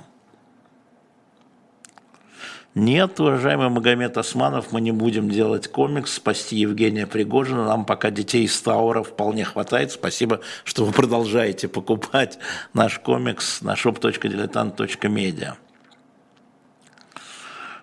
Нет, 2.76 3.22
уважаемый 3.22 3.70
Магомед 3.70 4.18
Османов, 4.18 4.74
мы 4.74 4.82
не 4.82 4.92
будем 4.92 5.30
делать 5.30 5.70
комикс 5.70 6.14
«Спасти 6.14 6.58
Евгения 6.58 7.08
Пригожина». 7.08 7.66
Нам 7.66 7.86
пока 7.86 8.12
детей 8.12 8.44
из 8.44 8.62
Таура 8.62 9.02
вполне 9.02 9.46
хватает. 9.46 9.94
Спасибо, 9.94 10.42
что 10.66 10.84
вы 10.84 10.92
продолжаете 10.92 11.70
покупать 11.70 12.38
наш 12.74 13.00
комикс 13.00 13.62
на 13.62 13.76
shop.diletant.media. 13.76 15.54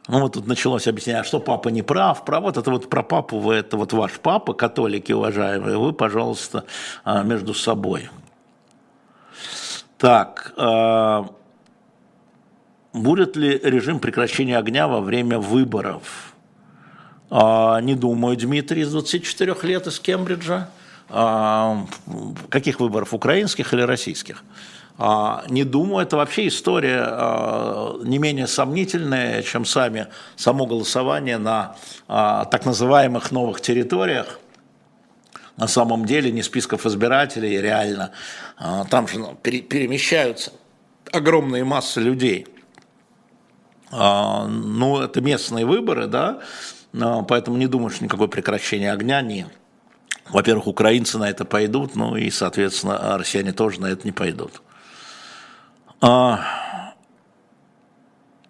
Ну, 0.09 0.21
вот 0.21 0.33
тут 0.33 0.49
началось 0.49 0.89
объяснять, 0.89 1.21
а 1.21 1.25
что 1.25 1.39
папа 1.39 1.69
не 1.69 1.83
прав, 1.83 2.25
прав, 2.25 2.43
вот 2.43 2.57
это 2.57 2.71
вот 2.71 2.91
про 2.91 3.05
папу, 3.05 3.39
вы, 3.39 3.55
это 3.55 3.77
вот 3.77 3.93
ваш 3.93 4.19
папа, 4.19 4.53
католики 4.53 5.13
уважаемые, 5.13 5.79
вы, 5.79 5.93
пожалуйста, 5.93 6.65
а, 7.05 7.23
между 7.23 7.55
собой. 7.55 8.11
Так, 9.99 10.55
а, 10.57 11.29
будет 12.93 13.37
ли 13.37 13.61
режим 13.63 14.01
прекращения 14.01 14.59
огня 14.59 14.89
во 14.89 15.01
время 15.01 15.39
выборов? 15.39 16.35
А, 17.31 17.81
не 17.81 17.95
думаю, 17.95 18.37
Дмитрий 18.37 18.83
из 18.83 18.91
24 18.91 19.55
лет 19.63 19.87
из 19.87 20.01
Кембриджа. 20.01 20.69
Каких 22.49 22.81
выборов, 22.81 23.13
украинских 23.13 23.75
или 23.75 23.83
российских? 23.83 24.43
А, 24.99 25.45
не 25.49 25.65
думаю, 25.65 26.05
это 26.07 26.17
вообще 26.17 26.49
история 26.49 27.03
а, 27.05 27.99
не 28.05 28.19
менее 28.19 28.47
сомнительная, 28.47 29.43
чем 29.43 29.65
сами, 29.65 30.09
само 30.37 30.67
голосование 30.67 31.39
на 31.39 31.77
а, 32.09 32.45
так 32.45 32.67
называемых 32.67 33.33
новых 33.33 33.61
территориях. 33.61 34.39
На 35.57 35.69
самом 35.69 36.07
деле 36.07 36.31
не 36.31 36.43
списков 36.43 36.87
избирателей 36.87 37.61
реально. 37.61 38.13
Там 38.91 39.07
же 39.07 39.19
ну, 39.19 39.35
перемещаются 39.35 40.53
огромные 41.13 41.63
массы 41.63 42.01
людей. 42.01 42.47
Ну, 43.91 45.01
это 45.01 45.21
местные 45.21 45.67
выборы, 45.67 46.07
да, 46.07 46.41
поэтому 47.29 47.59
не 47.59 47.67
думаю, 47.67 47.91
что 47.91 48.03
никакое 48.03 48.29
прекращение 48.29 48.91
огня 48.91 49.21
нет. 49.21 49.49
Во-первых, 50.31 50.69
украинцы 50.69 51.19
на 51.19 51.29
это 51.29 51.45
пойдут, 51.45 51.97
ну 51.97 52.17
и, 52.17 52.31
соответственно, 52.31 53.19
россияне 53.19 53.53
тоже 53.53 53.79
на 53.83 53.87
это 53.87 54.07
не 54.07 54.13
пойдут. 54.13 54.63
А, 56.03 56.41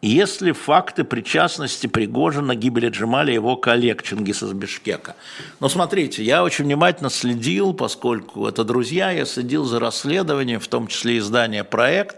если 0.00 0.52
факты 0.52 1.04
причастности 1.04 1.86
Пригожина 1.86 2.56
гибели 2.56 2.88
Джамаля 2.88 3.30
и 3.30 3.34
его 3.34 3.56
коллег 3.56 4.02
Чингиса 4.02 4.46
из 4.46 4.52
Бишкека. 4.54 5.14
Но 5.60 5.68
смотрите, 5.68 6.24
я 6.24 6.42
очень 6.42 6.64
внимательно 6.64 7.10
следил, 7.10 7.74
поскольку 7.74 8.48
это 8.48 8.64
друзья, 8.64 9.10
я 9.10 9.26
следил 9.26 9.64
за 9.64 9.78
расследованием, 9.80 10.60
в 10.60 10.66
том 10.66 10.86
числе 10.86 11.18
издания 11.18 11.62
«Проект», 11.62 12.16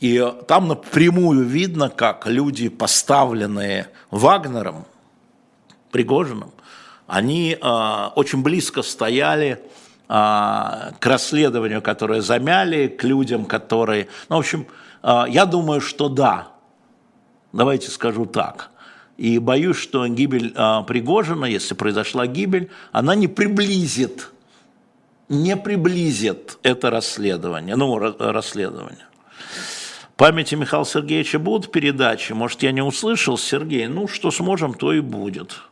И 0.00 0.24
там 0.48 0.68
напрямую 0.68 1.44
видно, 1.44 1.90
как 1.90 2.26
люди, 2.26 2.68
поставленные 2.68 3.88
Вагнером, 4.10 4.86
Пригожиным, 5.90 6.52
они 7.06 7.58
э, 7.60 8.08
очень 8.14 8.42
близко 8.42 8.82
стояли 8.82 9.60
к 10.12 11.06
расследованию, 11.06 11.80
которое 11.80 12.20
замяли, 12.20 12.86
к 12.86 13.02
людям, 13.02 13.46
которые... 13.46 14.08
Ну, 14.28 14.36
в 14.36 14.40
общем, 14.40 14.66
э, 15.02 15.24
я 15.28 15.46
думаю, 15.46 15.80
что 15.80 16.10
да. 16.10 16.48
Давайте 17.54 17.90
скажу 17.90 18.26
так. 18.26 18.70
И 19.16 19.38
боюсь, 19.38 19.76
что 19.76 20.06
гибель 20.06 20.52
э, 20.54 20.82
Пригожина, 20.86 21.46
если 21.46 21.72
произошла 21.72 22.26
гибель, 22.26 22.70
она 22.92 23.14
не 23.14 23.26
приблизит, 23.26 24.30
не 25.30 25.56
приблизит 25.56 26.58
это 26.62 26.90
расследование, 26.90 27.76
ну, 27.76 27.98
расследование. 27.98 29.06
Памяти 30.16 30.56
Михаила 30.56 30.84
Сергеевича 30.84 31.38
будут 31.38 31.72
передачи? 31.72 32.34
Может, 32.34 32.62
я 32.62 32.72
не 32.72 32.82
услышал, 32.82 33.38
Сергей? 33.38 33.86
Ну, 33.86 34.08
что 34.08 34.30
сможем, 34.30 34.74
то 34.74 34.92
и 34.92 35.00
будет. 35.00 35.62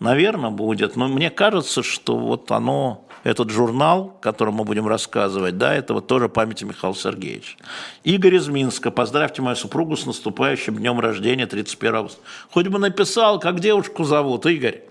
Наверное, 0.00 0.50
будет. 0.50 0.96
Но 0.96 1.08
мне 1.08 1.30
кажется, 1.30 1.82
что 1.82 2.16
вот 2.16 2.50
оно, 2.50 3.06
этот 3.22 3.50
журнал, 3.50 4.16
который 4.20 4.52
мы 4.52 4.64
будем 4.64 4.86
рассказывать, 4.86 5.56
да, 5.56 5.74
это 5.74 5.94
вот 5.94 6.06
тоже 6.06 6.28
памяти 6.28 6.64
Михаила 6.64 6.94
Сергеевича. 6.94 7.56
Игорь 8.02 8.36
из 8.36 8.48
Минска. 8.48 8.90
Поздравьте 8.90 9.40
мою 9.40 9.56
супругу 9.56 9.96
с 9.96 10.06
наступающим 10.06 10.76
днем 10.76 11.00
рождения 11.00 11.46
31 11.46 11.94
августа. 11.94 12.20
Хоть 12.50 12.68
бы 12.68 12.78
написал, 12.78 13.38
как 13.38 13.60
девушку 13.60 14.04
зовут, 14.04 14.46
Игорь. 14.46 14.82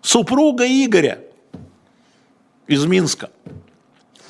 Супруга 0.00 0.64
Игоря 0.66 1.20
из 2.66 2.84
Минска. 2.86 3.30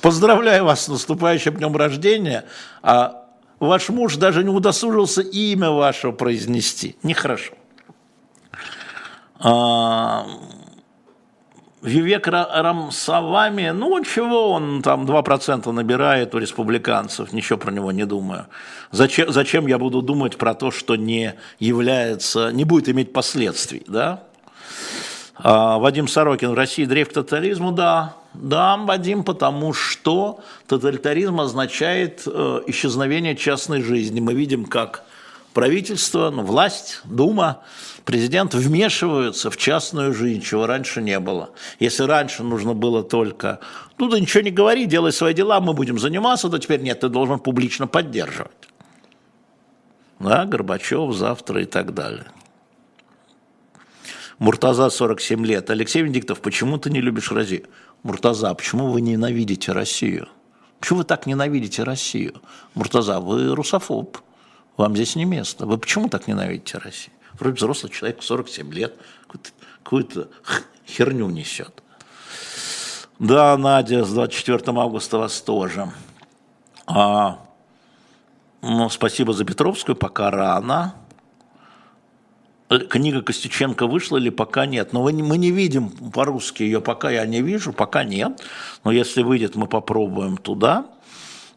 Поздравляю 0.00 0.64
вас 0.64 0.84
с 0.84 0.88
наступающим 0.88 1.56
днем 1.56 1.76
рождения. 1.76 2.44
А 2.82 3.26
ваш 3.58 3.88
муж 3.88 4.16
даже 4.16 4.44
не 4.44 4.50
удосужился 4.50 5.22
имя 5.22 5.70
вашего 5.70 6.12
произнести. 6.12 6.96
Нехорошо. 7.02 7.54
А, 9.40 10.26
Вивек 11.82 12.26
Рамсавами, 12.26 13.70
ну 13.70 14.02
чего 14.04 14.52
он 14.52 14.80
там 14.80 15.04
2% 15.04 15.70
набирает 15.70 16.34
у 16.34 16.38
республиканцев, 16.38 17.32
ничего 17.32 17.58
про 17.58 17.70
него 17.70 17.92
не 17.92 18.06
думаю. 18.06 18.46
Зачем, 18.90 19.30
зачем 19.30 19.66
я 19.66 19.78
буду 19.78 20.00
думать 20.00 20.38
про 20.38 20.54
то, 20.54 20.70
что 20.70 20.96
не 20.96 21.34
является, 21.58 22.50
не 22.52 22.64
будет 22.64 22.88
иметь 22.88 23.12
последствий, 23.12 23.82
да? 23.86 24.24
А, 25.36 25.78
Вадим 25.78 26.08
Сорокин, 26.08 26.52
в 26.52 26.54
России 26.54 26.86
дрейф 26.86 27.10
к 27.10 27.12
тотализму, 27.12 27.72
да, 27.72 28.16
да, 28.34 28.76
Вадим, 28.76 29.22
потому 29.22 29.72
что 29.72 30.40
тоталитаризм 30.66 31.40
означает 31.40 32.22
э, 32.26 32.60
исчезновение 32.66 33.36
частной 33.36 33.82
жизни. 33.82 34.20
Мы 34.20 34.34
видим, 34.34 34.64
как 34.64 35.04
правительство, 35.52 36.30
ну, 36.30 36.42
власть, 36.42 37.00
Дума, 37.04 37.60
президент 38.04 38.54
вмешиваются 38.54 39.50
в 39.50 39.56
частную 39.56 40.14
жизнь, 40.14 40.42
чего 40.42 40.66
раньше 40.66 41.02
не 41.02 41.18
было. 41.18 41.50
Если 41.80 42.04
раньше 42.04 42.42
нужно 42.42 42.74
было 42.74 43.02
только, 43.02 43.60
ну 43.98 44.08
да 44.08 44.20
ничего 44.20 44.42
не 44.42 44.50
говори, 44.50 44.86
делай 44.86 45.12
свои 45.12 45.34
дела, 45.34 45.60
мы 45.60 45.72
будем 45.72 45.98
заниматься, 45.98 46.48
то 46.48 46.58
теперь 46.58 46.80
нет, 46.80 47.00
ты 47.00 47.08
должен 47.08 47.38
публично 47.38 47.86
поддерживать. 47.86 48.52
Да, 50.20 50.44
Горбачев 50.44 51.14
завтра 51.14 51.62
и 51.62 51.64
так 51.64 51.92
далее. 51.92 52.26
Муртаза 54.38 54.90
47 54.90 55.46
лет. 55.46 55.70
Алексей 55.70 56.02
Венедиктов, 56.02 56.40
почему 56.40 56.78
ты 56.78 56.90
не 56.90 57.00
любишь 57.00 57.30
Россию? 57.30 57.66
Муртаза, 58.02 58.52
почему 58.54 58.88
вы 58.88 59.00
ненавидите 59.00 59.72
Россию? 59.72 60.28
Почему 60.80 60.98
вы 60.98 61.04
так 61.04 61.26
ненавидите 61.26 61.82
Россию? 61.84 62.42
Муртаза, 62.74 63.20
вы 63.20 63.54
русофоб. 63.54 64.18
Вам 64.76 64.94
здесь 64.96 65.14
не 65.14 65.24
место. 65.24 65.66
Вы 65.66 65.78
почему 65.78 66.08
так 66.08 66.26
ненавидите 66.26 66.78
Россию? 66.78 67.14
Вроде 67.38 67.56
взрослый 67.56 67.90
человек, 67.92 68.22
47 68.22 68.72
лет, 68.72 68.94
какую-то, 69.26 69.50
какую 69.82 70.28
херню 70.86 71.28
несет. 71.30 71.82
Да, 73.18 73.56
Надя, 73.56 74.04
с 74.04 74.12
24 74.12 74.62
августа 74.78 75.18
вас 75.18 75.40
тоже. 75.40 75.90
А, 76.86 77.38
ну, 78.62 78.88
спасибо 78.90 79.32
за 79.32 79.44
Петровскую, 79.44 79.96
пока 79.96 80.30
рано. 80.30 80.94
Книга 82.68 83.22
Костюченко 83.22 83.86
вышла 83.86 84.16
или 84.16 84.30
пока 84.30 84.66
нет? 84.66 84.92
Но 84.92 85.02
мы 85.02 85.12
не 85.12 85.50
видим 85.50 85.90
по-русски 85.90 86.62
ее, 86.62 86.80
пока 86.80 87.10
я 87.10 87.24
не 87.26 87.40
вижу, 87.40 87.72
пока 87.72 88.04
нет. 88.04 88.42
Но 88.82 88.90
если 88.90 89.22
выйдет, 89.22 89.54
мы 89.54 89.66
попробуем 89.66 90.36
туда. 90.36 90.86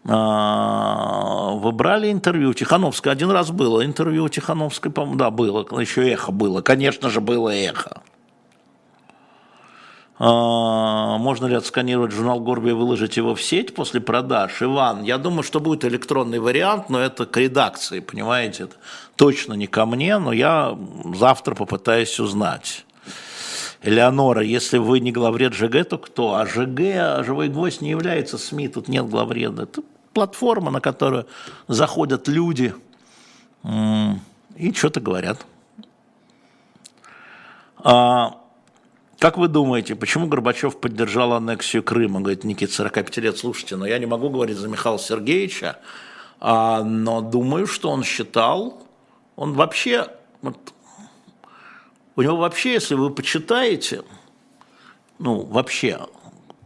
А, 0.10 1.52
вы 1.56 1.72
брали 1.74 2.12
интервью 2.12 2.54
Тихановской? 2.54 3.12
Один 3.12 3.30
раз 3.30 3.52
было 3.52 3.86
интервью 3.86 4.30
Тихановской, 4.30 4.90
по-моему, 4.90 5.18
да, 5.18 5.30
было, 5.30 5.66
еще 5.80 6.10
эхо 6.10 6.32
было, 6.32 6.62
конечно 6.62 7.10
же, 7.10 7.20
было 7.20 7.50
эхо. 7.50 8.02
А, 10.20 11.18
можно 11.18 11.46
ли 11.46 11.56
отсканировать 11.56 12.14
журнал 12.14 12.40
Горби 12.40 12.70
и 12.70 12.74
выложить 12.74 13.18
его 13.18 13.36
в 13.36 13.42
сеть 13.42 13.76
после 13.76 14.00
продаж? 14.00 14.62
Иван, 14.62 15.04
я 15.04 15.18
думаю, 15.18 15.44
что 15.44 15.60
будет 15.60 15.84
электронный 15.84 16.40
вариант, 16.40 16.90
но 16.90 17.00
это 17.00 17.26
к 17.26 17.36
редакции, 17.36 18.00
понимаете? 18.00 18.64
Это 18.64 18.76
точно 19.18 19.54
не 19.54 19.68
ко 19.68 19.86
мне, 19.86 20.18
но 20.20 20.32
я 20.32 20.78
завтра 21.16 21.54
попытаюсь 21.54 22.18
узнать. 22.20 22.86
Элеонора, 23.84 24.42
если 24.42 24.78
вы 24.78 25.02
не 25.02 25.12
главред 25.12 25.54
ЖГ, 25.54 25.88
то 25.88 25.98
кто? 25.98 26.36
А 26.36 26.46
ЖГ, 26.46 26.80
а 26.96 27.24
живой 27.24 27.50
гвоздь 27.50 27.82
не 27.82 27.90
является 27.90 28.38
СМИ, 28.38 28.70
тут 28.70 28.88
нет 28.88 29.08
главреда. 29.08 29.64
Это 29.64 29.82
платформа, 30.18 30.72
на 30.72 30.82
которую 30.82 31.28
заходят 31.68 32.28
люди 32.28 32.74
и 34.56 34.74
что-то 34.74 35.00
говорят. 35.00 35.46
А, 37.78 38.42
как 39.20 39.38
вы 39.38 39.48
думаете, 39.48 39.96
почему 39.96 40.26
Горбачев 40.26 40.80
поддержал 40.80 41.34
аннексию 41.34 41.84
Крыма? 41.84 42.20
Говорит 42.20 42.44
Никита, 42.46 42.74
45 42.74 43.18
лет, 43.18 43.38
слушайте, 43.38 43.76
но 43.76 43.86
я 43.86 44.00
не 44.00 44.08
могу 44.08 44.32
говорить 44.32 44.58
за 44.58 44.68
Михаила 44.68 44.98
Сергеевича, 44.98 45.78
а, 46.40 46.82
но 46.82 47.22
думаю, 47.22 47.68
что 47.68 47.92
он 47.92 48.04
считал, 48.04 48.82
он 49.36 49.54
вообще, 49.54 50.08
вот, 50.42 50.58
у 52.16 52.24
него 52.24 52.38
вообще, 52.38 52.74
если 52.74 52.96
вы 52.96 53.12
почитаете, 53.12 54.02
ну, 55.20 55.42
вообще, 55.42 56.00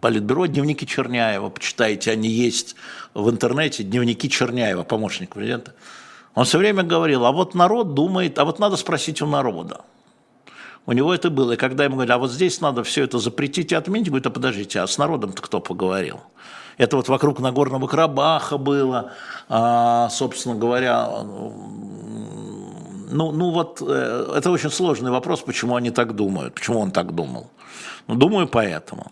Политбюро, 0.01 0.47
дневники 0.47 0.85
Черняева, 0.85 1.49
почитайте, 1.49 2.11
они 2.11 2.27
есть 2.27 2.75
в 3.13 3.29
интернете, 3.29 3.83
дневники 3.83 4.27
Черняева, 4.29 4.83
помощник 4.83 5.35
президента. 5.35 5.75
Он 6.33 6.43
все 6.43 6.57
время 6.57 6.81
говорил, 6.81 7.23
а 7.23 7.31
вот 7.31 7.53
народ 7.53 7.93
думает, 7.93 8.39
а 8.39 8.45
вот 8.45 8.57
надо 8.57 8.77
спросить 8.77 9.21
у 9.21 9.27
народа. 9.27 9.81
У 10.87 10.93
него 10.93 11.13
это 11.13 11.29
было. 11.29 11.51
И 11.51 11.55
когда 11.55 11.83
ему 11.83 11.97
говорили, 11.97 12.13
а 12.13 12.17
вот 12.17 12.31
здесь 12.31 12.61
надо 12.61 12.83
все 12.83 13.03
это 13.03 13.19
запретить 13.19 13.71
и 13.71 13.75
отменить, 13.75 14.07
говорит, 14.07 14.25
а 14.25 14.31
подождите, 14.31 14.79
а 14.79 14.87
с 14.87 14.97
народом-то 14.97 15.39
кто 15.39 15.59
поговорил? 15.59 16.19
Это 16.79 16.97
вот 16.97 17.07
вокруг 17.07 17.39
Нагорного 17.39 17.85
Карабаха 17.85 18.57
было, 18.57 19.11
а, 19.49 20.09
собственно 20.09 20.55
говоря, 20.55 21.09
ну, 23.11 23.31
ну 23.31 23.51
вот 23.51 23.83
э, 23.85 24.33
это 24.35 24.49
очень 24.49 24.71
сложный 24.71 25.11
вопрос, 25.11 25.41
почему 25.41 25.75
они 25.75 25.91
так 25.91 26.15
думают, 26.15 26.55
почему 26.55 26.79
он 26.79 26.89
так 26.89 27.13
думал. 27.13 27.51
Ну, 28.07 28.15
думаю, 28.15 28.47
поэтому. 28.47 29.11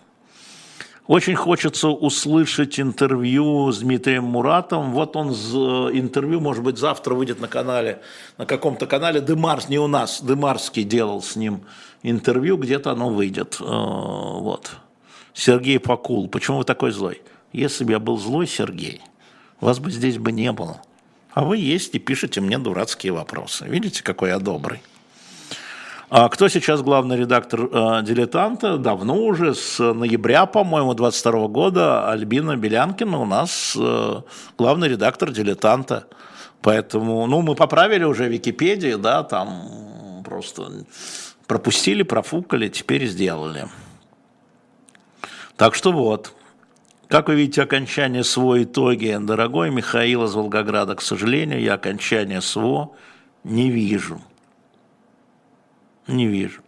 Очень 1.10 1.34
хочется 1.34 1.88
услышать 1.88 2.80
интервью 2.80 3.72
с 3.72 3.80
Дмитрием 3.80 4.26
Муратом. 4.26 4.92
Вот 4.92 5.16
он 5.16 5.34
с 5.34 5.52
э, 5.56 5.98
интервью, 5.98 6.40
может 6.40 6.64
быть, 6.64 6.78
завтра 6.78 7.16
выйдет 7.16 7.40
на 7.40 7.48
канале, 7.48 8.04
на 8.38 8.46
каком-то 8.46 8.86
канале. 8.86 9.20
Дымарс, 9.20 9.70
не 9.70 9.80
у 9.80 9.88
нас, 9.88 10.22
Дымарский 10.22 10.84
делал 10.84 11.24
с 11.24 11.36
ним 11.36 11.62
интервью, 12.04 12.58
где-то 12.58 12.92
оно 12.92 13.10
выйдет. 13.10 13.58
Э, 13.60 13.64
вот. 13.64 14.70
Сергей 15.34 15.80
Покул, 15.80 16.30
почему 16.30 16.60
вы 16.60 16.64
такой 16.64 16.92
злой? 16.92 17.24
Если 17.54 17.84
бы 17.86 17.94
я 17.94 18.00
был 18.00 18.20
злой, 18.20 18.46
Сергей, 18.46 19.02
вас 19.62 19.80
бы 19.80 19.90
здесь 19.90 20.20
бы 20.20 20.32
не 20.32 20.52
было. 20.52 20.80
А 21.32 21.44
вы 21.44 21.58
есть 21.58 21.96
и 21.96 21.98
пишете 21.98 22.40
мне 22.40 22.60
дурацкие 22.60 23.14
вопросы. 23.14 23.66
Видите, 23.68 24.04
какой 24.04 24.30
я 24.30 24.38
добрый. 24.38 24.80
А 26.10 26.28
кто 26.30 26.48
сейчас 26.48 26.82
главный 26.82 27.18
редактор 27.18 27.70
э, 27.72 28.02
«Дилетанта»? 28.04 28.80
Давно 28.80 29.16
уже, 29.16 29.54
с 29.54 29.78
ноября, 29.94 30.48
по-моему, 30.48 30.96
22 30.96 31.48
года 31.50 32.10
Альбина 32.10 32.58
Белянкина 32.58 33.20
у 33.20 33.26
нас 33.26 33.78
э, 33.80 34.22
главный 34.58 34.90
редактор 34.90 35.32
«Дилетанта». 35.32 36.08
Поэтому, 36.62 37.28
ну, 37.28 37.42
мы 37.42 37.54
поправили 37.54 38.06
уже 38.06 38.28
Википедию, 38.28 38.98
да, 38.98 39.22
там 39.22 40.24
просто 40.26 40.84
пропустили, 41.46 42.02
профукали, 42.02 42.70
теперь 42.70 43.06
сделали. 43.06 43.68
Так 45.58 45.76
что 45.76 45.92
вот. 45.92 46.34
Как 47.08 47.28
вы 47.28 47.36
видите, 47.36 47.62
окончание 47.62 48.24
СВО 48.24 48.64
итоги, 48.64 49.16
дорогой 49.22 49.70
Михаил 49.70 50.24
из 50.26 50.34
Волгограда, 50.34 50.96
к 50.96 51.02
сожалению, 51.02 51.62
я 51.62 51.76
окончание 51.76 52.42
СВО 52.42 52.96
не 53.44 53.70
вижу. 53.70 54.22
Не 56.10 56.28
вижу. 56.28 56.62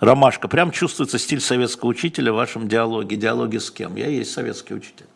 Ромашка, 0.00 0.48
прям 0.48 0.70
чувствуется 0.70 1.18
стиль 1.18 1.40
советского 1.40 1.88
учителя 1.88 2.32
в 2.32 2.36
вашем 2.36 2.68
диалоге. 2.68 3.16
Диалоги 3.16 3.56
с 3.56 3.70
кем? 3.70 3.96
Я 3.96 4.08
есть 4.08 4.32
советский 4.32 4.74
учитель. 4.74 5.06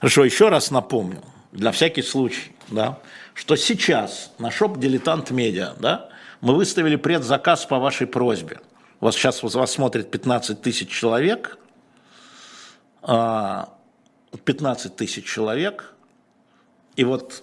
Хорошо, 0.00 0.24
еще 0.24 0.50
раз 0.50 0.70
напомню, 0.70 1.22
для 1.52 1.72
всякий 1.72 2.02
случай, 2.02 2.52
да, 2.68 2.98
что 3.34 3.56
сейчас 3.56 4.32
на 4.38 4.50
шоп 4.50 4.78
«Дилетант 4.78 5.30
Медиа» 5.30 5.74
да, 5.78 6.10
мы 6.40 6.54
выставили 6.54 6.96
предзаказ 6.96 7.64
по 7.64 7.78
вашей 7.78 8.06
просьбе. 8.06 8.60
Вас 9.00 9.14
сейчас 9.14 9.42
вас 9.42 9.72
смотрит 9.72 10.10
15 10.10 10.60
тысяч 10.60 10.90
человек, 10.90 11.58
15 13.00 13.06
а, 13.08 13.68
тысяч 14.94 15.24
человек, 15.24 15.94
и 16.96 17.04
вот 17.04 17.42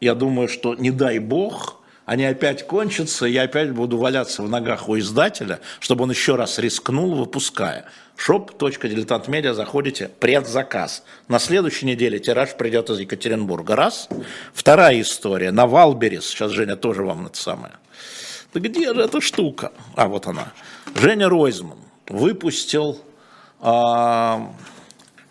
я 0.00 0.14
думаю, 0.16 0.48
что 0.48 0.74
не 0.74 0.90
дай 0.90 1.20
бог– 1.20 1.76
они 2.10 2.24
опять 2.24 2.66
кончатся, 2.66 3.24
я 3.24 3.42
опять 3.42 3.70
буду 3.70 3.96
валяться 3.96 4.42
в 4.42 4.48
ногах 4.48 4.88
у 4.88 4.98
издателя, 4.98 5.60
чтобы 5.78 6.02
он 6.02 6.10
еще 6.10 6.34
раз 6.34 6.58
рискнул, 6.58 7.14
выпуская. 7.14 7.84
shop.diletantmedia, 8.16 9.52
заходите, 9.54 10.10
предзаказ. 10.18 11.04
На 11.28 11.38
следующей 11.38 11.86
неделе 11.86 12.18
тираж 12.18 12.56
придет 12.56 12.90
из 12.90 12.98
Екатеринбурга. 12.98 13.76
Раз. 13.76 14.08
Вторая 14.52 15.00
история. 15.00 15.52
На 15.52 15.68
Валберис, 15.68 16.26
сейчас 16.26 16.50
Женя 16.50 16.74
тоже 16.74 17.04
вам 17.04 17.26
это 17.26 17.40
самое. 17.40 17.74
Да 18.52 18.58
где 18.58 18.92
же 18.92 19.02
эта 19.02 19.20
штука? 19.20 19.70
А, 19.94 20.08
вот 20.08 20.26
она. 20.26 20.52
Женя 20.96 21.28
Ройзман 21.28 21.78
выпустил, 22.08 23.00
а, 23.60 24.52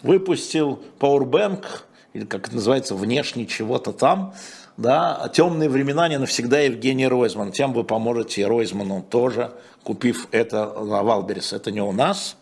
выпустил 0.01 0.81
Powerbank, 0.97 1.65
или 2.13 2.23
как 2.23 2.47
это 2.47 2.55
называется, 2.55 2.95
внешний 2.95 3.49
чего-то 3.49 3.91
там, 3.91 4.33
да, 4.79 5.29
темные 5.33 5.67
времена 5.67 6.07
не 6.07 6.17
навсегда 6.17 6.61
Евгений 6.61 7.05
Ройзман. 7.05 7.51
Тем 7.51 7.73
вы 7.73 7.83
поможете 7.83 8.47
Ройзману 8.47 9.03
тоже, 9.07 9.51
купив 9.83 10.29
это 10.31 10.73
на 10.81 11.03
Wildberries. 11.03 11.51
Это 11.51 11.69
не 11.69 11.81
у 11.81 11.91
нас. 11.91 12.37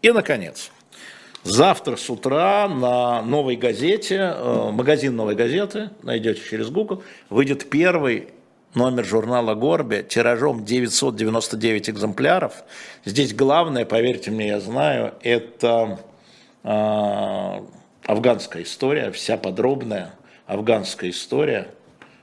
И, 0.00 0.10
наконец, 0.10 0.70
завтра 1.42 1.96
с 1.96 2.08
утра 2.08 2.68
на 2.68 3.20
новой 3.20 3.56
газете, 3.56 4.34
э, 4.34 4.70
магазин 4.72 5.14
новой 5.14 5.34
газеты, 5.34 5.90
найдете 6.02 6.40
через 6.40 6.70
Google, 6.70 7.02
выйдет 7.28 7.68
первый 7.68 8.28
номер 8.74 9.04
журнала 9.04 9.54
«Горби» 9.54 10.06
тиражом 10.08 10.64
999 10.64 11.90
экземпляров. 11.90 12.64
Здесь 13.04 13.34
главное, 13.34 13.84
поверьте 13.84 14.30
мне, 14.30 14.48
я 14.48 14.60
знаю, 14.60 15.12
это 15.20 16.00
э, 16.62 17.60
афганская 18.06 18.62
история, 18.62 19.10
вся 19.10 19.36
подробная 19.36 20.14
афганская 20.46 21.10
история, 21.10 21.68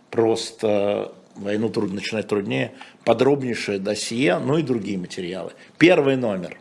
просто 0.09 1.13
войну 1.35 1.69
трудно 1.69 1.95
начинать 1.95 2.27
труднее, 2.27 2.73
подробнейшее 3.05 3.79
досье, 3.79 4.39
ну 4.39 4.57
и 4.57 4.63
другие 4.63 4.97
материалы. 4.97 5.53
Первый 5.77 6.15
номер. 6.15 6.59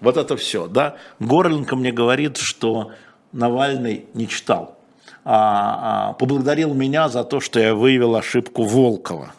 Вот 0.00 0.16
это 0.16 0.36
все, 0.36 0.66
да. 0.66 0.96
Горленко 1.20 1.76
мне 1.76 1.92
говорит, 1.92 2.36
что 2.36 2.92
Навальный 3.32 4.06
не 4.14 4.28
читал. 4.28 4.78
А, 5.24 6.10
а, 6.10 6.12
поблагодарил 6.14 6.74
меня 6.74 7.08
за 7.08 7.24
то, 7.24 7.40
что 7.40 7.58
я 7.58 7.74
выявил 7.74 8.14
ошибку 8.14 8.64
Волкова. 8.64 9.32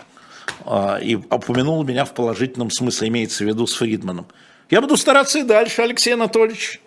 А, 0.66 0.98
и 0.98 1.16
упомянул 1.16 1.84
меня 1.84 2.06
в 2.06 2.14
положительном 2.14 2.72
смысле, 2.72 3.08
имеется 3.08 3.44
в 3.44 3.48
виду 3.48 3.68
с 3.68 3.76
Фридманом. 3.76 4.28
Я 4.70 4.82
буду 4.82 4.98
стараться 4.98 5.40
и 5.40 5.44
дальше, 5.44 5.82
Алексей 5.82 6.14
Анатольевич. 6.14 6.82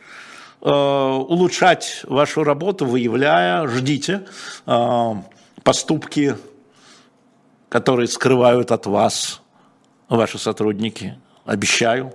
Э, 0.63 0.71
улучшать 0.71 2.03
вашу 2.07 2.45
работу, 2.45 2.85
выявляя, 2.85 3.67
ждите 3.67 4.27
э, 4.67 5.15
поступки, 5.63 6.37
которые 7.71 8.09
скрывают 8.09 8.71
от 8.71 8.85
вас 8.87 9.41
ваши 10.11 10.39
сотрудники. 10.39 11.19
Обещаю. 11.47 12.13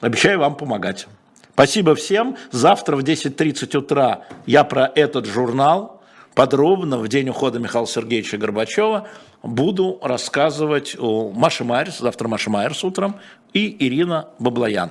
Обещаю 0.00 0.38
вам 0.38 0.56
помогать. 0.56 1.06
Спасибо 1.54 1.94
всем. 1.94 2.36
Завтра 2.50 2.96
в 2.96 3.00
10.30 3.00 3.74
утра 3.78 4.24
я 4.44 4.62
про 4.62 4.92
этот 4.94 5.24
журнал 5.24 6.02
подробно 6.34 6.98
в 6.98 7.08
день 7.08 7.30
ухода 7.30 7.58
Михаила 7.58 7.86
Сергеевича 7.86 8.36
Горбачева 8.36 9.08
буду 9.42 9.98
рассказывать 10.02 10.94
Маше 11.00 11.64
Майерс, 11.64 12.00
завтра 12.00 12.28
Маша 12.28 12.50
Майерс 12.50 12.84
утром, 12.84 13.16
и 13.54 13.74
Ирина 13.86 14.28
Баблоян. 14.38 14.90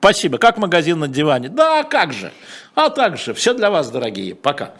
Спасибо. 0.00 0.38
Как 0.38 0.56
магазин 0.56 0.98
на 0.98 1.08
диване? 1.08 1.50
Да, 1.50 1.84
как 1.84 2.14
же. 2.14 2.32
А 2.74 2.88
так 2.88 3.18
же. 3.18 3.34
Все 3.34 3.52
для 3.52 3.70
вас, 3.70 3.90
дорогие. 3.90 4.34
Пока. 4.34 4.72